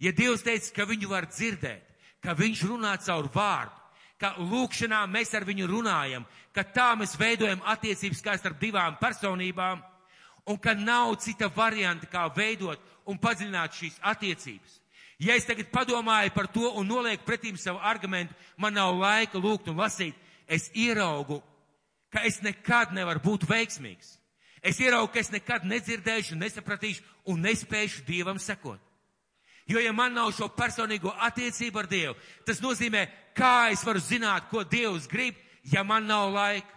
ja 0.00 0.12
Dievs 0.12 0.44
teicis, 0.44 0.74
ka 0.76 0.84
viņu 0.84 1.08
var 1.08 1.28
dzirdēt, 1.30 1.84
ka 2.20 2.34
viņš 2.36 2.64
runā 2.68 2.92
caur 3.00 3.30
vārdu, 3.32 3.85
ka 4.20 4.34
lūkšanā 4.38 5.02
mēs 5.10 5.34
ar 5.36 5.44
viņu 5.44 5.68
runājam, 5.70 6.24
ka 6.52 6.64
tā 6.64 6.92
mēs 6.96 7.16
veidojam 7.20 7.60
attiecības 7.64 8.22
kā 8.24 8.36
starp 8.38 8.58
divām 8.60 8.96
personībām, 9.00 9.82
un 10.46 10.58
ka 10.58 10.74
nav 10.74 11.16
cita 11.20 11.50
varianta, 11.52 12.06
kā 12.06 12.26
veidot 12.36 12.80
un 13.06 13.18
padziļināt 13.18 13.76
šīs 13.76 13.98
attiecības. 14.02 14.80
Ja 15.18 15.36
es 15.36 15.46
tagad 15.48 15.70
padomāju 15.72 16.32
par 16.34 16.48
to 16.52 16.68
un 16.76 16.88
nolieku 16.88 17.24
pretīm 17.24 17.56
savu 17.56 17.80
argumentu, 17.80 18.34
man 18.56 18.76
nav 18.76 18.94
laika 18.98 19.40
lūgt 19.40 19.70
un 19.72 19.80
lasīt, 19.80 20.14
es 20.46 20.68
ieraugu, 20.76 21.40
ka 22.12 22.22
es 22.28 22.42
nekad 22.44 22.92
nevaru 22.92 23.22
būt 23.24 23.46
veiksmīgs. 23.48 24.16
Es 24.62 24.80
ieraugu, 24.80 25.12
ka 25.12 25.20
es 25.20 25.32
nekad 25.32 25.64
nedzirdēšu, 25.64 26.36
nesapratīšu 26.36 27.04
un 27.32 27.42
nespēšu 27.44 28.04
Dievam 28.06 28.38
sekot. 28.42 28.80
Jo, 29.66 29.80
ja 29.82 29.92
man 29.92 30.14
nav 30.14 30.30
šo 30.36 30.46
personīgo 30.54 31.10
attiecību 31.26 31.80
ar 31.80 31.88
Dievu, 31.90 32.14
tas 32.46 32.60
nozīmē, 32.62 33.02
kā 33.34 33.72
es 33.74 33.82
varu 33.84 33.98
zināt, 33.98 34.46
ko 34.50 34.62
Dievs 34.62 35.08
grib, 35.10 35.34
ja 35.72 35.82
man 35.82 36.06
nav 36.06 36.30
laika. 36.34 36.70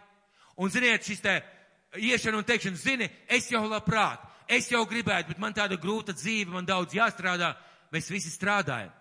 Un 0.57 0.73
ziniet, 0.73 1.05
šis 1.05 1.21
te 1.21 1.35
iešana 2.01 2.41
un 2.41 2.47
teikšana, 2.47 2.77
zini, 2.77 3.09
es 3.29 3.51
jau 3.51 3.61
labprāt, 3.69 4.25
es 4.49 4.71
jau 4.71 4.81
gribētu, 4.89 5.29
bet 5.33 5.41
man 5.41 5.53
tāda 5.53 5.77
grūta 5.77 6.15
dzīve, 6.17 6.51
man 6.51 6.65
daudz 6.65 6.97
jāstrādā 6.97 7.53
mēs 7.93 8.09
visi 8.09 8.33
strādājam. 8.33 8.91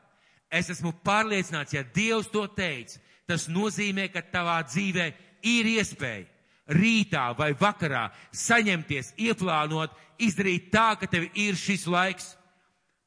Es 0.52 0.68
esmu 0.72 0.92
pārliecināts, 1.04 1.74
ja 1.76 1.82
Dievs 1.82 2.28
to 2.32 2.46
teica, 2.52 3.00
tas 3.28 3.48
nozīmē, 3.52 4.08
ka 4.12 4.22
tavā 4.24 4.60
dzīvē 4.68 5.08
ir 5.48 5.68
iespēja 5.76 6.28
rītā 6.68 7.30
vai 7.36 7.52
vakarā 7.56 8.08
saņemties, 8.36 9.14
ieplānot, 9.24 9.94
izdarīt 10.20 10.68
tā, 10.72 10.92
ka 11.00 11.08
tev 11.08 11.28
ir 11.34 11.56
šis 11.56 11.86
laiks. 11.88 12.34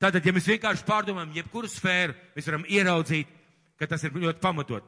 Tātad, 0.01 0.25
ja 0.25 0.33
mēs 0.33 0.49
vienkārši 0.49 0.87
pārdomājam 0.87 1.35
jebkuru 1.35 1.69
sfēru, 1.69 2.15
mēs 2.35 2.49
varam 2.49 2.65
ieraudzīt, 2.65 3.29
ka 3.77 3.87
tas 3.89 4.03
ir 4.03 4.17
ļoti 4.17 4.41
pamatot. 4.41 4.87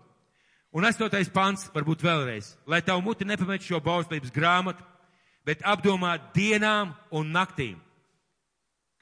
Un 0.73 0.89
astotais 0.89 1.29
pants, 1.29 1.67
varbūt 1.73 2.01
vēlreiz, 2.01 2.55
lai 2.65 2.81
tavu 2.81 3.03
muti 3.05 3.27
nepamet 3.29 3.61
šo 3.61 3.77
bauslības 3.83 4.33
grāmatu, 4.33 4.81
bet 5.45 5.61
apdomā 5.69 6.15
dienām 6.33 6.95
un 7.13 7.29
naktīm 7.29 7.77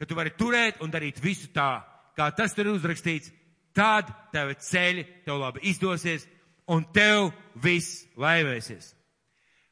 ka 0.02 0.08
tu 0.10 0.18
vari 0.18 0.32
turēt 0.34 0.80
un 0.82 0.90
darīt 0.90 1.20
visu 1.22 1.52
tā, 1.54 1.84
kā 2.18 2.26
tas 2.34 2.56
tur 2.58 2.66
ir 2.66 2.74
uzrakstīts, 2.74 3.30
tad 3.70 4.08
tev 4.34 4.56
ceļi, 4.58 5.04
tev 5.28 5.38
labi 5.38 5.62
izdosies 5.70 6.26
un 6.74 6.88
tev 6.90 7.28
viss 7.62 8.08
laimēsies. 8.18 8.96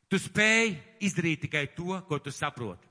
Tu 0.05 0.19
spēj 0.21 0.75
izdarīt 1.01 1.47
tikai 1.47 1.63
to, 1.73 1.97
ko 2.05 2.21
tu 2.21 2.29
saproti. 2.29 2.85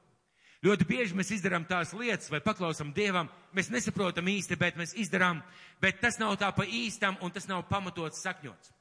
Ļoti 0.65 0.87
bieži 0.89 1.15
mēs 1.15 1.31
izdarām 1.37 1.63
tās 1.69 1.93
lietas 1.95 2.33
vai 2.33 2.41
paklausam 2.43 2.91
Dievam, 2.95 3.29
mēs 3.55 3.69
nesaprotam 3.71 4.27
īsti, 4.27 4.57
bet 4.59 4.79
mēs 4.81 4.97
izdarām, 4.99 5.39
bet 5.79 6.01
tas 6.03 6.19
nav 6.19 6.35
tā 6.41 6.49
pa 6.55 6.67
īstam 6.67 7.19
un 7.23 7.31
tas 7.31 7.47
nav 7.47 7.63
pamatots 7.69 8.25
sakņots. 8.25 8.73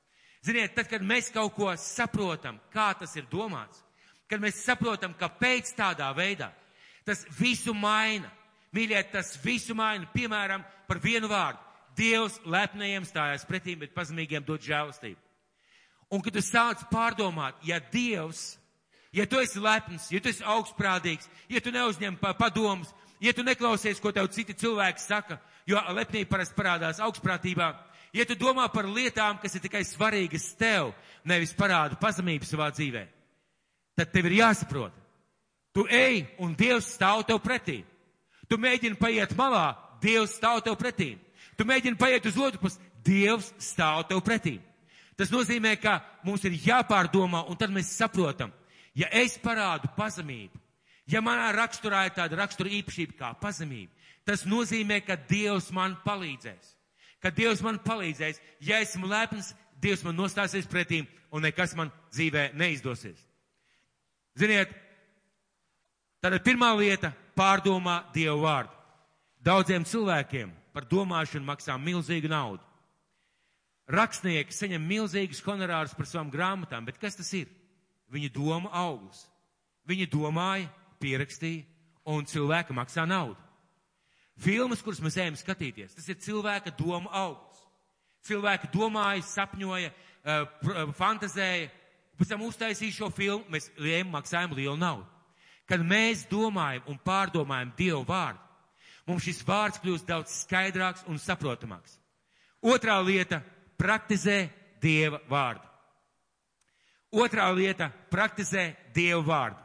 Ziniet, 0.48 0.74
tad, 0.74 0.88
kad 0.90 1.06
mēs 1.06 1.30
kaut 1.34 1.54
ko 1.54 1.70
saprotam, 1.78 2.58
kā 2.74 2.90
tas 2.98 3.14
ir 3.20 3.28
domāts, 3.30 3.84
kad 4.30 4.42
mēs 4.42 4.64
saprotam, 4.66 5.14
kāpēc 5.18 5.70
tādā 5.78 6.10
veidā, 6.18 6.50
tas 7.06 7.26
visu 7.38 7.76
maina. 7.78 8.32
Mīļie, 8.76 9.00
tas 9.14 9.32
visu 9.42 9.74
maina, 9.78 10.10
piemēram, 10.12 10.66
par 10.90 11.00
vienu 11.02 11.30
vārdu. 11.32 11.62
Dievs 11.98 12.36
lepnajiem 12.46 13.06
stājās 13.08 13.46
pretīm, 13.48 13.80
bet 13.82 13.96
pazemīgiem 13.96 14.44
dod 14.46 14.62
žēlastību. 14.62 15.18
Un, 16.14 16.22
kad 16.24 16.36
tu 16.36 16.44
sāc 16.46 16.84
pārdomāt, 16.92 17.58
ja 17.66 17.80
Dievs, 17.92 18.58
ja 19.18 19.26
tu 19.26 19.40
esi 19.42 19.60
lepns, 19.60 20.12
ja 20.14 20.22
tu 20.22 20.30
esi 20.30 20.46
augstprātīgs, 20.46 21.26
ja 21.50 21.62
tu 21.64 21.74
neuzņem 21.74 22.20
padomus, 22.38 22.94
ja 23.24 23.34
tu 23.34 23.46
neklausies, 23.46 24.02
ko 24.02 24.14
tev 24.14 24.30
citi 24.34 24.54
cilvēki 24.54 25.02
saka, 25.02 25.40
jo 25.66 25.82
lepnība 25.98 26.36
parasti 26.36 26.58
parādās 26.58 27.02
augstprātībā, 27.02 27.72
ja 28.14 28.26
tu 28.26 28.38
domā 28.38 28.68
par 28.74 28.86
lietām, 28.86 29.40
kas 29.42 29.58
ir 29.58 29.66
tikai 29.66 29.82
svarīgas 29.88 30.52
tev, 30.60 30.94
nevis 31.26 31.56
parāda 31.58 31.98
pazemību 32.00 32.46
savā 32.46 32.70
dzīvē, 32.76 33.04
tad 33.98 34.14
tev 34.14 34.30
ir 34.30 34.40
jāsaprot. 34.44 35.04
Tu 35.74 35.84
ej 35.94 36.24
un 36.42 36.56
Dievs 36.58 36.88
stāv 36.96 37.22
tev 37.28 37.38
pretī. 37.44 37.84
Tu 38.50 38.58
mēģini 38.58 38.98
paiet 38.98 39.36
malā, 39.38 39.76
Dievs 40.02 40.38
stāv 40.40 40.64
tev 40.66 40.78
pretī. 40.80 41.12
Tu 41.58 41.66
mēģini 41.66 42.00
paiet 42.00 42.26
uz 42.26 42.38
otru 42.42 42.64
pusi, 42.64 42.82
Dievs 43.06 43.52
stāv 43.62 44.08
tev 44.10 44.24
pretī. 44.26 44.56
Tas 45.18 45.30
nozīmē, 45.34 45.76
ka 45.82 46.00
mums 46.26 46.44
ir 46.46 46.58
jāpārdomā, 46.66 47.44
un 47.50 47.58
tad 47.58 47.74
mēs 47.74 47.94
saprotam, 47.98 48.50
ja 48.98 49.10
es 49.14 49.38
parādu 49.42 49.90
pazemību, 49.98 50.58
ja 51.08 51.22
manā 51.24 51.52
raksturā 51.56 52.08
ir 52.08 52.16
tāda 52.18 52.40
rakstura 52.42 52.74
īpašība 52.80 53.18
kā 53.20 53.32
pazemība, 53.42 53.94
tas 54.28 54.44
nozīmē, 54.50 55.00
ka 55.06 55.16
Dievs 55.30 55.70
man 55.72 55.96
palīdzēs. 56.06 56.74
Ka 57.24 57.32
Dievs 57.34 57.64
man 57.66 57.80
palīdzēs, 57.82 58.42
ja 58.62 58.82
esmu 58.84 59.10
lepns, 59.10 59.54
Dievs 59.82 60.04
man 60.06 60.18
nostāsies 60.18 60.68
pretī, 60.70 61.04
un 61.32 61.46
nekas 61.46 61.76
man 61.78 61.92
dzīvē 62.14 62.52
neizdosies. 62.58 63.20
Ziniet, 64.38 64.74
tāda 66.22 66.40
pirmā 66.44 66.72
lieta 66.78 67.14
pārdomā 67.38 68.04
Dievu 68.14 68.44
vārdu. 68.46 68.74
Daudziem 69.42 69.86
cilvēkiem 69.88 70.52
par 70.74 70.86
domāšanu 70.90 71.46
maksā 71.48 71.78
milzīgu 71.82 72.30
naudu. 72.30 72.62
Rakstnieki 73.88 74.52
saņem 74.54 74.84
milzīgus 74.84 75.40
honorārus 75.46 75.96
par 75.96 76.10
savām 76.10 76.30
grāmatām, 76.34 76.86
bet 76.86 77.00
kas 77.00 77.16
tas 77.16 77.30
ir? 77.38 77.48
Viņa 78.14 78.30
doma 78.34 78.72
auglis. 78.72 79.26
Viņi 79.88 80.08
domāja, 80.12 80.70
pierakstīja, 81.02 81.66
un 82.08 82.26
cilvēka 82.28 82.76
maksā 82.76 83.06
naudu. 83.08 83.40
Filmas, 84.38 84.84
kuras 84.86 85.02
mēs 85.02 85.18
ejam 85.18 85.38
skatīties, 85.40 85.96
tas 85.98 86.08
ir 86.12 86.20
cilvēka 86.22 86.72
doma 86.78 87.10
auglis. 87.24 87.64
Cilvēki 88.28 88.70
domāja, 88.74 89.24
sapņoja, 89.26 89.92
uh, 89.92 90.92
fantazēja, 90.98 91.70
pēc 92.20 92.34
tam 92.34 92.44
uztaisīja 92.46 92.96
šo 93.00 93.10
filmu, 93.14 93.46
mēs 93.54 93.70
ejam, 93.80 94.12
maksājam 94.14 94.56
lielu 94.58 94.78
naudu. 94.78 95.08
Kad 95.68 95.84
mēs 95.84 96.26
domājam 96.30 96.86
un 96.92 97.00
pārdomājam 97.04 97.74
Dievu 97.80 98.04
vārdu, 98.08 98.40
mums 99.08 99.26
šis 99.26 99.42
vārds 99.48 99.82
kļūst 99.84 100.08
daudz 100.08 100.36
skaidrāks 100.44 101.04
un 101.08 101.20
saprotamāks. 101.20 101.98
Otrā 102.64 103.00
lieta- 103.04 103.42
praktizē 103.82 104.50
Dieva 104.82 105.20
vārdu. 105.30 105.67
Otrā 107.18 107.48
lieta- 107.56 107.90
praktizē 108.14 108.76
Dievu 108.94 109.24
vārdu. 109.26 109.58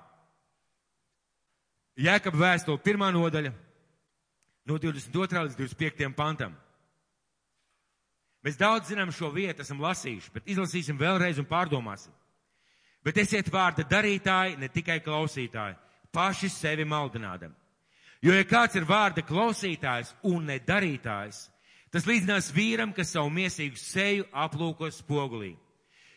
Jēkab 2.00 2.34
vēstule 2.34 2.80
pirmā 2.80 3.10
nodaļa 3.12 3.52
no 4.64 4.78
22. 4.78 5.44
līdz 5.44 5.56
25. 5.56 6.14
pantam. 6.16 6.56
Mēs 8.42 8.56
daudz 8.56 8.88
zinām 8.88 9.12
šo 9.12 9.30
vietu, 9.30 9.62
esam 9.62 9.78
lasījuši, 9.78 10.32
bet 10.32 10.48
izlasīsim 10.50 10.98
vēlreiz 10.98 11.38
un 11.38 11.46
pārdomāsim. 11.46 12.10
Bet 13.04 13.18
esiet 13.18 13.50
vārda 13.50 13.84
darītāji, 13.84 14.58
ne 14.58 14.68
tikai 14.68 15.00
klausītāji 15.00 15.76
paši 16.12 16.48
sevi 16.48 16.84
maldinādam. 16.84 17.54
Jo, 18.22 18.32
ja 18.32 18.44
kāds 18.46 18.76
ir 18.78 18.86
vārda 18.86 19.24
klausītājs 19.26 20.12
un 20.30 20.46
nedarītājs, 20.46 21.48
tas 21.90 22.06
līdzinās 22.06 22.52
vīram, 22.54 22.92
kas 22.94 23.14
savu 23.14 23.30
miesīgu 23.30 23.76
seju 23.76 24.26
aplūko 24.32 24.90
spogulī. 24.94 25.56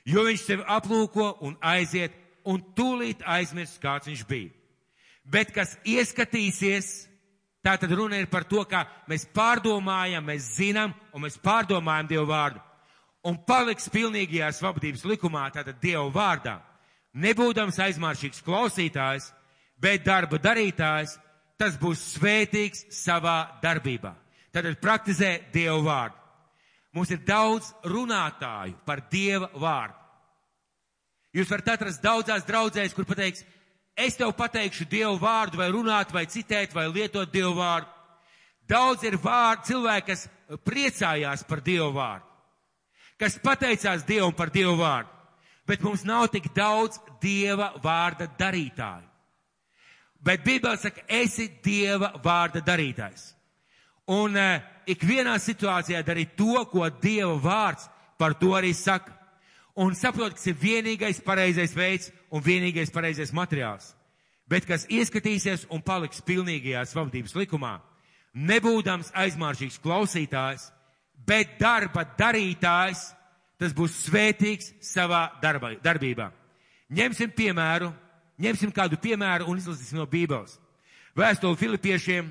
Jo 0.06 0.26
viņš 0.28 0.44
sevi 0.46 0.66
aplūko 0.70 1.32
un 1.46 1.56
aiziet 1.66 2.14
un 2.46 2.62
tūlīt 2.78 3.24
aizmirst, 3.26 3.80
kāds 3.82 4.10
viņš 4.10 4.24
bija. 4.30 4.52
Bet 5.26 5.50
kas 5.54 5.74
ieskatīsies, 5.90 7.08
tā 7.66 7.74
tad 7.82 7.94
runa 7.98 8.20
ir 8.22 8.30
par 8.30 8.46
to, 8.46 8.62
ka 8.70 8.84
mēs 9.10 9.26
pārdomājam, 9.34 10.28
mēs 10.28 10.52
zinām 10.60 10.94
un 11.14 11.26
mēs 11.26 11.40
pārdomājam 11.42 12.12
Dievu 12.12 12.28
vārdu. 12.30 12.62
Un 13.26 13.40
paliks 13.42 13.90
pilnīgajā 13.90 14.52
svabadības 14.54 15.06
likumā, 15.10 15.48
tātad 15.56 15.80
Dievu 15.82 16.12
vārdā. 16.14 16.60
Nebūdams 17.18 17.80
aizmāršīgs 17.82 18.44
klausītājs, 18.46 19.32
bet 19.82 20.06
darba 20.06 20.38
darītājs, 20.38 21.16
tas 21.58 21.80
būs 21.82 22.04
svētīgs 22.14 22.86
savā 22.94 23.58
darbībā. 23.64 24.14
Tātad 24.54 24.78
praktizē 24.84 25.40
Dievu 25.56 25.82
vārdu. 25.88 26.25
Mums 26.96 27.12
ir 27.12 27.20
daudz 27.28 27.74
runātāju 27.84 28.78
par 28.88 29.02
Dieva 29.12 29.50
vārdu. 29.60 29.98
Jūs 31.36 31.50
varat 31.52 31.74
atrast 31.74 32.04
daudzās 32.04 32.46
draudzēs, 32.48 32.94
kur 32.96 33.04
pateiks, 33.08 33.44
es 34.00 34.16
tev 34.16 34.32
pateikšu 34.38 34.88
Dievu 34.88 35.18
vārdu, 35.20 35.60
vai 35.60 35.68
runāt, 35.74 36.14
vai 36.16 36.24
citēt, 36.32 36.72
vai 36.74 36.88
lietot 36.88 37.34
Dievu 37.34 37.58
vārdu. 37.58 37.92
Daudz 38.70 39.04
ir 39.04 39.18
vārdu 39.22 39.68
cilvēki, 39.68 40.08
kas 40.08 40.62
priecājās 40.64 41.44
par 41.46 41.60
Dievu 41.66 41.92
vārdu, 41.98 42.26
kas 43.20 43.36
pateicās 43.44 44.08
Dievam 44.08 44.32
par 44.34 44.54
Dievu 44.54 44.78
vārdu, 44.80 45.12
bet 45.68 45.84
mums 45.84 46.06
nav 46.08 46.30
tik 46.32 46.48
daudz 46.56 47.02
Dieva 47.22 47.74
vārda 47.84 48.30
darītāju. 48.40 49.12
Bet 50.26 50.42
Bībele 50.48 50.80
saka, 50.82 51.04
esi 51.12 51.50
Dieva 51.62 52.14
vārda 52.24 52.64
darītājs. 52.66 53.28
Un 54.16 54.40
uh, 54.40 54.64
ikvienā 54.88 55.36
situācijā 55.42 56.02
dari 56.06 56.26
to, 56.38 56.66
ko 56.72 56.88
Dieva 57.02 57.36
vārds 57.42 57.90
par 58.18 58.38
to 58.40 58.56
arī 58.56 58.74
saka. 58.74 59.16
un 59.76 59.96
saprot, 59.96 60.36
kas 60.38 60.48
ir 60.48 60.56
vienīgais 60.56 61.20
pareizais 61.24 61.76
veids 61.76 62.12
un 62.32 62.44
vienīgais 62.44 62.92
pareizais 62.96 63.34
materiāls, 63.36 63.92
bet 64.48 64.66
kas 64.68 64.88
ieskatīsies 64.88 65.68
un 65.70 65.84
paliks 65.84 66.24
pilnīgajā 66.24 66.86
svabdības 66.88 67.36
likumā, 67.36 67.76
nebūdams 68.34 69.12
aizmāršīgs 69.16 69.82
klausītājs, 69.84 70.70
bet 71.28 71.58
darba 71.60 72.06
darītājs, 72.18 73.10
tas 73.60 73.76
būs 73.76 74.00
svētīgs 74.08 74.74
savā 74.84 75.28
darba, 75.44 75.74
darbībā. 75.84 76.32
Ņemsim 76.96 77.32
piemēru, 77.36 77.92
ņemsim 78.40 78.72
kādu 78.76 79.00
piemēru 79.02 79.48
un 79.50 79.60
izlasīsim 79.60 80.00
no 80.00 80.08
Bībeles. 80.08 80.58
Vēstuli 81.16 81.60
Filipiešiem, 81.60 82.30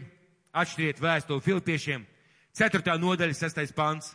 atšķiriet 0.53 1.01
vēstuli 1.01 1.45
Filipiešiem, 1.45 2.05
4. 2.55 2.99
nodaļa, 3.03 3.35
6. 3.35 3.75
pants. 3.75 4.13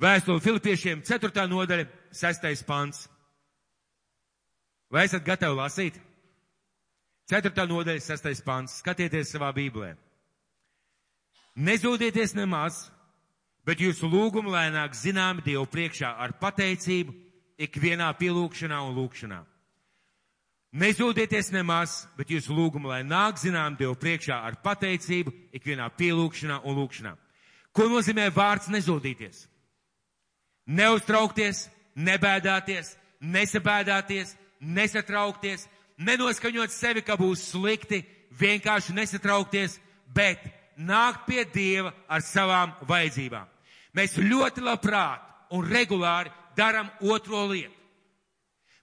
Vēstuli 0.00 0.40
Filipiešiem, 0.40 1.02
4. 1.04 1.44
nodaļa, 1.48 1.84
6. 2.16 2.64
pants. 2.68 3.06
Vai 4.92 5.04
esat 5.04 5.24
gatavi 5.24 5.58
lasīt? 5.58 5.98
4. 7.28 7.52
nodaļa, 7.68 8.00
6. 8.00 8.44
pants. 8.46 8.78
Skatieties 8.80 9.34
savā 9.34 9.50
Bībelē. 9.52 9.92
Nezūdieties 11.56 12.34
nemaz, 12.36 12.86
bet 13.64 13.80
jūsu 13.80 14.08
lūgumu 14.08 14.52
lēnāk 14.52 14.96
zinām 14.96 15.40
Dievu 15.44 15.64
priekšā 15.72 16.14
ar 16.20 16.36
pateicību 16.40 17.12
ikvienā 17.68 18.10
pielūgšanā 18.16 18.80
un 18.84 18.96
lūgšanā. 18.96 19.42
Nezūdieties 20.76 21.52
nemaz, 21.56 22.02
bet 22.16 22.32
jūsu 22.32 22.52
lūgumu 22.52 22.92
lai 22.92 23.02
nāk 23.04 23.40
zinām 23.40 23.76
Dievu 23.76 23.96
priekšā 23.96 24.40
ar 24.44 24.58
pateicību 24.64 25.32
ikvienā 25.56 25.88
pielūgšanā 25.96 26.60
un 26.64 26.76
lūgšanā. 26.80 27.16
Ko 27.76 27.84
nozīmē 27.92 28.30
vārds 28.32 28.70
nezūdīties? 28.72 29.42
Neuztraukties, 30.66 31.66
nebēdāties, 31.96 32.94
nesabēdāties, 33.20 34.32
nesatraukties, 34.60 35.66
nenoskaņot 36.00 36.72
sevi, 36.72 37.02
ka 37.04 37.18
būs 37.20 37.50
slikti, 37.52 38.00
vienkārši 38.40 38.96
nesatraukties, 38.96 39.76
bet 40.14 40.40
nākt 40.76 41.26
pie 41.28 41.44
Dieva 41.52 41.92
ar 42.08 42.24
savām 42.24 42.72
vajadzībām. 42.88 43.46
Mēs 43.96 44.16
ļoti 44.20 44.64
labprāt 44.64 45.52
un 45.56 45.68
regulāri 45.68 46.32
daram 46.56 46.88
otro 47.00 47.44
lietu. 47.50 47.72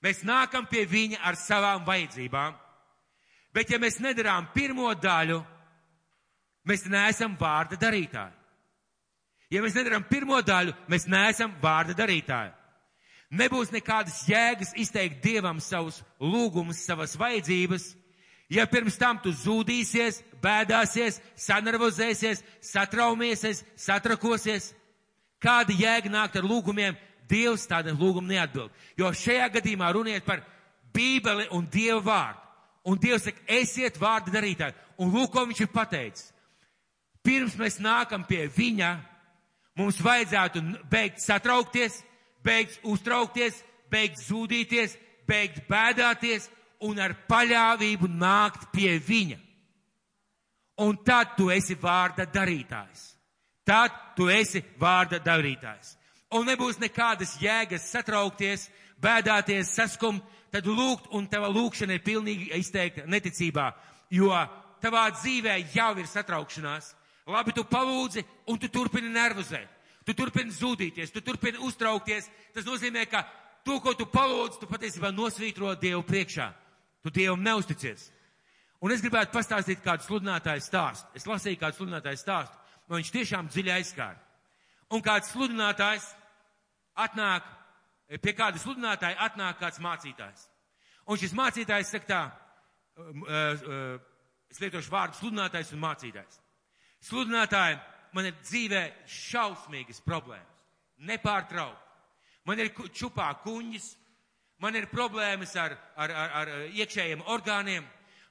Mēs 0.03 0.21
nākam 0.27 0.65
pie 0.69 0.85
viņa 0.89 1.21
ar 1.23 1.37
savām 1.39 1.85
vajadzībām, 1.87 2.55
bet 3.55 3.69
ja 3.71 3.79
mēs 3.79 4.01
nedarām 4.03 4.49
pirmo 4.53 4.91
daļu, 4.93 5.39
mēs 6.67 6.85
neesam 6.91 7.37
vārda 7.39 7.79
darītāji. 7.79 8.42
Ja 9.51 9.61
mēs 9.61 9.75
nedarām 9.77 10.05
pirmo 10.09 10.39
daļu, 10.41 10.73
mēs 10.89 11.07
neesam 11.11 11.53
vārda 11.61 11.95
darītāji. 11.97 12.53
Nebūs 13.33 13.71
nekādas 13.73 14.21
jēgas 14.29 14.75
izteikt 14.77 15.23
Dievam 15.23 15.57
savus 15.61 16.03
lūgumus, 16.21 16.83
savas 16.85 17.15
vajadzības, 17.17 17.87
ja 18.53 18.67
pirms 18.69 18.99
tam 19.01 19.17
tu 19.23 19.31
zūdīsies, 19.33 20.21
bēdāsies, 20.43 21.17
sanervozēsies, 21.41 22.43
satraumiesies, 22.61 23.63
satrakosies. 23.79 24.69
Kāda 25.43 25.73
jēga 25.75 26.11
nākt 26.13 26.37
ar 26.39 26.47
lūgumiem, 26.47 26.95
Dievs 27.29 27.65
tādiem 27.65 27.97
lūgumiem 27.97 28.35
neatbild. 28.35 28.71
Jo 28.99 29.09
šajā 29.15 29.47
gadījumā 29.55 29.89
runiet 29.95 30.25
par 30.27 30.43
Bībeli 30.93 31.47
un 31.55 31.65
Dieva 31.71 32.01
vārdu. 32.05 32.39
Un 32.83 32.99
Dievs 32.99 33.25
saka, 33.25 33.41
esiet 33.47 33.97
vārda 33.97 34.33
darītāji. 34.35 34.75
Un 35.01 35.09
lūk, 35.15 35.31
ko 35.33 35.45
viņš 35.47 35.63
ir 35.63 35.71
pateicis. 35.73 36.29
Pirms 37.23 37.55
mēs 37.57 37.79
nākam 37.79 38.25
pie 38.27 38.45
viņa, 38.51 38.91
mums 39.79 40.01
vajadzētu 40.03 40.61
beigt 40.91 41.23
satraukties, 41.23 42.01
beigt 42.43 42.79
uztraukties, 42.83 43.63
beigt 43.91 44.21
zūdīties, 44.21 44.97
beigt 45.27 45.63
bēdāties 45.69 46.49
un 46.83 46.99
ar 46.99 47.15
paļāvību 47.29 48.09
nākt 48.11 48.69
pie 48.73 48.97
viņa. 48.99 49.39
Un 50.83 50.97
tad 51.05 51.35
tu 51.37 51.51
esi 51.53 51.75
vārda 51.79 52.25
darītājs. 52.25 53.11
Tad 53.63 53.93
tu 54.17 54.27
esi 54.33 54.63
vārda 54.81 55.21
darītājs 55.23 55.97
un 56.33 56.47
nebūs 56.49 56.79
nekādas 56.81 57.35
jēgas 57.41 57.85
satraukties, 57.93 58.67
bēdāties, 59.01 59.73
saskumt, 59.77 60.23
tad 60.53 60.67
lūgt, 60.69 61.09
un 61.13 61.27
tava 61.29 61.49
lūkšana 61.53 61.97
ir 61.97 62.05
pilnīgi 62.05 62.51
izteikta 62.57 63.05
neticībā, 63.09 63.69
jo 64.13 64.31
tavā 64.83 65.07
dzīvē 65.15 65.59
jau 65.75 65.91
ir 65.99 66.09
satraukšanās. 66.09 66.93
Labi, 67.29 67.53
tu 67.55 67.63
palūdzi, 67.63 68.23
un 68.51 68.59
tu 68.59 68.67
turpini 68.71 69.11
nervozēt. 69.13 69.69
Tu 70.03 70.15
turpini 70.17 70.51
zudīties, 70.51 71.13
tu 71.15 71.21
turpini 71.23 71.61
uztraukties. 71.63 72.27
Tas 72.55 72.65
nozīmē, 72.67 73.05
ka 73.07 73.23
to, 73.63 73.77
ko 73.79 73.93
tu 73.95 74.07
palūdzi, 74.11 74.59
tu 74.59 74.67
patiesībā 74.67 75.13
nosvītro 75.15 75.71
Dievu 75.79 76.03
priekšā. 76.03 76.49
Tu 77.03 77.13
Dievam 77.15 77.43
neusticies. 77.43 78.09
Un 78.83 78.91
es 78.91 78.99
gribētu 78.99 79.31
pastāstīt 79.31 79.79
kādu 79.83 80.03
sludinātāju 80.03 80.63
stāstu. 80.65 81.07
Es 81.15 81.27
lasīju 81.27 81.61
kādu 81.61 81.79
sludinātāju 81.79 82.19
stāstu, 82.19 82.59
un 82.89 82.99
viņš 82.99 83.11
tiešām 83.15 83.47
dziļi 83.47 83.71
aizskāra. 83.77 84.19
Un 84.91 85.03
kāds 85.03 85.31
sludinātājs 85.31 86.09
atnāk, 86.99 87.47
pie 88.19 88.35
kāda 88.35 88.59
sludinātāja 88.59 89.21
atnāk 89.23 89.61
kāds 89.63 89.79
mācītājs. 89.83 90.49
Un 91.07 91.19
šis 91.19 91.35
mācītājs 91.35 91.95
saka 91.95 92.09
tā, 92.11 92.21
uh, 92.99 93.15
uh, 93.23 93.95
es 94.51 94.59
lietošu 94.59 94.91
vārdu 94.91 95.21
sludinātājs 95.21 95.71
un 95.71 95.83
mācītājs. 95.87 96.42
Sludinātāji, 97.03 97.79
man 98.15 98.29
ir 98.29 98.37
dzīvē 98.43 98.83
šausmīgas 99.09 99.99
problēmas. 100.05 100.49
Nepārtraukt. 101.03 101.79
Man 102.47 102.59
ir 102.59 102.71
čupā 102.91 103.29
kuņģis, 103.43 103.85
man 104.63 104.75
ir 104.75 104.89
problēmas 104.91 105.55
ar, 105.59 105.75
ar, 105.95 106.11
ar, 106.11 106.33
ar 106.41 106.51
iekšējiem 106.75 107.23
orgāniem, 107.31 107.85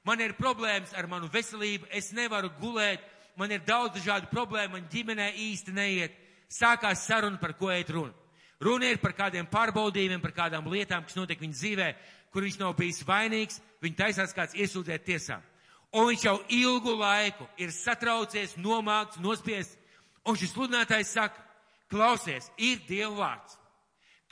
man 0.04 0.20
ir 0.20 0.34
problēmas 0.36 0.92
ar 0.96 1.08
manu 1.08 1.30
veselību, 1.32 1.88
es 1.92 2.12
nevaru 2.16 2.52
gulēt, 2.60 3.04
man 3.40 3.52
ir 3.52 3.64
daudz 3.64 3.96
dažādu 3.96 4.28
problēmu, 4.32 4.76
man 4.76 4.90
ģimenē 4.92 5.30
īsti 5.48 5.76
neiet. 5.76 6.18
Sākās 6.52 7.06
saruna, 7.08 7.40
par 7.40 7.54
ko 7.56 7.70
iet 7.72 7.88
runa. 7.92 8.12
Runa 8.62 8.90
ir 8.92 9.00
par 9.02 9.14
kādiem 9.16 9.48
pārbaudījumiem, 9.50 10.20
par 10.22 10.34
kādām 10.36 10.68
lietām, 10.70 11.06
kas 11.08 11.16
notiek 11.16 11.40
viņa 11.40 11.56
dzīvē, 11.56 11.88
kur 12.32 12.44
viņš 12.44 12.58
nav 12.60 12.76
bijis 12.78 13.00
vainīgs, 13.08 13.58
viņa 13.82 13.98
taisās 14.04 14.36
kāds 14.36 14.54
iesūdzēt 14.54 15.08
tiesā. 15.08 15.40
Un 15.92 16.08
viņš 16.08 16.22
jau 16.24 16.38
ilgu 16.48 16.94
laiku 16.96 17.44
ir 17.60 17.72
satraucies, 17.74 18.56
nomākts, 18.56 19.20
nospiests, 19.20 19.76
un 20.24 20.38
šis 20.40 20.54
sludinātājs 20.54 21.12
saka, 21.12 21.42
klausies, 21.92 22.48
ir 22.56 22.80
Dieva 22.88 23.12
vārds. 23.18 23.58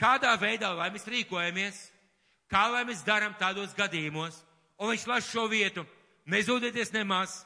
Kādā 0.00 0.32
veidā, 0.40 0.70
lai 0.72 0.88
mēs 0.94 1.04
rīkojamies, 1.04 1.82
kā 2.48 2.64
lai 2.72 2.86
mēs 2.88 3.04
darām 3.04 3.36
tādos 3.36 3.74
gadījumos, 3.76 4.38
un 4.80 4.94
viņš 4.94 5.06
las 5.10 5.28
šo 5.28 5.44
vietu, 5.52 5.84
nezūdieties 6.32 6.94
nemaz, 6.96 7.42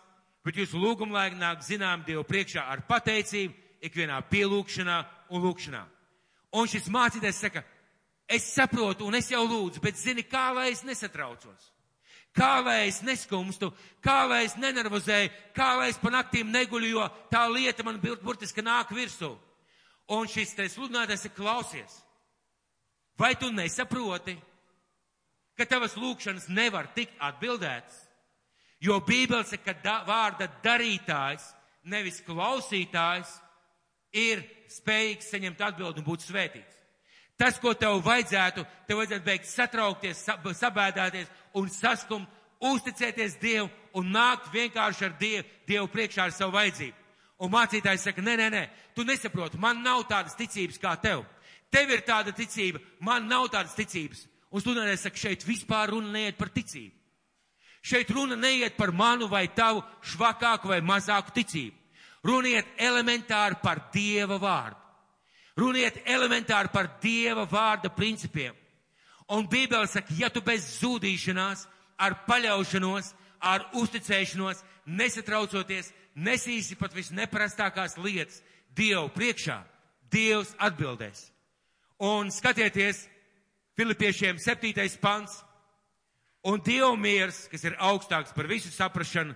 bet 0.47 0.63
jūsu 0.63 0.79
lūgumu 0.79 1.17
laiku 1.17 1.41
nāk 1.41 1.67
zinām 1.67 2.07
Dievu 2.07 2.23
priekšā 2.29 2.69
ar 2.71 2.85
pateicību, 2.87 3.59
ikvienā 3.85 4.23
pielūgšanā 4.31 5.03
un 5.35 5.43
lūgšanā. 5.45 5.83
Un 6.55 6.71
šis 6.71 6.87
mācītājs 6.93 7.43
saka, 7.49 7.65
es 8.31 8.47
saprotu 8.55 9.09
un 9.09 9.19
es 9.19 9.33
jau 9.33 9.43
lūdzu, 9.43 9.83
bet 9.83 9.99
zini, 9.99 10.23
kā 10.23 10.53
lai 10.55 10.71
es 10.71 10.85
nesatraucos? 10.87 11.74
Kā 12.35 12.59
lai 12.67 12.89
es 12.89 12.99
neskumstu, 13.07 13.69
kā 14.03 14.25
lai 14.27 14.45
es 14.49 14.57
nenervozēju, 14.59 15.31
kā 15.55 15.69
lai 15.79 15.93
es 15.93 15.99
pa 16.03 16.11
naktīm 16.11 16.51
neguļu, 16.51 16.89
jo 16.91 17.05
tā 17.31 17.45
lieta 17.47 17.87
man 17.87 18.01
burtiski 18.03 18.65
nāk 18.65 18.91
virsū. 18.91 19.31
Un 20.11 20.27
šis 20.29 20.57
te 20.59 20.67
sludinātājs 20.69 21.29
ir 21.29 21.35
klausies. 21.37 22.01
Vai 23.17 23.37
tu 23.39 23.53
nesaproti, 23.55 24.35
ka 25.55 25.67
tavas 25.71 25.95
lūkšanas 25.95 26.51
nevar 26.51 26.91
tikt 26.97 27.15
atbildētas? 27.23 28.03
Jo 28.83 28.99
Bībele 29.01 29.47
saka, 29.47 29.71
ka 29.71 29.81
da, 29.85 29.95
vārda 30.05 30.51
darītājs, 30.65 31.47
nevis 31.87 32.19
klausītājs, 32.27 33.31
ir 34.11 34.43
spējīgs 34.75 35.31
saņemt 35.31 35.63
atbildi 35.63 36.03
un 36.03 36.09
būt 36.11 36.27
svētīts. 36.27 36.74
Tas, 37.41 37.59
ko 37.59 37.75
tev 37.75 37.99
vajadzētu, 38.05 38.63
tev 38.87 39.01
vajadzētu 39.01 39.27
beigt 39.27 39.49
satraukties, 39.51 40.23
sabēdāties 40.61 41.31
un 41.59 41.71
saskumt, 41.73 42.29
uzticēties 42.65 43.39
Dievu 43.41 43.69
un 43.99 44.13
nākt 44.15 44.53
vienkārši 44.55 45.09
ar 45.09 45.17
Dievu, 45.19 45.47
Dievu 45.67 45.89
priekšā 45.91 46.29
ar 46.29 46.35
savu 46.35 46.55
vajadzību. 46.55 47.01
Un 47.43 47.51
mācītājs 47.51 48.07
saka, 48.07 48.23
nē, 48.23 48.37
nē, 48.39 48.51
nē, 48.55 48.63
tu 48.95 49.05
nesaproti, 49.05 49.59
man 49.61 49.83
nav 49.83 50.05
tādas 50.11 50.37
ticības 50.39 50.79
kā 50.81 50.95
tev. 51.03 51.25
Tev 51.75 51.91
ir 51.91 52.05
tāda 52.07 52.31
ticība, 52.33 52.79
man 53.03 53.27
nav 53.29 53.49
tādas 53.51 53.75
ticības. 53.75 54.29
Un 54.55 54.63
studentēs 54.63 55.03
saka, 55.09 55.19
šeit 55.19 55.43
vispār 55.43 55.91
runa 55.91 56.13
neiet 56.15 56.39
par 56.39 56.53
ticību. 56.55 56.95
Šeit 57.85 58.11
runa 58.15 58.39
neiet 58.39 58.79
par 58.79 58.95
manu 58.95 59.27
vai 59.29 59.49
tavu 59.53 59.83
švakāku 60.07 60.71
vai 60.71 60.79
mazāku 60.81 61.35
ticību. 61.35 61.77
Runiet 62.25 62.79
elementāri 62.81 63.59
par 63.61 63.83
Dieva 63.93 64.39
vārdu. 64.41 64.84
Runiet 65.57 66.01
elementāri 66.07 66.73
par 66.73 66.89
Dieva 67.03 67.45
vārda 67.47 67.91
principiem. 67.95 68.55
Un 69.31 69.47
Bībele 69.49 69.87
saka, 69.89 70.13
ja 70.19 70.29
tu 70.29 70.43
bez 70.45 70.67
zūdīšanās, 70.81 71.65
ar 71.97 72.19
paļaušanos, 72.27 73.13
ar 73.41 73.69
uzticēšanos, 73.79 74.65
nesatraucoties, 74.85 75.93
nesīsi 76.15 76.77
pat 76.77 76.95
visneparastākās 76.95 77.97
lietas 78.03 78.43
Dievu 78.75 79.09
priekšā, 79.15 79.61
Dievs 80.11 80.53
atbildēs. 80.59 81.31
Un 82.03 82.31
skatieties, 82.35 83.07
Filipiešiem 83.79 84.39
7. 84.39 84.99
pants. 85.01 85.43
Un 86.45 86.61
Dieva 86.61 86.93
miers, 86.97 87.47
kas 87.49 87.65
ir 87.65 87.79
augstāks 87.81 88.35
par 88.35 88.47
visu 88.51 88.69
saprašanu, 88.69 89.33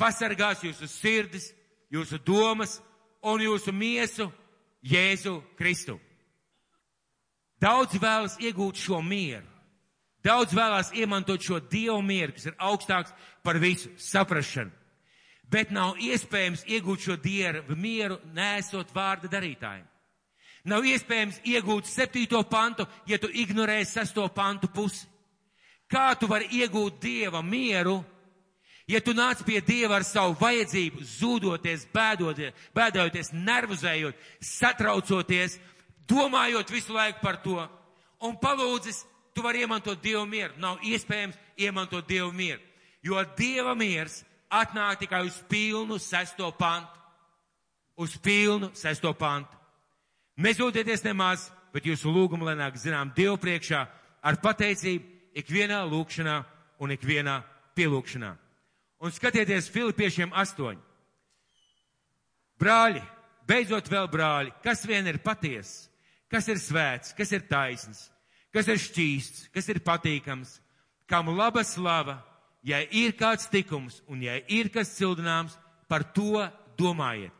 pasargās 0.00 0.64
jūsu 0.64 0.88
sirdis, 0.90 1.52
jūsu 1.92 2.18
domas 2.18 2.80
un 3.22 3.40
jūsu 3.40 3.72
miesu 3.72 4.26
Jēzu 4.84 5.40
Kristu. 5.58 5.98
Daudz 7.58 7.98
vēlas 7.98 8.36
iegūt 8.38 8.78
šo 8.78 9.00
mieru. 9.02 9.46
Daudz 10.22 10.54
vēlās 10.54 10.92
iemantot 10.94 11.42
šo 11.42 11.58
dievu 11.60 12.00
mieru, 12.02 12.34
kas 12.34 12.48
ir 12.50 12.56
augstāks 12.58 13.14
par 13.42 13.58
visu 13.58 13.90
saprašanu. 13.98 14.70
Bet 15.48 15.70
nav 15.72 15.96
iespējams 16.02 16.66
iegūt 16.68 17.06
šo 17.06 17.16
dievu 17.22 17.76
mieru, 17.78 18.18
nesot 18.36 18.90
vārda 18.94 19.30
darītājiem. 19.32 19.86
Nav 20.68 20.84
iespējams 20.84 21.38
iegūt 21.48 21.88
septīto 21.88 22.42
pantu, 22.50 22.84
ja 23.06 23.16
tu 23.18 23.30
ignorē 23.32 23.80
sesto 23.88 24.26
pantu 24.28 24.68
pusi. 24.68 25.06
Kā 25.88 26.12
tu 26.20 26.28
vari 26.28 26.50
iegūt 26.60 26.98
dieva 27.00 27.40
mieru, 27.42 28.02
ja 28.88 29.00
tu 29.04 29.14
nāc 29.16 29.42
pie 29.46 29.60
dieva 29.64 29.98
ar 29.98 30.06
savu 30.06 30.36
vajadzību, 30.40 31.04
zūdoties, 31.18 31.86
bēdoties, 31.94 32.54
bēdojoties, 32.76 33.32
nervozējot, 33.36 34.16
satraucoties, 34.40 35.58
domājot 36.08 36.72
visu 36.72 36.96
laiku 36.96 37.20
par 37.22 37.40
to, 37.44 37.58
un 38.24 38.38
palūdzis, 38.40 39.04
tu 39.34 39.44
vari 39.44 39.62
iemantot 39.62 40.00
dievu 40.02 40.24
mieru. 40.26 40.56
Nav 40.58 40.80
iespējams 40.82 41.36
iemantot 41.60 42.08
dievu 42.08 42.32
mieru, 42.34 42.62
jo 43.04 43.20
dieva 43.38 43.76
miers 43.78 44.22
atnāk 44.50 45.04
tikai 45.04 45.22
uz 45.28 45.36
pilnu 45.48 46.00
sesto 46.02 46.50
pantu. 46.56 46.96
Uz 47.98 48.14
pilnu 48.22 48.70
sesto 48.78 49.12
pantu. 49.14 49.56
Nezūdieties 50.38 51.02
nemaz, 51.02 51.48
bet 51.74 51.86
jūsu 51.86 52.12
lūgumu 52.14 52.46
lenāk 52.46 52.76
zinām 52.78 53.10
Dievu 53.16 53.34
priekšā 53.42 53.80
ar 54.22 54.36
pateicību 54.38 55.34
ikvienā 55.42 55.80
lūkšanā 55.90 56.36
un 56.78 56.94
ikvienā 56.94 57.40
pielūkšanā. 57.74 58.30
Un 58.98 59.14
skatieties 59.14 59.70
Filipiešiem 59.70 60.32
astoņi. 60.34 60.80
Brāļi, 62.58 63.02
beidzot 63.46 63.86
vēl 63.90 64.08
brāļi, 64.10 64.54
kas 64.64 64.82
vien 64.88 65.06
ir 65.06 65.20
patiesa, 65.22 65.86
kas 66.30 66.48
ir 66.50 66.58
svēts, 66.58 67.14
kas 67.14 67.30
ir 67.32 67.44
taisns, 67.46 68.08
kas 68.50 68.66
ir 68.66 68.80
šķīsts, 68.82 69.44
kas 69.54 69.68
ir 69.70 69.78
patīkams, 69.86 70.56
kam 71.06 71.30
laba 71.36 71.62
slava, 71.62 72.18
ja 72.66 72.82
ir 72.82 73.14
kāds 73.14 73.46
tikums 73.52 74.00
un 74.10 74.24
ja 74.26 74.34
ir 74.50 74.72
kas 74.74 74.90
cildināms, 74.96 75.54
par 75.88 76.02
to 76.12 76.42
domājiet. 76.76 77.32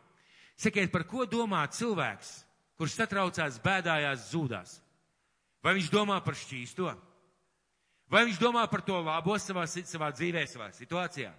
Sakiet, 0.59 0.91
par 0.95 1.05
ko 1.07 1.27
domā 1.27 1.65
cilvēks, 1.71 2.31
kurš 2.79 2.95
satraucās, 2.99 3.59
bēdājās, 3.63 4.31
zūdās? 4.31 4.79
Vai 5.63 5.75
viņš 5.75 5.91
domā 5.91 6.21
par 6.23 6.39
šķīsto? 6.39 6.95
Vai 8.09 8.25
viņš 8.25 8.39
domā 8.41 8.65
par 8.71 8.83
to 8.87 8.97
labo 9.03 9.37
savā, 9.43 9.67
savā 9.67 10.09
dzīvē, 10.15 10.47
savā 10.49 10.71
situācijā? 10.75 11.35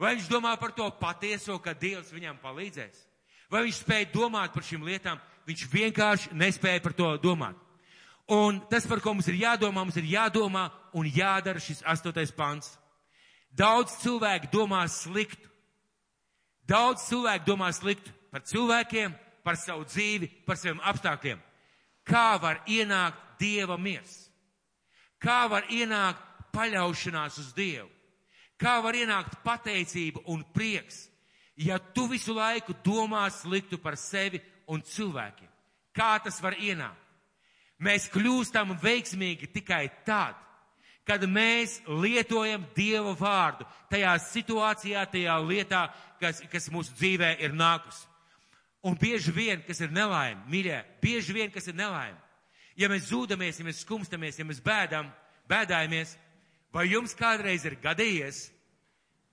Vai 0.00 0.14
viņš 0.16 0.28
domā 0.30 0.54
par 0.60 0.72
to 0.76 0.88
patieso, 1.00 1.58
ka 1.62 1.74
Dievs 1.74 2.12
viņam 2.12 2.40
palīdzēs? 2.42 3.04
Vai 3.52 3.66
viņš 3.66 3.82
spēja 3.82 4.10
domāt 4.14 4.54
par 4.54 4.64
šīm 4.64 4.84
lietām? 4.86 5.20
Viņš 5.46 5.66
vienkārši 5.72 6.32
nespēja 6.38 6.82
par 6.82 6.94
to 6.96 7.10
domāt. 7.22 7.58
Un 8.32 8.60
tas, 8.70 8.86
par 8.86 9.02
ko 9.02 9.12
mums 9.12 9.28
ir 9.28 9.40
jādomā, 9.42 9.82
mums 9.82 9.98
ir 9.98 10.06
jādomā 10.08 10.68
un 10.96 11.08
jādara 11.10 11.60
šis 11.60 11.82
astotais 11.84 12.32
pants. 12.32 12.78
Daudz 13.52 13.98
cilvēku 14.00 14.48
domā 14.52 14.86
sliktu. 14.88 15.50
Daudz 16.64 17.04
cilvēku 17.08 17.50
domā 17.50 17.68
sliktu 17.74 18.12
par 18.32 18.46
cilvēkiem, 18.48 19.12
par 19.44 19.58
savu 19.60 19.84
dzīvi, 19.84 20.30
par 20.46 20.56
saviem 20.56 20.80
apstākļiem. 20.88 21.40
Kā 22.06 22.38
var 22.40 22.62
ienākt 22.70 23.18
Dieva 23.42 23.76
miers? 23.76 24.30
Kā 25.22 25.44
var 25.50 25.66
ienākt 25.70 26.22
paļaušanās 26.54 27.38
uz 27.42 27.50
Dievu? 27.54 27.90
Kā 28.60 28.78
var 28.84 28.96
ienākt 28.96 29.40
pateicība 29.44 30.22
un 30.30 30.44
prieks, 30.54 31.08
ja 31.56 31.78
tu 31.78 32.06
visu 32.10 32.34
laiku 32.36 32.74
domā 32.84 33.24
sliktu 33.30 33.78
par 33.78 33.96
sevi 33.98 34.40
un 34.70 34.82
cilvēkiem? 34.82 35.50
Kā 35.92 36.16
tas 36.24 36.40
var 36.42 36.56
ienākt? 36.56 36.98
Mēs 37.82 38.06
kļūstam 38.12 38.76
veiksmīgi 38.78 39.48
tikai 39.50 39.88
tad, 40.06 40.36
kad 41.04 41.24
mēs 41.26 41.80
lietojam 41.88 42.64
Dieva 42.76 43.14
vārdu 43.18 43.66
tajā 43.90 44.14
situācijā, 44.22 45.02
tajā 45.10 45.38
lietā, 45.42 45.86
kas, 46.20 46.44
kas 46.52 46.70
mūsu 46.70 46.94
dzīvē 46.94 47.34
ir 47.42 47.56
nākus. 47.58 48.04
Un 48.86 48.94
bieži 48.98 49.34
vien, 49.34 49.62
kas 49.66 49.80
ir 49.82 49.90
nelaime, 49.94 50.42
mīļie, 50.50 50.78
bieži 51.02 51.34
vien, 51.34 51.50
kas 51.54 51.68
ir 51.70 51.76
nelaime, 51.78 52.18
ja 52.78 52.88
mēs 52.90 53.10
zūdamies, 53.10 53.60
ja 53.60 53.66
mēs 53.66 53.82
skumstamies, 53.84 54.38
ja 54.38 54.46
mēs 54.46 54.62
bēdam, 54.62 55.10
bēdājamies, 55.50 56.16
vai 56.72 56.88
jums 56.88 57.14
kādreiz 57.18 57.66
ir 57.68 57.76
gadījies, 57.82 58.46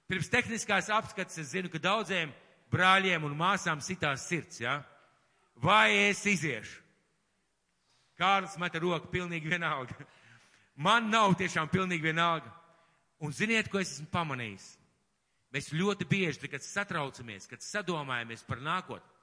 pirms 0.09 0.29
tehniskās 0.31 0.89
apskats 0.91 1.39
es 1.39 1.53
zinu, 1.53 1.71
ka 1.71 1.81
daudziem 1.81 2.33
brāļiem 2.71 3.25
un 3.25 3.37
māsām 3.37 3.81
sitās 3.81 4.27
sirds, 4.29 4.61
ja? 4.61 4.79
vai 5.55 6.09
es 6.09 6.23
iziešu? 6.27 6.81
Kārlis 8.19 8.57
meta 8.59 8.81
roku 8.83 9.07
pilnīgi 9.07 9.47
vienalga. 9.47 9.95
Man 10.79 11.07
nav 11.11 11.37
tiešām 11.39 11.69
pilnīgi 11.71 12.03
vienalga. 12.03 12.51
Un 13.23 13.31
ziniet, 13.35 13.69
ko 13.71 13.79
es 13.79 13.93
esmu 13.95 14.09
pamanījis? 14.11 14.65
Mēs 15.55 15.71
ļoti 15.73 16.05
bieži, 16.07 16.47
kad 16.51 16.63
satraucamies, 16.63 17.47
kad 17.49 17.63
sadomājamies 17.63 18.43
par 18.47 18.59
nākotni, 18.63 19.15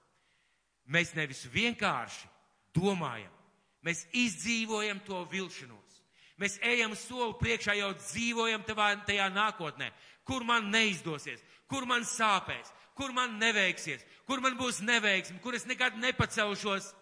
mēs 0.91 1.13
nevis 1.15 1.45
vienkārši 1.53 2.27
domājam, 2.75 3.31
mēs 3.87 4.03
izdzīvojam 4.17 5.01
to 5.07 5.23
vilšanos. 5.31 5.86
Mēs 6.37 6.59
ejam 6.61 6.93
soli 6.99 7.33
priekšā, 7.41 7.79
jau 7.79 7.95
dzīvojam 7.97 8.65
tavā, 8.69 8.91
tajā 9.09 9.31
nākotnē, 9.33 9.89
kur 10.27 10.45
man 10.45 10.69
neizdosies, 10.73 11.41
kur 11.71 11.87
man 11.89 12.05
sāpēs, 12.05 12.73
kur 12.97 13.13
man 13.17 13.39
neveiksies, 13.41 14.05
kur 14.29 14.43
man 14.45 14.57
būs 14.59 14.83
neveiksmi, 14.85 15.41
kur 15.41 15.57
es 15.57 15.67
nekad 15.69 15.97
nepacelšos. 16.01 16.93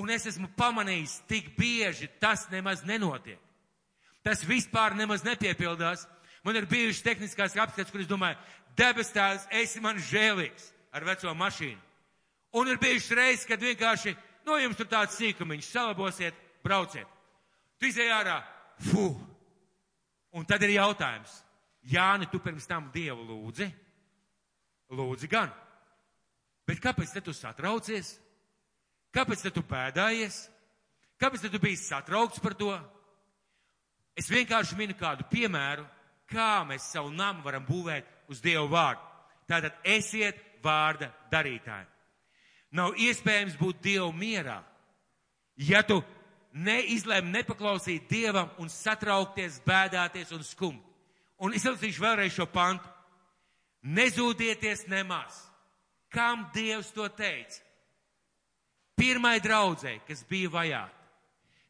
Un 0.00 0.10
es 0.10 0.24
esmu 0.26 0.48
pamanījis, 0.58 1.20
tik 1.30 1.52
bieži 1.58 2.08
tas 2.18 2.48
nemaz 2.50 2.82
nenotiek. 2.88 3.38
Tas 4.24 4.40
vispār 4.42 4.96
nemaz 4.96 5.22
nepiepildās. 5.22 6.06
Man 6.44 6.56
ir 6.56 6.66
bijušas 6.66 7.04
tehniskās 7.04 7.54
apskats, 7.60 7.92
kur 7.92 8.02
es 8.02 8.08
domāju, 8.08 8.40
debes 8.76 9.12
tēvs, 9.14 9.46
esi 9.60 9.80
man 9.84 10.00
žēlīgs 10.00 10.72
ar 10.92 11.06
veco 11.06 11.34
mašīnu. 11.36 11.80
Un 12.58 12.70
ir 12.70 12.80
bijušas 12.80 13.16
reizes, 13.18 13.46
kad 13.46 13.62
vienkārši, 13.62 14.16
no 14.46 14.58
jums 14.58 14.78
tur 14.78 14.88
tāds 14.90 15.16
sīkumiņš, 15.20 15.70
salabosiet, 15.70 16.36
brauciet. 16.64 17.06
Tu 17.78 17.90
izēj 17.90 18.12
ārā, 18.14 18.38
fu. 18.78 19.08
Un 20.34 20.46
tad 20.48 20.62
ir 20.66 20.74
jautājums, 20.74 21.44
Jāni, 21.84 22.26
tu 22.32 22.40
pirms 22.40 22.66
tam 22.66 22.88
Dievu 22.92 23.26
lūdzi? 23.28 23.68
Lūdzi 24.96 25.28
gan. 25.28 25.52
Bet 26.64 26.80
kāpēc 26.80 27.12
te 27.12 27.20
tu 27.24 27.34
satraucies? 27.36 28.14
Kāpēc 29.14 29.44
tu 29.52 29.62
pēdājies? 29.68 30.46
Kāpēc 31.20 31.44
tu 31.44 31.60
biji 31.60 31.82
satraukts 31.82 32.40
par 32.42 32.56
to? 32.56 32.72
Es 34.16 34.30
vienkārši 34.30 34.78
minu 34.78 34.96
kādu 34.96 35.26
piemēru, 35.28 35.84
kā 36.30 36.64
mēs 36.66 36.88
savu 36.94 37.12
namu 37.12 37.44
varam 37.44 37.66
būvēt 37.66 38.08
uz 38.32 38.40
Dievu 38.40 38.70
vārdu. 38.72 39.02
Tātad 39.50 39.76
esiet 39.84 40.40
vārda 40.64 41.10
darītāji. 41.30 41.90
Nav 42.74 42.96
iespējams 42.98 43.58
būt 43.60 43.82
Dievu 43.84 44.08
mierā, 44.16 44.62
ja 45.60 45.84
tu 45.86 46.00
neizlēmi 46.54 47.32
nepaklausīt 47.34 48.08
Dievam 48.10 48.50
un 48.62 48.70
satraukties, 48.70 49.60
bēdāties 49.66 50.32
un 50.34 50.44
skumt. 50.46 50.82
Un 51.42 51.54
izlasīšu 51.56 52.02
vēlreiz 52.02 52.34
šo 52.36 52.46
pantu. 52.46 52.88
Nezūdieties 53.84 54.86
nemaz. 54.88 55.36
Kam 56.14 56.46
Dievs 56.54 56.92
to 56.94 57.08
teica? 57.10 57.60
Pirmai 58.94 59.40
draudzē, 59.42 59.98
kas 60.06 60.22
bija 60.28 60.52
vajāta. 60.54 61.00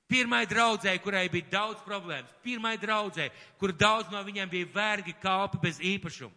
Pirmai 0.05 0.45
draudzē, 0.47 0.93
kurai 1.01 1.30
bija 1.32 1.49
daudz 1.51 1.80
problēmas. 1.82 2.30
Pirmai 2.45 2.76
draudzē, 2.78 3.30
kur 3.59 3.72
daudz 3.72 4.12
no 4.12 4.20
viņiem 4.22 4.51
bija 4.53 4.68
vergi 4.74 5.14
kalpi 5.22 5.59
bez 5.62 5.80
īpašuma. 5.80 6.37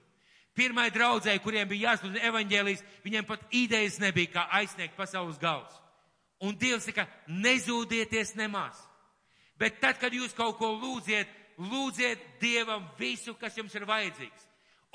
Pirmai 0.57 0.87
draudzē, 0.89 1.35
kuriem 1.43 1.67
bija 1.69 1.91
jāsludina 1.91 2.23
evaņģēlijas, 2.31 2.79
viņiem 3.03 3.27
pat 3.27 3.43
idejas 3.53 3.99
nebija, 4.01 4.31
kā 4.33 4.47
aizsniegt 4.57 4.95
pasaules 4.97 5.37
galus. 5.37 5.75
Un 6.45 6.57
Dievs 6.57 6.85
saka, 6.85 7.07
nezūdieties 7.27 8.35
nemaz. 8.37 8.77
Bet 9.57 9.79
tad, 9.81 9.97
kad 9.97 10.13
jūs 10.13 10.35
kaut 10.37 10.59
ko 10.59 10.73
lūdziet, 10.75 11.29
lūdziet 11.57 12.21
Dievam 12.41 12.85
visu, 12.99 13.33
kas 13.39 13.57
jums 13.57 13.73
ir 13.75 13.87
vajadzīgs. 13.89 14.43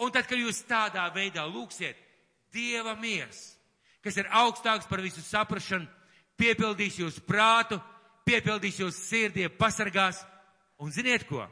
Un 0.02 0.12
tad, 0.14 0.28
kad 0.30 0.38
jūs 0.38 0.62
tādā 0.68 1.08
veidā 1.14 1.42
lūgsiet, 1.48 1.98
Dieva 2.54 2.94
miers 2.94 3.52
kas 4.02 4.18
ir 4.18 4.28
augstāks 4.34 4.88
par 4.90 5.02
visu 5.02 5.22
saprašanu, 5.22 5.86
piepildīs 6.38 6.98
jūsu 6.98 7.22
prātu, 7.26 7.78
piepildīs 8.26 8.80
jūsu 8.82 8.98
sirdī, 8.98 9.46
pasargās 9.58 10.20
un 10.82 10.92
ziniet 10.94 11.24
ko? 11.28 11.44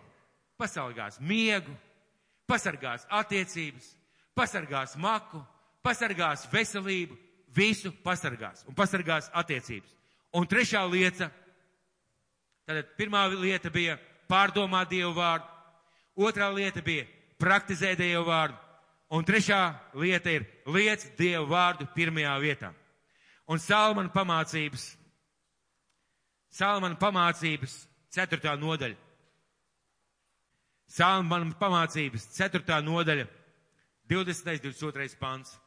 Pasargās 0.59 1.20
miegu, 1.24 1.72
pasargās 2.51 3.07
attiecības, 3.09 3.86
pasargās 4.36 4.97
maku, 5.01 5.41
pasargās 5.82 6.45
veselību, 6.53 7.16
visu 7.55 7.92
pasargās 8.05 8.64
un 8.68 8.76
pasargās 8.76 9.30
attiecības. 9.34 9.96
Un 10.36 10.46
trešā 10.46 10.84
lieta, 10.86 11.30
Tātad 12.70 12.92
pirmā 12.94 13.24
lieta 13.32 13.66
bija 13.74 13.96
pārdomāt 14.30 14.92
Dievu 14.92 15.11
vārdu, 15.16 15.46
otrā 16.22 16.46
lieta 16.55 16.78
bija 16.86 17.03
praktizēt 17.42 17.98
Dievu 17.98 18.28
vārdu, 18.28 18.55
un 19.11 19.26
trešā 19.26 19.59
lieta 19.98 20.30
ir 20.30 20.44
liec 20.70 21.03
Dievu 21.18 21.48
vārdu 21.51 21.88
pirmajā 21.96 22.36
vietā. 22.38 22.70
Un 23.51 23.59
Salmana 23.59 24.12
pamācības, 24.14 24.84
Salmana 26.55 26.94
pamācības 27.01 27.74
ceturtā 28.14 28.55
nodaļa. 28.55 28.94
Salmana 30.90 31.51
pamācības 31.59 32.28
ceturtā 32.36 32.78
nodaļa, 32.86 33.26
20. 34.14 34.62
22. 34.62 35.18
pants. 35.18 35.59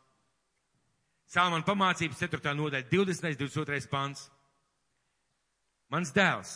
Salmana 1.30 1.66
pamācības 1.66 2.20
4. 2.22 2.54
nodaļa, 2.58 2.90
20. 2.92 3.38
22. 3.40 3.90
pants. 3.92 4.28
Mans 5.94 6.12
dēls, 6.14 6.52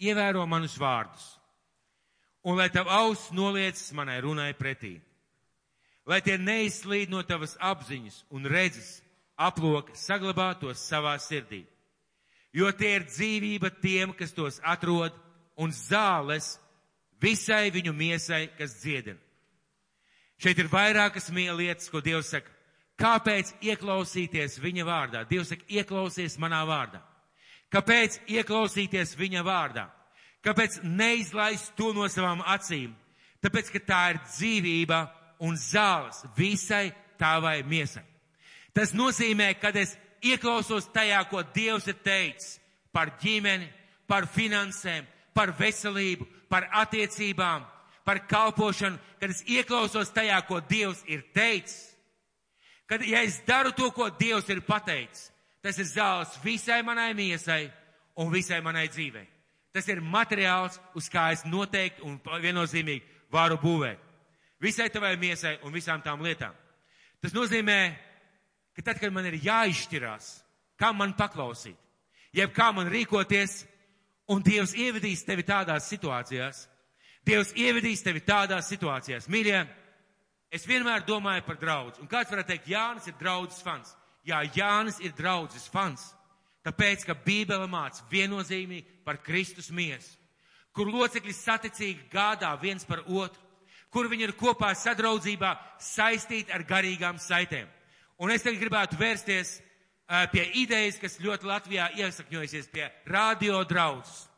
ievēro 0.00 0.44
manus 0.48 0.78
vārdus, 0.80 1.24
un 2.48 2.56
lai 2.56 2.70
tav 2.72 2.88
auss 2.88 3.32
noliec 3.36 3.80
manai 3.92 4.20
runai 4.24 4.52
pretī. 4.56 4.96
Lai 6.08 6.22
tie 6.24 6.38
neizslīd 6.38 7.12
no 7.12 7.20
tavas 7.22 7.54
apziņas 7.60 8.24
un 8.34 8.48
redzes, 8.48 9.02
aplok 9.36 9.92
saglabā 9.94 10.52
tos 10.58 10.80
savā 10.82 11.14
sirdī. 11.20 11.62
Jo 12.52 12.72
tie 12.76 12.96
ir 12.98 13.06
dzīvība 13.08 13.70
tiem, 13.80 14.12
kas 14.16 14.34
tos 14.34 14.58
atrod, 14.64 15.14
un 15.56 15.72
zāles 15.72 16.56
visai 17.22 17.70
viņu 17.72 17.94
miesai, 17.96 18.48
kas 18.58 18.74
dziedina. 18.80 19.20
Šeit 20.42 20.58
ir 20.58 20.68
vairākas 20.68 21.30
lietas, 21.30 21.88
ko 21.88 22.00
Dievs 22.00 22.32
saka. 22.34 22.50
Kāpēc 23.02 23.56
ieklausīties 23.66 24.60
viņa 24.62 24.84
vārdā? 24.86 25.24
Dievs 25.26 25.50
saka, 25.50 25.66
ieklausies 25.66 26.38
manā 26.38 26.60
vārdā. 26.68 27.00
Kāpēc 27.72 28.20
ieklausīties 28.30 29.16
viņa 29.18 29.42
vārdā? 29.46 29.88
Kāpēc 30.42 30.82
neizlaist 30.86 31.72
to 31.78 31.90
no 31.96 32.06
savām 32.10 32.44
acīm? 32.46 32.92
Tāpēc, 33.42 33.72
ka 33.74 33.82
tā 33.86 34.02
ir 34.12 34.22
dzīvība 34.28 35.00
un 35.42 35.58
zāles 35.58 36.22
visai 36.36 36.92
tavai 37.18 37.62
miesai. 37.66 38.04
Tas 38.72 38.94
nozīmē, 38.94 39.50
kad 39.58 39.76
es 39.76 39.96
ieklausos 40.22 40.86
tajā, 40.94 41.24
ko 41.30 41.42
Dievs 41.54 41.88
ir 41.90 41.98
teicis 42.04 42.60
par 42.94 43.16
ģimeni, 43.20 43.66
par 44.06 44.28
finansēm, 44.30 45.08
par 45.34 45.50
veselību, 45.58 46.26
par 46.48 46.68
attiecībām, 46.84 47.64
par 48.06 48.22
kalpošanu, 48.30 48.98
kad 49.18 49.34
es 49.34 49.42
ieklausos 49.48 50.12
tajā, 50.14 50.38
ko 50.46 50.60
Dievs 50.70 51.02
ir 51.10 51.24
teicis 51.34 51.91
Kad, 52.92 53.06
ja 53.08 53.22
es 53.24 53.38
daru 53.46 53.70
to, 53.72 53.86
ko 53.96 54.10
Dievs 54.20 54.50
ir 54.52 54.58
pateicis, 54.66 55.30
tas 55.64 55.78
ir 55.80 55.86
zāles 55.88 56.34
visai 56.44 56.82
manai 56.84 57.14
miesai 57.16 57.70
un 58.20 58.28
visai 58.28 58.58
manai 58.60 58.90
dzīvei. 58.92 59.24
Tas 59.72 59.88
ir 59.88 60.02
materiāls, 60.04 60.76
uz 60.92 61.08
kā 61.08 61.30
es 61.32 61.46
noteikti 61.48 62.04
un 62.04 62.18
viennozīmīgi 62.20 63.00
varu 63.32 63.56
būvēt. 63.62 63.96
Visai 64.60 64.90
tavai 64.92 65.14
miesai 65.16 65.54
un 65.64 65.72
visām 65.72 66.04
tām 66.04 66.20
lietām. 66.20 66.52
Tas 67.24 67.32
nozīmē, 67.32 67.78
ka 68.76 68.84
tad, 68.84 69.00
kad 69.00 69.16
man 69.16 69.30
ir 69.30 69.40
jāizšķirās, 69.40 70.28
kam 70.76 71.00
man 71.00 71.16
paklausīt, 71.16 71.78
jeb 72.36 72.52
kā 72.52 72.74
man 72.76 72.92
rīkoties, 72.92 73.62
un 74.28 74.44
Dievs 74.44 74.76
ievedīs 74.76 75.24
tevi 75.24 75.48
tādās 75.48 75.88
situācijās, 75.88 76.66
Dievs 77.24 77.56
ievedīs 77.56 78.04
tevi 78.04 78.20
tādās 78.20 78.68
situācijās, 78.68 79.32
mīļie, 79.32 79.64
Es 80.52 80.66
vienmēr 80.68 81.06
domāju 81.08 81.46
par 81.46 81.56
draugu. 81.56 81.96
Un 82.02 82.08
kāds 82.10 82.28
varētu 82.28 82.52
teikt, 82.52 82.68
Jānis 82.68 83.08
ir 83.08 83.16
draudzes 83.16 83.62
fans. 83.64 83.94
Jā, 84.28 84.42
Jānis 84.52 84.98
ir 85.00 85.14
draudzes 85.16 85.64
fans. 85.72 86.10
Tāpēc, 86.62 87.06
ka 87.08 87.16
Bībele 87.18 87.66
māca 87.66 88.04
viennozīmīgi 88.10 89.00
par 89.06 89.18
Kristus 89.24 89.72
miesu, 89.74 90.12
kur 90.76 90.92
locekļi 90.92 91.34
saticīgi 91.34 92.06
gādā 92.12 92.52
viens 92.60 92.84
par 92.86 93.02
otru, 93.08 93.40
kur 93.92 94.06
viņi 94.08 94.28
ir 94.28 94.34
kopā 94.38 94.70
sadraudzībā 94.78 95.56
saistīti 95.82 96.54
ar 96.54 96.62
garīgām 96.68 97.18
saitēm. 97.20 97.66
Un 98.22 98.30
es 98.30 98.44
tagad 98.44 98.60
gribētu 98.60 99.00
vērsties 99.00 99.56
pie 100.30 100.44
idejas, 100.62 101.00
kas 101.00 101.18
ļoti 101.24 101.48
Latvijā 101.48 101.88
iesakņojusies 101.98 102.70
pie 102.72 102.86
radio 103.10 103.64
draudzes. 103.66 104.28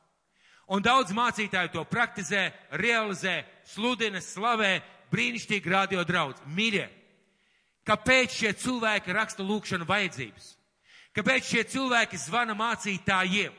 Un 0.72 0.80
daudz 0.80 1.12
mācītāju 1.12 1.74
to 1.74 1.82
praktizē, 1.84 2.46
realizē, 2.80 3.42
sludina, 3.68 4.22
slavē, 4.24 4.78
brīnišķīgi 5.14 5.70
radio 5.70 6.04
draudz. 6.06 6.42
Mīļie, 6.50 6.84
kāpēc 7.86 8.38
šie 8.40 8.54
cilvēki 8.58 9.14
raksta 9.14 9.46
lūkšanu 9.46 9.86
vajadzības? 9.88 10.48
Kāpēc 11.14 11.50
šie 11.52 11.62
cilvēki 11.70 12.18
zvana 12.18 12.56
mācītājiem? 12.58 13.54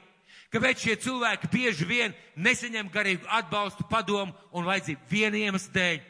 Kāpēc 0.52 0.84
šie 0.86 0.96
cilvēki 1.04 1.50
bieži 1.52 1.88
vien 1.88 2.14
nesaņem 2.36 2.92
garīgu 2.92 3.28
atbalstu, 3.38 3.88
padomu 3.90 4.36
un 4.56 4.68
vajadzību 4.68 5.10
viena 5.10 5.40
iemesla 5.40 5.74
dēļ? 5.76 6.04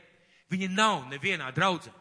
Viņi 0.54 0.70
nav 0.74 1.06
nevienā 1.10 1.52
draudzē. 1.54 1.93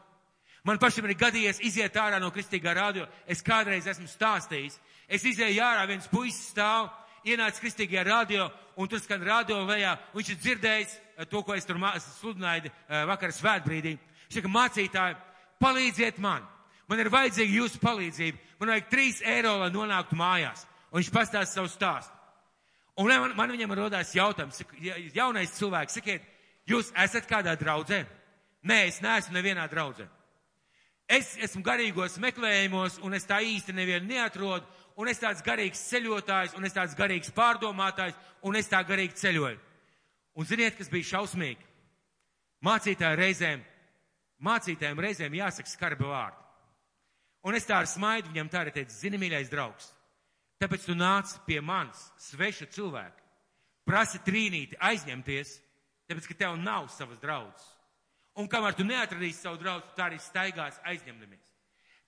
Man 0.65 0.81
pašam 0.81 1.05
ir 1.09 1.17
gadījies 1.21 1.61
iziet 1.65 1.97
ārā 2.01 2.19
no 2.21 2.31
kristīgā 2.33 2.73
radio. 2.77 3.07
Es 3.29 3.45
kādreiz 3.45 3.87
esmu 3.89 4.09
stāstījis. 4.09 4.79
Es 5.09 5.25
izēju 5.29 5.61
ārā, 5.61 5.85
viens 5.89 6.09
puisis 6.09 6.55
stāv, 6.55 6.89
ienāca 7.25 7.61
kristīgajā 7.61 8.05
radio, 8.09 8.49
un 8.77 8.89
tur 8.89 9.01
skan 9.01 9.25
radio 9.25 9.61
un 9.61 9.69
viņš 9.69 10.31
ir 10.33 10.41
dzirdējis 10.41 10.95
to, 11.31 11.43
ko 11.43 11.55
es 11.55 11.67
tur 11.69 11.79
sludināju 11.79 12.71
eh, 12.71 13.05
vakar 13.09 13.33
svētbrīdī. 13.35 13.95
Viņš 14.27 14.39
saka, 14.39 14.53
mācītāji, 14.55 15.17
palīdziet 15.62 16.19
man. 16.23 16.45
Man 16.89 17.01
ir 17.01 17.12
vajadzīga 17.12 17.59
jūsu 17.61 17.81
palīdzība. 17.81 18.41
Man 18.61 18.75
vajag 18.75 18.91
trīs 18.93 19.23
eiro, 19.25 19.57
lai 19.62 19.71
nonāktu 19.73 20.19
mājās. 20.19 20.67
Un 20.91 21.01
viņš 21.01 21.12
pastāsta 21.15 21.59
savu 21.59 21.71
stāstu. 21.73 22.12
Un 23.01 23.11
man, 23.11 23.33
man 23.35 23.51
viņam 23.51 23.73
rodās 23.75 24.12
jautājums, 24.15 24.61
jaunais 25.17 25.55
cilvēks, 25.57 25.97
sakiet, 25.99 26.27
jūs 26.71 26.93
esat 27.03 27.27
kādā 27.27 27.57
draudzē? 27.59 28.05
Nē, 28.65 28.85
es 28.89 29.01
neesmu 29.03 29.35
nevienā 29.35 29.67
draudzē. 29.69 30.07
Es 31.11 31.35
esmu 31.43 31.61
garīgos 31.67 32.15
meklējumos, 32.23 33.01
un 33.05 33.17
es 33.19 33.27
tā 33.29 33.43
īsti 33.45 33.75
nevienu 33.77 34.09
neatrodu, 34.09 34.65
un 34.97 35.11
es 35.11 35.21
tāds 35.21 35.43
garīgs 35.45 35.83
ceļotājs, 35.91 36.55
un 36.57 36.65
es 36.65 36.77
tāds 36.77 36.95
garīgs 36.97 37.35
pārdomātājs, 37.35 38.15
un 38.47 38.57
es 38.57 38.71
tā 38.71 38.81
garīgi 38.87 39.19
ceļoju. 39.21 39.59
Un 40.35 40.47
ziniet, 40.49 40.76
kas 40.78 40.91
bija 40.91 41.12
šausmīgi? 41.14 41.62
Mācītāji 42.64 43.18
reizēm, 43.20 43.61
mācītājiem 44.43 45.03
reizēm 45.05 45.37
jāsaka 45.39 45.70
skarbi 45.70 46.09
vārdi. 46.09 46.41
Un 47.45 47.59
es 47.59 47.66
tā 47.68 47.76
ar 47.82 47.89
smaidu 47.89 48.32
viņam 48.32 48.49
tā 48.51 48.62
arī 48.64 48.72
teicu, 48.72 48.95
zini, 48.97 49.20
mīļais 49.20 49.51
draugs, 49.53 49.91
tāpēc 50.62 50.87
tu 50.87 50.97
nāc 50.97 51.35
pie 51.45 51.61
manis, 51.61 52.01
sveša 52.30 52.70
cilvēka, 52.72 53.20
prasi 53.85 54.20
trīnīti 54.24 54.80
aizņemties, 54.80 55.59
tāpēc, 56.09 56.28
ka 56.30 56.39
tev 56.41 56.57
nav 56.61 56.89
savas 56.95 57.20
draudzes. 57.20 57.66
Un 58.41 58.49
kamēr 58.51 58.74
tu 58.74 58.87
neatradīsi 58.87 59.45
savu 59.45 59.61
draugu, 59.61 59.93
tā 59.95 60.09
arī 60.09 60.18
staigās 60.18 60.80
aizņemdamies. 60.89 61.45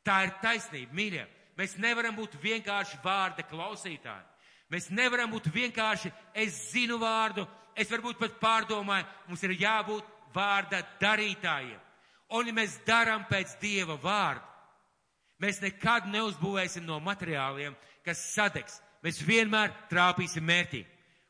Tā 0.07 0.23
ir 0.25 0.33
taisnība, 0.43 0.97
mīļie. 0.97 1.27
Mēs 1.57 1.77
nevaram 1.81 2.17
būt 2.17 2.35
vienkārši 2.43 2.99
vārda 3.05 3.45
klausītāji. 3.47 4.27
Mēs 4.73 4.89
nevaram 4.91 5.31
būt 5.31 5.47
vienkārši 5.55 6.11
es 6.35 6.57
zinu 6.73 6.99
vārdu, 6.99 7.45
es 7.77 7.91
varbūt 7.93 8.19
pat 8.21 8.39
pārdomāju, 8.41 9.07
mums 9.29 9.43
ir 9.47 9.57
jābūt 9.61 10.09
vārda 10.35 10.83
darītājiem. 11.01 11.81
Un 12.35 12.49
ja 12.49 12.55
mēs 12.57 12.81
darām 12.87 13.27
pēc 13.31 13.55
Dieva 13.61 13.95
vārda, 14.03 14.43
mēs 15.43 15.61
nekad 15.63 16.09
neuzbūvēsim 16.11 16.87
no 16.87 16.99
materiāliem, 17.05 17.77
kas 18.05 18.23
sadegs. 18.33 18.81
Mēs 19.05 19.21
vienmēr 19.23 19.71
trāpīsim 19.91 20.43
mērķī. 20.43 20.83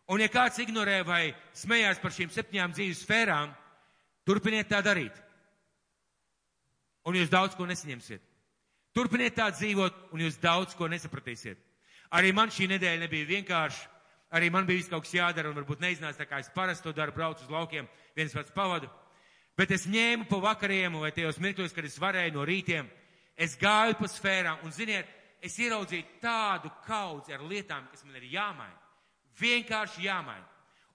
Un 0.09 0.22
ja 0.22 0.30
kāds 0.30 0.61
ignorē 0.62 1.01
vai 1.05 1.34
smējās 1.59 1.99
par 2.01 2.14
šīm 2.14 2.30
septiņām 2.32 2.72
dzīves 2.76 3.03
sfērām, 3.05 3.51
turpiniet 4.24 4.70
tā 4.70 4.78
darīt. 4.86 5.12
Un 7.07 7.18
jūs 7.18 7.30
daudz 7.30 7.59
ko 7.59 7.66
nesaņemsiet. 7.66 8.22
Turpiniet 8.97 9.34
tā 9.36 9.51
dzīvot, 9.53 9.99
un 10.14 10.22
jūs 10.24 10.38
daudz 10.40 10.74
ko 10.78 10.88
nesapratīsiet. 10.88 11.59
Arī 12.16 12.30
man 12.32 12.53
šī 12.55 12.70
nedēļa 12.70 13.03
nebija 13.03 13.28
vienkārša. 13.28 13.95
Arī 14.35 14.51
man 14.51 14.66
bija 14.66 14.89
kaut 14.91 15.05
kas 15.07 15.14
jādara, 15.14 15.51
un 15.51 15.59
varbūt 15.61 15.83
neiznāca 15.83 16.24
tā, 16.24 16.27
kā 16.27 16.41
es 16.43 16.51
parasti 16.55 16.89
to 16.89 16.95
daru, 16.97 17.14
braucu 17.14 17.45
uz 17.45 17.51
laukiem, 17.51 17.87
viens 18.16 18.35
pats 18.35 18.55
pavadu. 18.55 18.89
Bet 19.57 19.70
es 19.72 19.87
ņēmu 19.89 20.27
pa 20.29 20.41
vakariem, 20.43 20.99
vai 21.01 21.12
tajos 21.14 21.39
mirkļos, 21.41 21.72
kad 21.72 21.87
es 21.87 21.99
varēju 22.03 22.35
no 22.35 22.45
rītiem, 22.45 22.89
es 23.37 23.55
gāju 23.61 23.97
pa 24.01 24.11
sfērām, 24.11 24.64
un 24.66 24.74
ziniet, 24.74 25.09
es 25.41 25.57
ieraudzīju 25.62 26.18
tādu 26.20 26.72
kaudzi 26.85 27.37
ar 27.37 27.45
lietām, 27.47 27.87
kas 27.93 28.05
man 28.05 28.18
ir 28.18 28.27
jāmaina. 28.35 28.77
Vienkārši 29.41 30.09
jāmaina. 30.09 30.45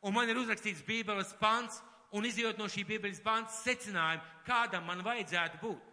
Un 0.02 0.14
man 0.14 0.30
ir 0.30 0.38
uzrakstīts 0.42 0.84
Bībeles 0.86 1.32
pants, 1.40 1.80
un 2.18 2.26
izjūt 2.28 2.60
no 2.60 2.68
šī 2.70 2.84
Bībeles 2.90 3.22
pants 3.24 3.62
secinājumu, 3.66 4.26
kādam 4.46 4.86
man 4.90 5.04
vajadzētu 5.06 5.62
būt. 5.62 5.90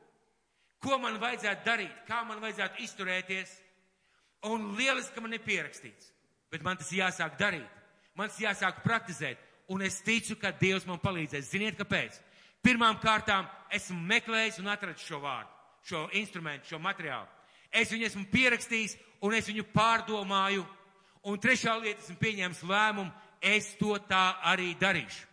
Ko 0.82 0.99
man 1.03 1.18
vajadzētu 1.20 1.66
darīt, 1.66 2.05
kā 2.09 2.22
man 2.26 2.41
vajadzētu 2.43 2.82
izturēties. 2.84 3.55
Un 4.49 4.72
lieliski, 4.78 5.16
ka 5.16 5.22
man 5.24 5.34
ir 5.34 5.43
pierakstīts, 5.43 6.12
bet 6.53 6.64
man 6.64 6.78
tas 6.80 6.92
jāsāk 6.92 7.36
darīt. 7.40 7.68
Man 8.18 8.30
tas 8.30 8.40
jāsāk 8.42 8.82
praktizēt, 8.84 9.38
un 9.70 9.82
es 9.86 10.01
ticu, 10.03 10.36
ka 10.40 10.51
Dievs 10.51 10.86
man 10.88 11.01
palīdzēs. 11.03 11.53
Ziniet, 11.53 11.78
kāpēc? 11.78 12.18
Pirmām 12.64 12.99
kārtām 13.03 13.46
esmu 13.72 14.01
meklējis 14.09 14.59
un 14.62 14.72
atradis 14.72 15.07
šo 15.07 15.20
vārdu, 15.22 15.53
šo 15.86 16.09
instrumentu, 16.18 16.72
šo 16.72 16.80
materiālu. 16.82 17.28
Es 17.70 17.92
viņu 17.92 18.09
esmu 18.09 18.24
pierakstījis, 18.32 18.96
un 19.22 19.36
es 19.36 19.46
viņu 19.46 19.68
pārdomāju, 19.74 20.64
Un 21.28 21.36
trešā 21.36 21.74
lieta, 21.82 22.03
esmu 22.05 22.16
pieņēmis 22.20 22.61
lēmumu, 22.64 23.11
es 23.42 23.72
to 23.80 23.96
tā 24.09 24.38
arī 24.49 24.70
darīšu. 24.78 25.26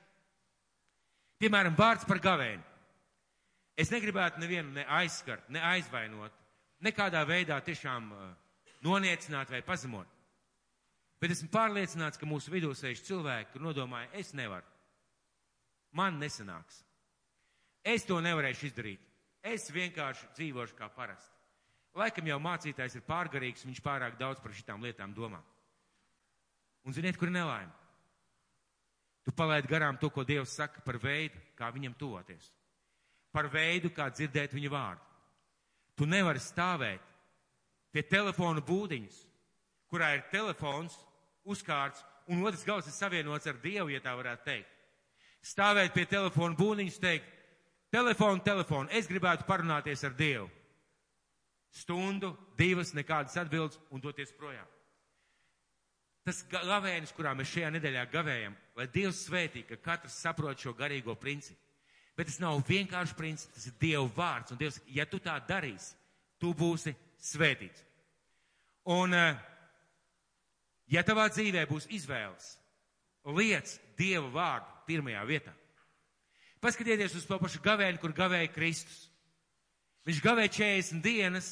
Piemēram, 1.42 1.76
vārds 1.78 2.08
par 2.08 2.20
gavēni. 2.24 2.64
Es 3.78 3.92
negribētu 3.92 4.40
nevienu 4.40 4.72
ne 4.76 4.86
aizskart, 5.02 5.50
ne 5.52 5.60
aizvainot, 5.60 6.34
nekādā 6.84 7.22
veidā 7.28 7.60
tiešām 7.64 8.12
uh, 8.12 8.28
noniecināt 8.84 9.52
vai 9.52 9.62
pazemot. 9.68 10.08
Bet 11.26 11.32
esmu 11.34 11.48
pārliecināts, 11.50 12.20
ka 12.22 12.28
mūsu 12.30 12.52
vidū 12.54 12.68
sēž 12.78 13.00
cilvēki, 13.02 13.56
kur 13.56 13.64
nodomāja, 13.66 14.12
es 14.14 14.28
nevaru. 14.38 14.68
Man 15.98 16.20
nesanāks. 16.22 16.84
Es 17.82 18.04
to 18.06 18.20
nevarēšu 18.22 18.68
izdarīt. 18.68 19.08
Es 19.42 19.66
vienkārši 19.74 20.28
dzīvošu 20.38 20.78
kā 20.78 20.86
parasti. 20.94 21.34
Laikam 21.98 22.30
jau 22.30 22.38
mācītājs 22.46 23.00
ir 23.00 23.06
pārgarīgs, 23.08 23.66
viņš 23.66 23.82
pārāk 23.82 24.20
daudz 24.20 24.44
par 24.44 24.54
šitām 24.54 24.86
lietām 24.86 25.16
domā. 25.18 25.40
Un 26.86 26.94
ziniet, 26.94 27.18
kur 27.18 27.34
nelaime? 27.34 27.74
Tu 29.26 29.34
palaid 29.34 29.66
garām 29.66 29.98
to, 29.98 30.12
ko 30.14 30.22
Dievs 30.22 30.54
saka 30.54 30.86
par 30.86 31.02
veidu, 31.02 31.42
kā 31.58 31.72
viņam 31.74 31.98
tuvoties. 31.98 32.52
Par 33.34 33.50
veidu, 33.50 33.90
kā 33.90 34.12
dzirdēt 34.14 34.54
viņa 34.54 34.74
vārdu. 34.76 35.10
Tu 35.98 36.06
nevari 36.06 36.46
stāvēt 36.52 37.02
pie 37.90 38.06
telefona 38.14 38.62
būdiņas, 38.62 39.20
kurā 39.90 40.14
ir 40.20 40.26
telefons 40.30 41.02
uzkārts 41.46 42.04
un 42.28 42.44
otrs 42.46 42.66
gals 42.66 42.90
ir 42.90 42.96
savienots 42.96 43.48
ar 43.48 43.62
Dievu, 43.62 43.92
ja 43.94 44.02
tā 44.02 44.16
varētu 44.18 44.46
teikt. 44.46 44.72
Stāvēt 45.46 45.94
pie 45.94 46.06
telefona 46.10 46.58
būdiņas, 46.58 47.02
teikt, 47.02 47.34
telefonu, 47.94 48.42
telefonu, 48.44 48.90
es 48.92 49.08
gribētu 49.08 49.46
parunāties 49.46 50.04
ar 50.04 50.16
Dievu 50.18 50.50
stundu, 51.76 52.32
divas, 52.58 52.94
nekādas 52.96 53.36
atbildes 53.40 53.80
un 53.92 54.04
doties 54.04 54.32
projām. 54.38 54.68
Tas 56.26 56.40
gavēnis, 56.50 57.14
kurā 57.14 57.36
mēs 57.38 57.52
šajā 57.52 57.70
nedēļā 57.76 58.06
gavējam, 58.10 58.56
lai 58.80 58.88
Dievs 58.90 59.26
svētī, 59.28 59.62
ka 59.68 59.78
katrs 59.78 60.16
saprot 60.24 60.62
šo 60.62 60.74
garīgo 60.78 61.14
principu. 61.20 61.60
Bet 62.16 62.32
tas 62.32 62.40
nav 62.40 62.62
vienkārši 62.66 63.18
princips, 63.18 63.54
tas 63.54 63.68
ir 63.70 63.76
Dieva 63.82 64.08
vārds. 64.16 64.56
Un 64.56 64.62
Dievs, 64.62 64.80
ja 64.88 65.06
tu 65.06 65.20
tā 65.22 65.36
darīsi, 65.46 65.94
tu 66.42 66.54
būsi 66.56 66.96
svētīts. 67.22 67.84
Un, 68.96 69.14
eh, 69.14 69.36
ja 70.92 71.04
tavā 71.06 71.28
dzīvē 71.32 71.66
būs 71.70 71.90
izvēles, 71.94 72.56
liec 73.26 73.78
Dieva 73.98 74.28
vārdu 74.30 74.74
pirmajā 74.88 75.22
vietā. 75.28 75.54
Paskatieties 76.62 77.16
uz 77.16 77.28
to 77.28 77.38
pašu 77.40 77.62
gavēni, 77.64 78.00
kur 78.02 78.14
gavēja 78.16 78.50
Kristus. 78.54 79.06
Viņš 80.06 80.22
gavēja 80.22 80.52
40 80.58 81.02
dienas, 81.06 81.48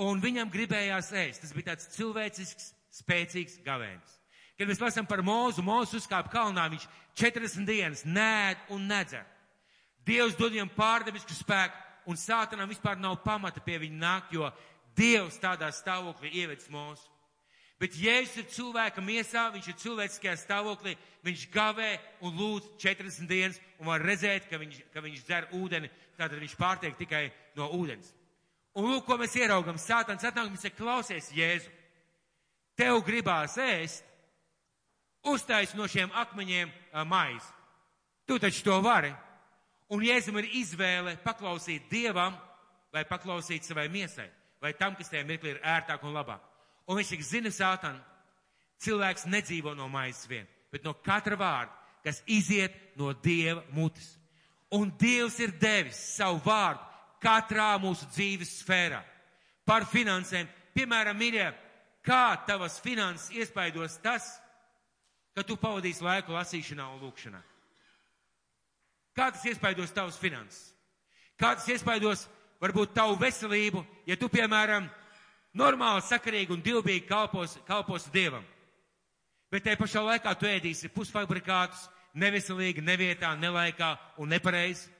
un 0.00 0.20
viņam 0.20 0.50
gribējās 0.52 1.12
ēst. 1.16 1.44
Tas 1.44 1.52
bija 1.56 1.72
tāds 1.72 1.90
cilvēcisks, 1.94 2.72
spēcīgs 3.02 3.60
gavēnis. 3.64 4.18
Kad 4.58 4.68
mēs 4.68 4.80
lasām 4.82 5.08
par 5.08 5.22
mūzu, 5.24 5.64
mūzu 5.64 6.00
uzkāpa 6.00 6.32
kalnā, 6.32 6.66
viņš 6.72 6.88
40 7.18 7.68
dienas 7.68 8.04
nēd 8.08 8.72
un 8.72 8.88
nedzer. 8.88 9.24
Dievs 10.06 10.36
dod 10.38 10.52
viņam 10.52 10.72
pārdebisku 10.76 11.36
spēku, 11.36 11.78
un 12.10 12.18
sātanam 12.18 12.70
vispār 12.70 12.98
nav 13.00 13.20
pamata 13.24 13.62
pie 13.64 13.78
viņa 13.84 14.00
nākt, 14.00 14.36
jo 14.36 14.48
Dievs 14.96 15.38
tādā 15.40 15.70
stāvoklī 15.72 16.32
ievedis 16.42 16.68
mūsu. 16.72 17.11
Bet 17.82 17.96
Jēzus 17.98 18.36
ir 18.38 18.44
cilvēka 18.54 19.02
miesā, 19.02 19.48
viņš 19.50 19.68
ir 19.72 19.78
cilvēciskajā 19.82 20.36
stāvoklī, 20.38 20.92
viņš 21.26 21.40
gavē 21.50 21.88
un 22.22 22.36
lūdz 22.38 22.76
40 22.78 23.26
dienas 23.26 23.58
un 23.80 23.88
var 23.88 24.04
redzēt, 24.06 24.46
ka 24.46 24.60
viņš, 24.60 24.76
ka 24.94 25.02
viņš 25.02 25.24
dzer 25.26 25.48
ūdeni, 25.58 25.90
tātad 26.14 26.38
viņš 26.38 26.54
pārtiek 26.60 26.94
tikai 27.00 27.24
no 27.58 27.66
ūdens. 27.74 28.12
Un 28.78 28.86
lūk, 28.86 29.02
ko 29.08 29.16
mēs 29.18 29.34
ieraugam. 29.34 29.80
Sātans 29.82 30.22
atnāk 30.22 30.52
un 30.52 30.60
saka, 30.62 30.78
klausies, 30.78 31.32
Jēzu, 31.34 31.72
tev 32.78 33.00
gribās 33.02 33.58
ēst, 33.58 34.06
uztais 35.34 35.74
no 35.74 35.90
šiem 35.90 36.14
akmeņiem 36.22 36.70
maizi. 37.10 37.50
Tu 38.30 38.38
taču 38.38 38.62
to 38.62 38.78
vari. 38.86 39.10
Un 39.90 40.06
Jēzum 40.06 40.38
ir 40.38 40.52
izvēle 40.62 41.18
paklausīt 41.26 41.90
Dievam 41.90 42.38
vai 42.94 43.02
paklausīt 43.10 43.66
savai 43.66 43.88
miesai, 43.90 44.30
vai 44.62 44.70
tam, 44.78 44.94
kas 44.94 45.10
tajā 45.10 45.26
mirklī 45.26 45.56
ir 45.56 45.62
ērtāk 45.66 46.06
un 46.06 46.14
labāk. 46.14 46.51
Un 46.92 46.98
viņš 46.98 47.10
tik 47.14 47.22
zina 47.24 47.48
sātanu, 47.48 48.02
cilvēks 48.84 49.24
nedzīvo 49.32 49.72
no 49.72 49.86
maizes 49.88 50.26
vien, 50.28 50.44
bet 50.68 50.84
no 50.84 50.92
katra 50.92 51.38
vārda, 51.40 51.72
kas 52.04 52.18
iziet 52.28 52.74
no 53.00 53.14
Dieva 53.16 53.62
mutes. 53.72 54.10
Un 54.76 54.90
Dievs 55.00 55.38
ir 55.40 55.54
devis 55.56 55.96
savu 56.18 56.42
vārdu 56.44 56.84
katrā 57.22 57.70
mūsu 57.80 58.04
dzīves 58.12 58.58
sfērā. 58.60 59.00
Par 59.64 59.86
finansēm. 59.88 60.50
Piemēram, 60.76 61.16
mīļie, 61.16 61.46
kā 62.04 62.34
tavas 62.48 62.76
finanses 62.84 63.32
iespaidos 63.36 63.96
tas, 64.04 64.26
ka 65.32 65.44
tu 65.48 65.56
pavadīsi 65.56 66.04
laiku 66.04 66.36
lasīšanā 66.36 66.90
un 66.92 67.02
lūkšanā? 67.06 67.40
Kā 69.16 69.30
tas 69.32 69.44
iespaidos 69.48 69.92
tavas 69.96 70.20
finanses? 70.20 70.74
Kā 71.40 71.54
tas 71.56 71.68
iespaidos 71.72 72.26
varbūt 72.60 72.92
tavu 72.96 73.16
veselību, 73.20 73.84
ja 74.08 74.16
tu, 74.20 74.28
piemēram, 74.32 74.88
normāli, 75.54 76.06
sakarīgi 76.06 76.54
un 76.54 76.64
dilbīgi 76.64 77.06
kalpos, 77.08 77.58
kalpos 77.68 78.08
Dievam? 78.12 78.44
Bet 79.52 79.66
te 79.66 79.76
pašā 79.76 80.00
laikā 80.04 80.32
tu 80.38 80.48
ēdīsi 80.48 80.90
pusfabrikātus, 80.94 81.88
neveselīgi, 82.14 82.84
nevietā, 82.84 83.34
nelaikā 83.36 83.94
un 84.20 84.32
nepareizi 84.32 84.90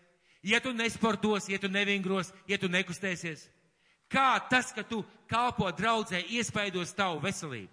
ja 0.43 0.61
tu 0.61 0.73
nesportos, 0.73 1.49
ja 1.49 1.59
tu 1.59 1.69
nevingros, 1.69 2.33
ja 2.47 2.59
tu 2.59 2.69
nekustēsies? 2.69 3.47
Kā 4.11 4.37
tas, 4.51 4.73
ka 4.75 4.83
tu 4.85 5.01
kalpo 5.31 5.71
draudzē, 5.73 6.21
iespaidos 6.35 6.93
tavu 6.95 7.23
veselību? 7.23 7.71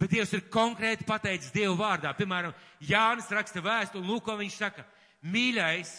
Bet 0.00 0.10
Dievs 0.10 0.32
ir 0.34 0.48
konkrēti 0.50 1.06
pateicis 1.06 1.52
Dievu 1.54 1.76
vārdā. 1.78 2.10
Piemēram, 2.16 2.54
Jānis 2.82 3.30
raksta 3.30 3.62
vēstuli, 3.62 4.08
lūk, 4.08 4.24
ko 4.26 4.34
viņš 4.40 4.56
saka. 4.58 4.82
Mīļais, 5.22 5.92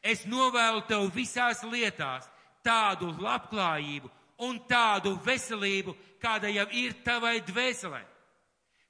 es 0.00 0.24
novēlu 0.24 0.86
tev 0.88 1.10
visās 1.12 1.60
lietās 1.68 2.30
tādu 2.64 3.10
labklājību 3.20 4.08
un 4.42 4.58
tādu 4.68 5.14
veselību, 5.24 5.94
kāda 6.22 6.50
jau 6.50 6.66
ir 6.72 6.96
tavai 7.04 7.38
dvēselē. 7.46 8.02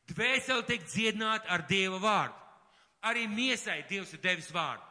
Dvēseli 0.09 0.67
tiek 0.69 0.85
dziedināta 0.85 1.49
ar 1.53 1.65
Dieva 1.69 1.99
vārdu. 2.01 2.37
Arī 3.05 3.27
miesai 3.29 3.83
Dievs 3.89 4.13
ir 4.17 4.21
devis 4.25 4.51
vārdu. 4.53 4.85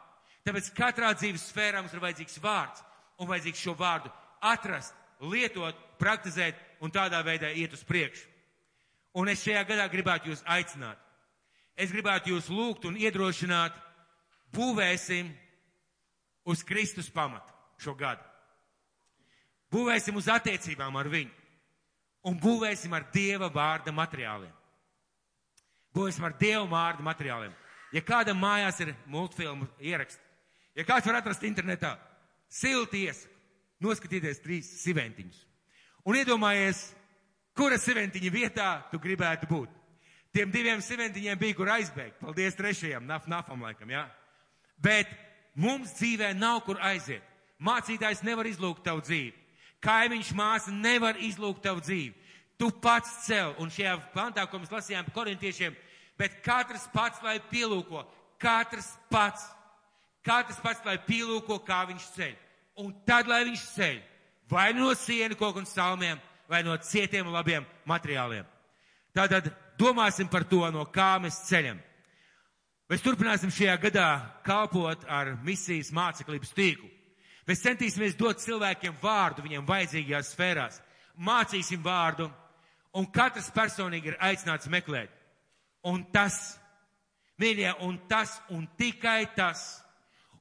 Tāpēc 0.44 0.70
katrā 0.76 1.14
dzīves 1.16 1.48
sfērā 1.50 1.80
mums 1.80 1.94
ir 1.94 2.02
vajadzīgs 2.02 2.40
vārds 2.42 2.82
un 3.18 3.30
vajadzīgs 3.30 3.62
šo 3.64 3.74
vārdu 3.78 4.10
atrast, 4.44 4.94
lietot, 5.24 5.78
praktizēt 5.98 6.58
un 6.84 6.92
tādā 6.92 7.22
veidā 7.24 7.50
iet 7.54 7.72
uz 7.72 7.84
priekšu. 7.86 8.26
Un 9.14 9.30
es 9.30 9.44
šajā 9.46 9.62
gadā 9.68 9.86
gribētu 9.88 10.32
jūs 10.32 10.42
aicināt. 10.50 10.98
Es 11.78 11.90
gribētu 11.94 12.34
jūs 12.34 12.50
lūgt 12.50 12.84
un 12.86 12.98
iedrošināt, 12.98 13.74
būvēsim 14.54 15.30
uz 16.50 16.62
Kristus 16.66 17.08
pamatu 17.10 17.54
šo 17.82 17.94
gadu. 17.98 18.33
Būvēsim 19.74 20.16
uz 20.16 20.28
attiecībām 20.30 20.94
ar 20.96 21.10
viņu 21.10 21.32
un 22.30 22.38
būvēsim 22.40 22.92
ar 22.94 23.08
Dieva 23.12 23.50
vārda 23.52 23.92
materiāliem. 23.92 24.52
Būvēsim 25.94 26.24
ar 26.24 26.36
Dieva 26.38 26.64
vārda 26.70 27.04
materiāliem. 27.04 27.52
Ja 27.94 28.02
kādam 28.02 28.38
mājās 28.42 28.80
ir 28.82 28.94
multfilmu 29.10 29.66
ieraksts, 29.78 30.22
Ja 30.74 30.82
kāds 30.82 31.06
var 31.06 31.20
atrast 31.20 31.44
internetā 31.46 31.94
silti 32.50 33.04
iesaku, 33.06 33.30
noskatīties 33.84 34.42
trīs 34.42 34.70
siventiņus. 34.82 35.38
Un 36.04 36.18
iedomājies, 36.18 36.88
kura 37.56 37.78
siventiņa 37.80 38.32
vietā 38.34 38.70
tu 38.90 38.98
gribētu 39.02 39.48
būt. 39.50 39.70
Tiem 40.34 40.50
diviem 40.50 40.82
siventiņiem 40.82 41.38
bija, 41.38 41.54
kur 41.54 41.70
aizbēgt. 41.70 42.18
Paldies 42.18 42.58
trešajam, 42.58 43.06
naf, 43.06 43.28
nafam 43.30 43.62
laikam, 43.62 43.92
jā. 43.94 44.02
Ja? 44.02 44.72
Bet 44.82 45.12
mums 45.54 45.94
dzīvē 45.94 46.32
nav 46.34 46.64
kur 46.66 46.80
aiziet. 46.82 47.22
Mācītājs 47.62 48.24
nevar 48.26 48.48
izlūgt 48.50 48.82
tavu 48.84 49.04
dzīvi. 49.06 49.30
Kaimiņš 49.84 50.30
māsa 50.36 50.72
nevar 50.72 51.18
izlūgt 51.20 51.64
tavu 51.66 51.82
dzīvi. 51.84 52.14
Tu 52.58 52.70
pats 52.82 53.10
cel, 53.26 53.52
un 53.60 53.70
šajā 53.72 53.96
pantā, 54.14 54.46
ko 54.48 54.60
mēs 54.62 54.72
lasījām 54.72 55.10
korintiešiem, 55.14 55.74
bet 56.18 56.38
katrs 56.44 56.86
pats, 56.94 57.20
lai 57.26 57.40
pielūko, 57.50 58.04
katrs 58.40 58.92
pats. 59.10 59.50
Katrs 60.24 60.60
pats, 60.62 60.80
lai 60.86 60.96
pielūko, 61.04 61.58
kā 61.66 61.82
viņš 61.90 62.04
ceļ. 62.14 62.34
Un 62.80 62.94
tad, 63.04 63.28
lai 63.28 63.42
viņš 63.44 63.64
ceļ 63.74 63.98
vai 64.50 64.72
no 64.72 64.94
sienu 64.94 65.36
koku 65.36 65.58
un 65.58 65.66
salmiem, 65.66 66.20
vai 66.48 66.62
no 66.62 66.76
cietiem 66.76 67.26
labiem 67.32 67.64
materiāliem. 67.88 68.44
Tātad 69.14 69.50
domāsim 69.78 70.28
par 70.28 70.44
to, 70.44 70.62
no 70.70 70.84
kā 70.86 71.16
mēs 71.22 71.44
ceļam. 71.48 71.80
Mēs 72.90 73.02
turpināsim 73.02 73.52
šajā 73.54 73.76
gadā 73.86 74.08
kalpot 74.44 75.06
ar 75.08 75.34
misijas 75.42 75.92
māceklības 75.94 76.52
tīklu. 76.52 76.90
Mēs 77.44 77.62
centīsimies 77.64 78.16
dot 78.16 78.40
cilvēkiem 78.40 78.96
vārdu 79.02 79.44
viņiem 79.44 79.66
vajadzīgajās 79.68 80.32
sfērās. 80.32 80.80
Mācīsim 81.20 81.82
vārdu, 81.84 82.30
un 82.96 83.06
katrs 83.12 83.50
personīgi 83.54 84.12
ir 84.12 84.20
aicināts 84.20 84.70
meklēt. 84.72 85.12
Un 85.84 86.06
tas, 86.12 86.56
mīļie, 87.38 87.74
un 87.84 87.98
tas, 88.08 88.38
un 88.50 88.64
tikai 88.78 89.26
tas 89.36 89.84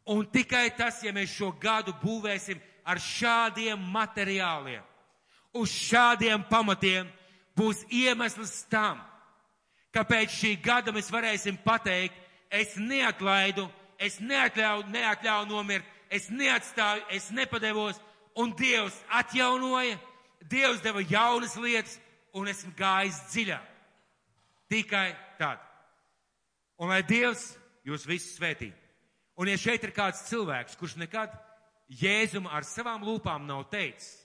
Un 0.05 0.25
tikai 0.27 0.73
tas, 0.75 0.99
ja 1.03 1.13
mēs 1.15 1.31
šo 1.31 1.53
gadu 1.59 1.93
būvēsim 2.01 2.59
ar 2.83 2.99
šādiem 2.99 3.79
materiāliem, 3.93 4.83
uz 5.55 5.71
šādiem 5.71 6.43
pamatiem, 6.49 7.07
būs 7.55 7.85
iemesls 7.87 8.65
tam, 8.67 8.99
ka 9.95 10.03
pēc 10.03 10.35
šī 10.41 10.51
gada 10.59 10.91
mēs 10.91 11.07
varēsim 11.13 11.55
pateikt, 11.63 12.17
es 12.51 12.75
neatlaidu, 12.75 13.69
es 13.95 14.19
neatļauju, 14.19 14.89
neatļauju 14.91 15.47
nomirt, 15.53 15.87
es 16.13 16.29
neatstāju, 16.29 17.07
es 17.13 17.29
nepadevos, 17.33 17.99
un 18.39 18.53
Dievs 18.57 18.95
atjaunoja, 19.09 19.97
Dievs 20.49 20.81
deva 20.83 21.01
jaunas 21.07 21.55
lietas, 21.57 21.97
un 22.33 22.49
esmu 22.49 22.73
gājis 22.77 23.19
dziļāk. 23.31 23.69
Tikai 24.73 25.09
tad. 25.37 25.61
Un 26.81 26.89
lai 26.89 27.03
Dievs 27.05 27.51
jūs 27.85 28.07
visus 28.09 28.37
svētī. 28.37 28.71
Un 29.37 29.49
ja 29.49 29.57
šeit 29.57 29.83
ir 29.85 29.93
kāds 29.95 30.25
cilvēks, 30.29 30.77
kurš 30.77 30.97
nekad 31.01 31.33
Jēzum 31.89 32.47
ar 32.49 32.65
savām 32.65 33.03
lūpām 33.05 33.45
nav 33.45 33.67
teicis, 33.71 34.23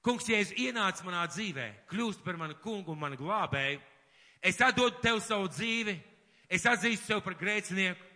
Kungs, 0.00 0.24
Jēzus 0.32 0.56
ienāca 0.56 1.04
manā 1.04 1.26
dzīvē, 1.28 1.66
kļūst 1.90 2.22
par 2.24 2.38
manu 2.40 2.54
kungu 2.62 2.94
un 2.94 3.00
manu 3.02 3.18
glābēju, 3.20 3.82
es 4.40 4.60
atdodu 4.64 4.96
tev 5.04 5.18
savu 5.20 5.50
dzīvi, 5.52 5.92
es 6.48 6.64
atzīstu 6.64 7.10
tev 7.10 7.20
par 7.26 7.36
grēcinieku, 7.36 8.06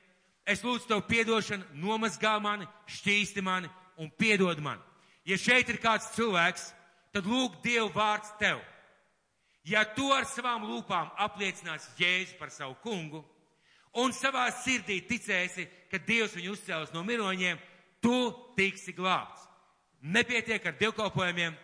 es 0.47 0.63
lūdzu 0.65 0.89
tev 0.89 1.03
piedošanu, 1.09 1.65
nomazgā 1.81 2.37
mani, 2.43 2.69
šķīsti 2.87 3.43
mani 3.45 3.71
un 4.01 4.11
piedod 4.19 4.61
mani. 4.63 4.83
Ja 5.25 5.39
šeit 5.41 5.71
ir 5.73 5.81
kāds 5.81 6.11
cilvēks, 6.17 6.69
tad 7.15 7.27
lūg 7.29 7.61
Dievu 7.65 7.89
vārds 7.95 8.33
tev. 8.41 8.61
Ja 9.65 9.87
tu 9.97 10.11
ar 10.13 10.27
savām 10.29 10.67
lūpām 10.69 11.15
apliecināsi 11.25 11.95
Jēzu 11.97 12.37
par 12.39 12.51
savu 12.53 12.77
kungu 12.83 13.23
un 13.97 14.13
savā 14.13 14.51
sirdī 14.53 14.99
ticēsi, 15.09 15.65
ka 15.89 16.01
Dievs 16.03 16.35
viņu 16.37 16.53
uzcēlas 16.53 16.93
no 16.93 17.05
miroņiem, 17.07 17.61
tu 18.03 18.17
tiksi 18.59 18.93
glābts. 18.93 19.47
Nepietiek 20.05 20.67
ar 20.67 20.77
dievkalpojumiem, 20.77 21.55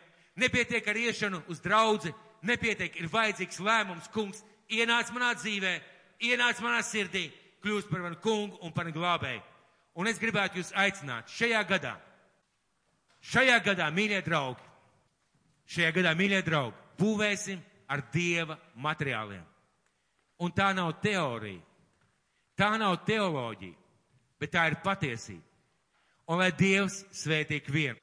nepietiek 0.41 0.87
ar 0.89 0.97
iešanu 0.97 1.43
uz 1.53 1.61
draudzi, 1.61 2.14
nepietiek, 2.47 2.95
ir 2.97 3.11
vajadzīgs 3.12 3.61
lēmums, 3.61 4.09
kungs, 4.14 4.41
ienāc 4.72 5.11
manā 5.12 5.35
dzīvē, 5.37 5.74
ienāc 6.31 6.62
manā 6.64 6.81
sirdī, 6.87 7.26
kļūst 7.65 7.91
par 7.91 8.05
manu 8.05 8.19
kungu 8.23 8.59
un 8.65 8.73
par 8.73 8.91
glābēju. 8.95 9.43
Un 10.01 10.09
es 10.09 10.21
gribētu 10.23 10.61
jūs 10.61 10.73
aicināt 10.79 11.31
šajā 11.35 11.61
gadā, 11.69 11.95
šajā 13.33 13.59
gadā, 13.67 13.89
mīļie 13.93 14.21
draugi, 14.25 14.65
šajā 15.75 15.91
gadā, 15.97 16.15
mīļie 16.17 16.41
draugi, 16.47 16.77
būvēsim 17.01 17.61
ar 17.91 18.05
Dieva 18.15 18.57
materiāliem. 18.79 19.45
Un 20.41 20.53
tā 20.57 20.71
nav 20.73 20.95
teorija, 21.03 21.61
tā 22.57 22.71
nav 22.81 23.01
teoloģija, 23.05 23.77
bet 24.41 24.55
tā 24.55 24.69
ir 24.71 24.79
patiesība. 24.85 25.45
Un 26.31 26.39
lai 26.39 26.53
Dievs 26.55 27.03
svētī 27.13 27.59
vienu. 27.67 27.99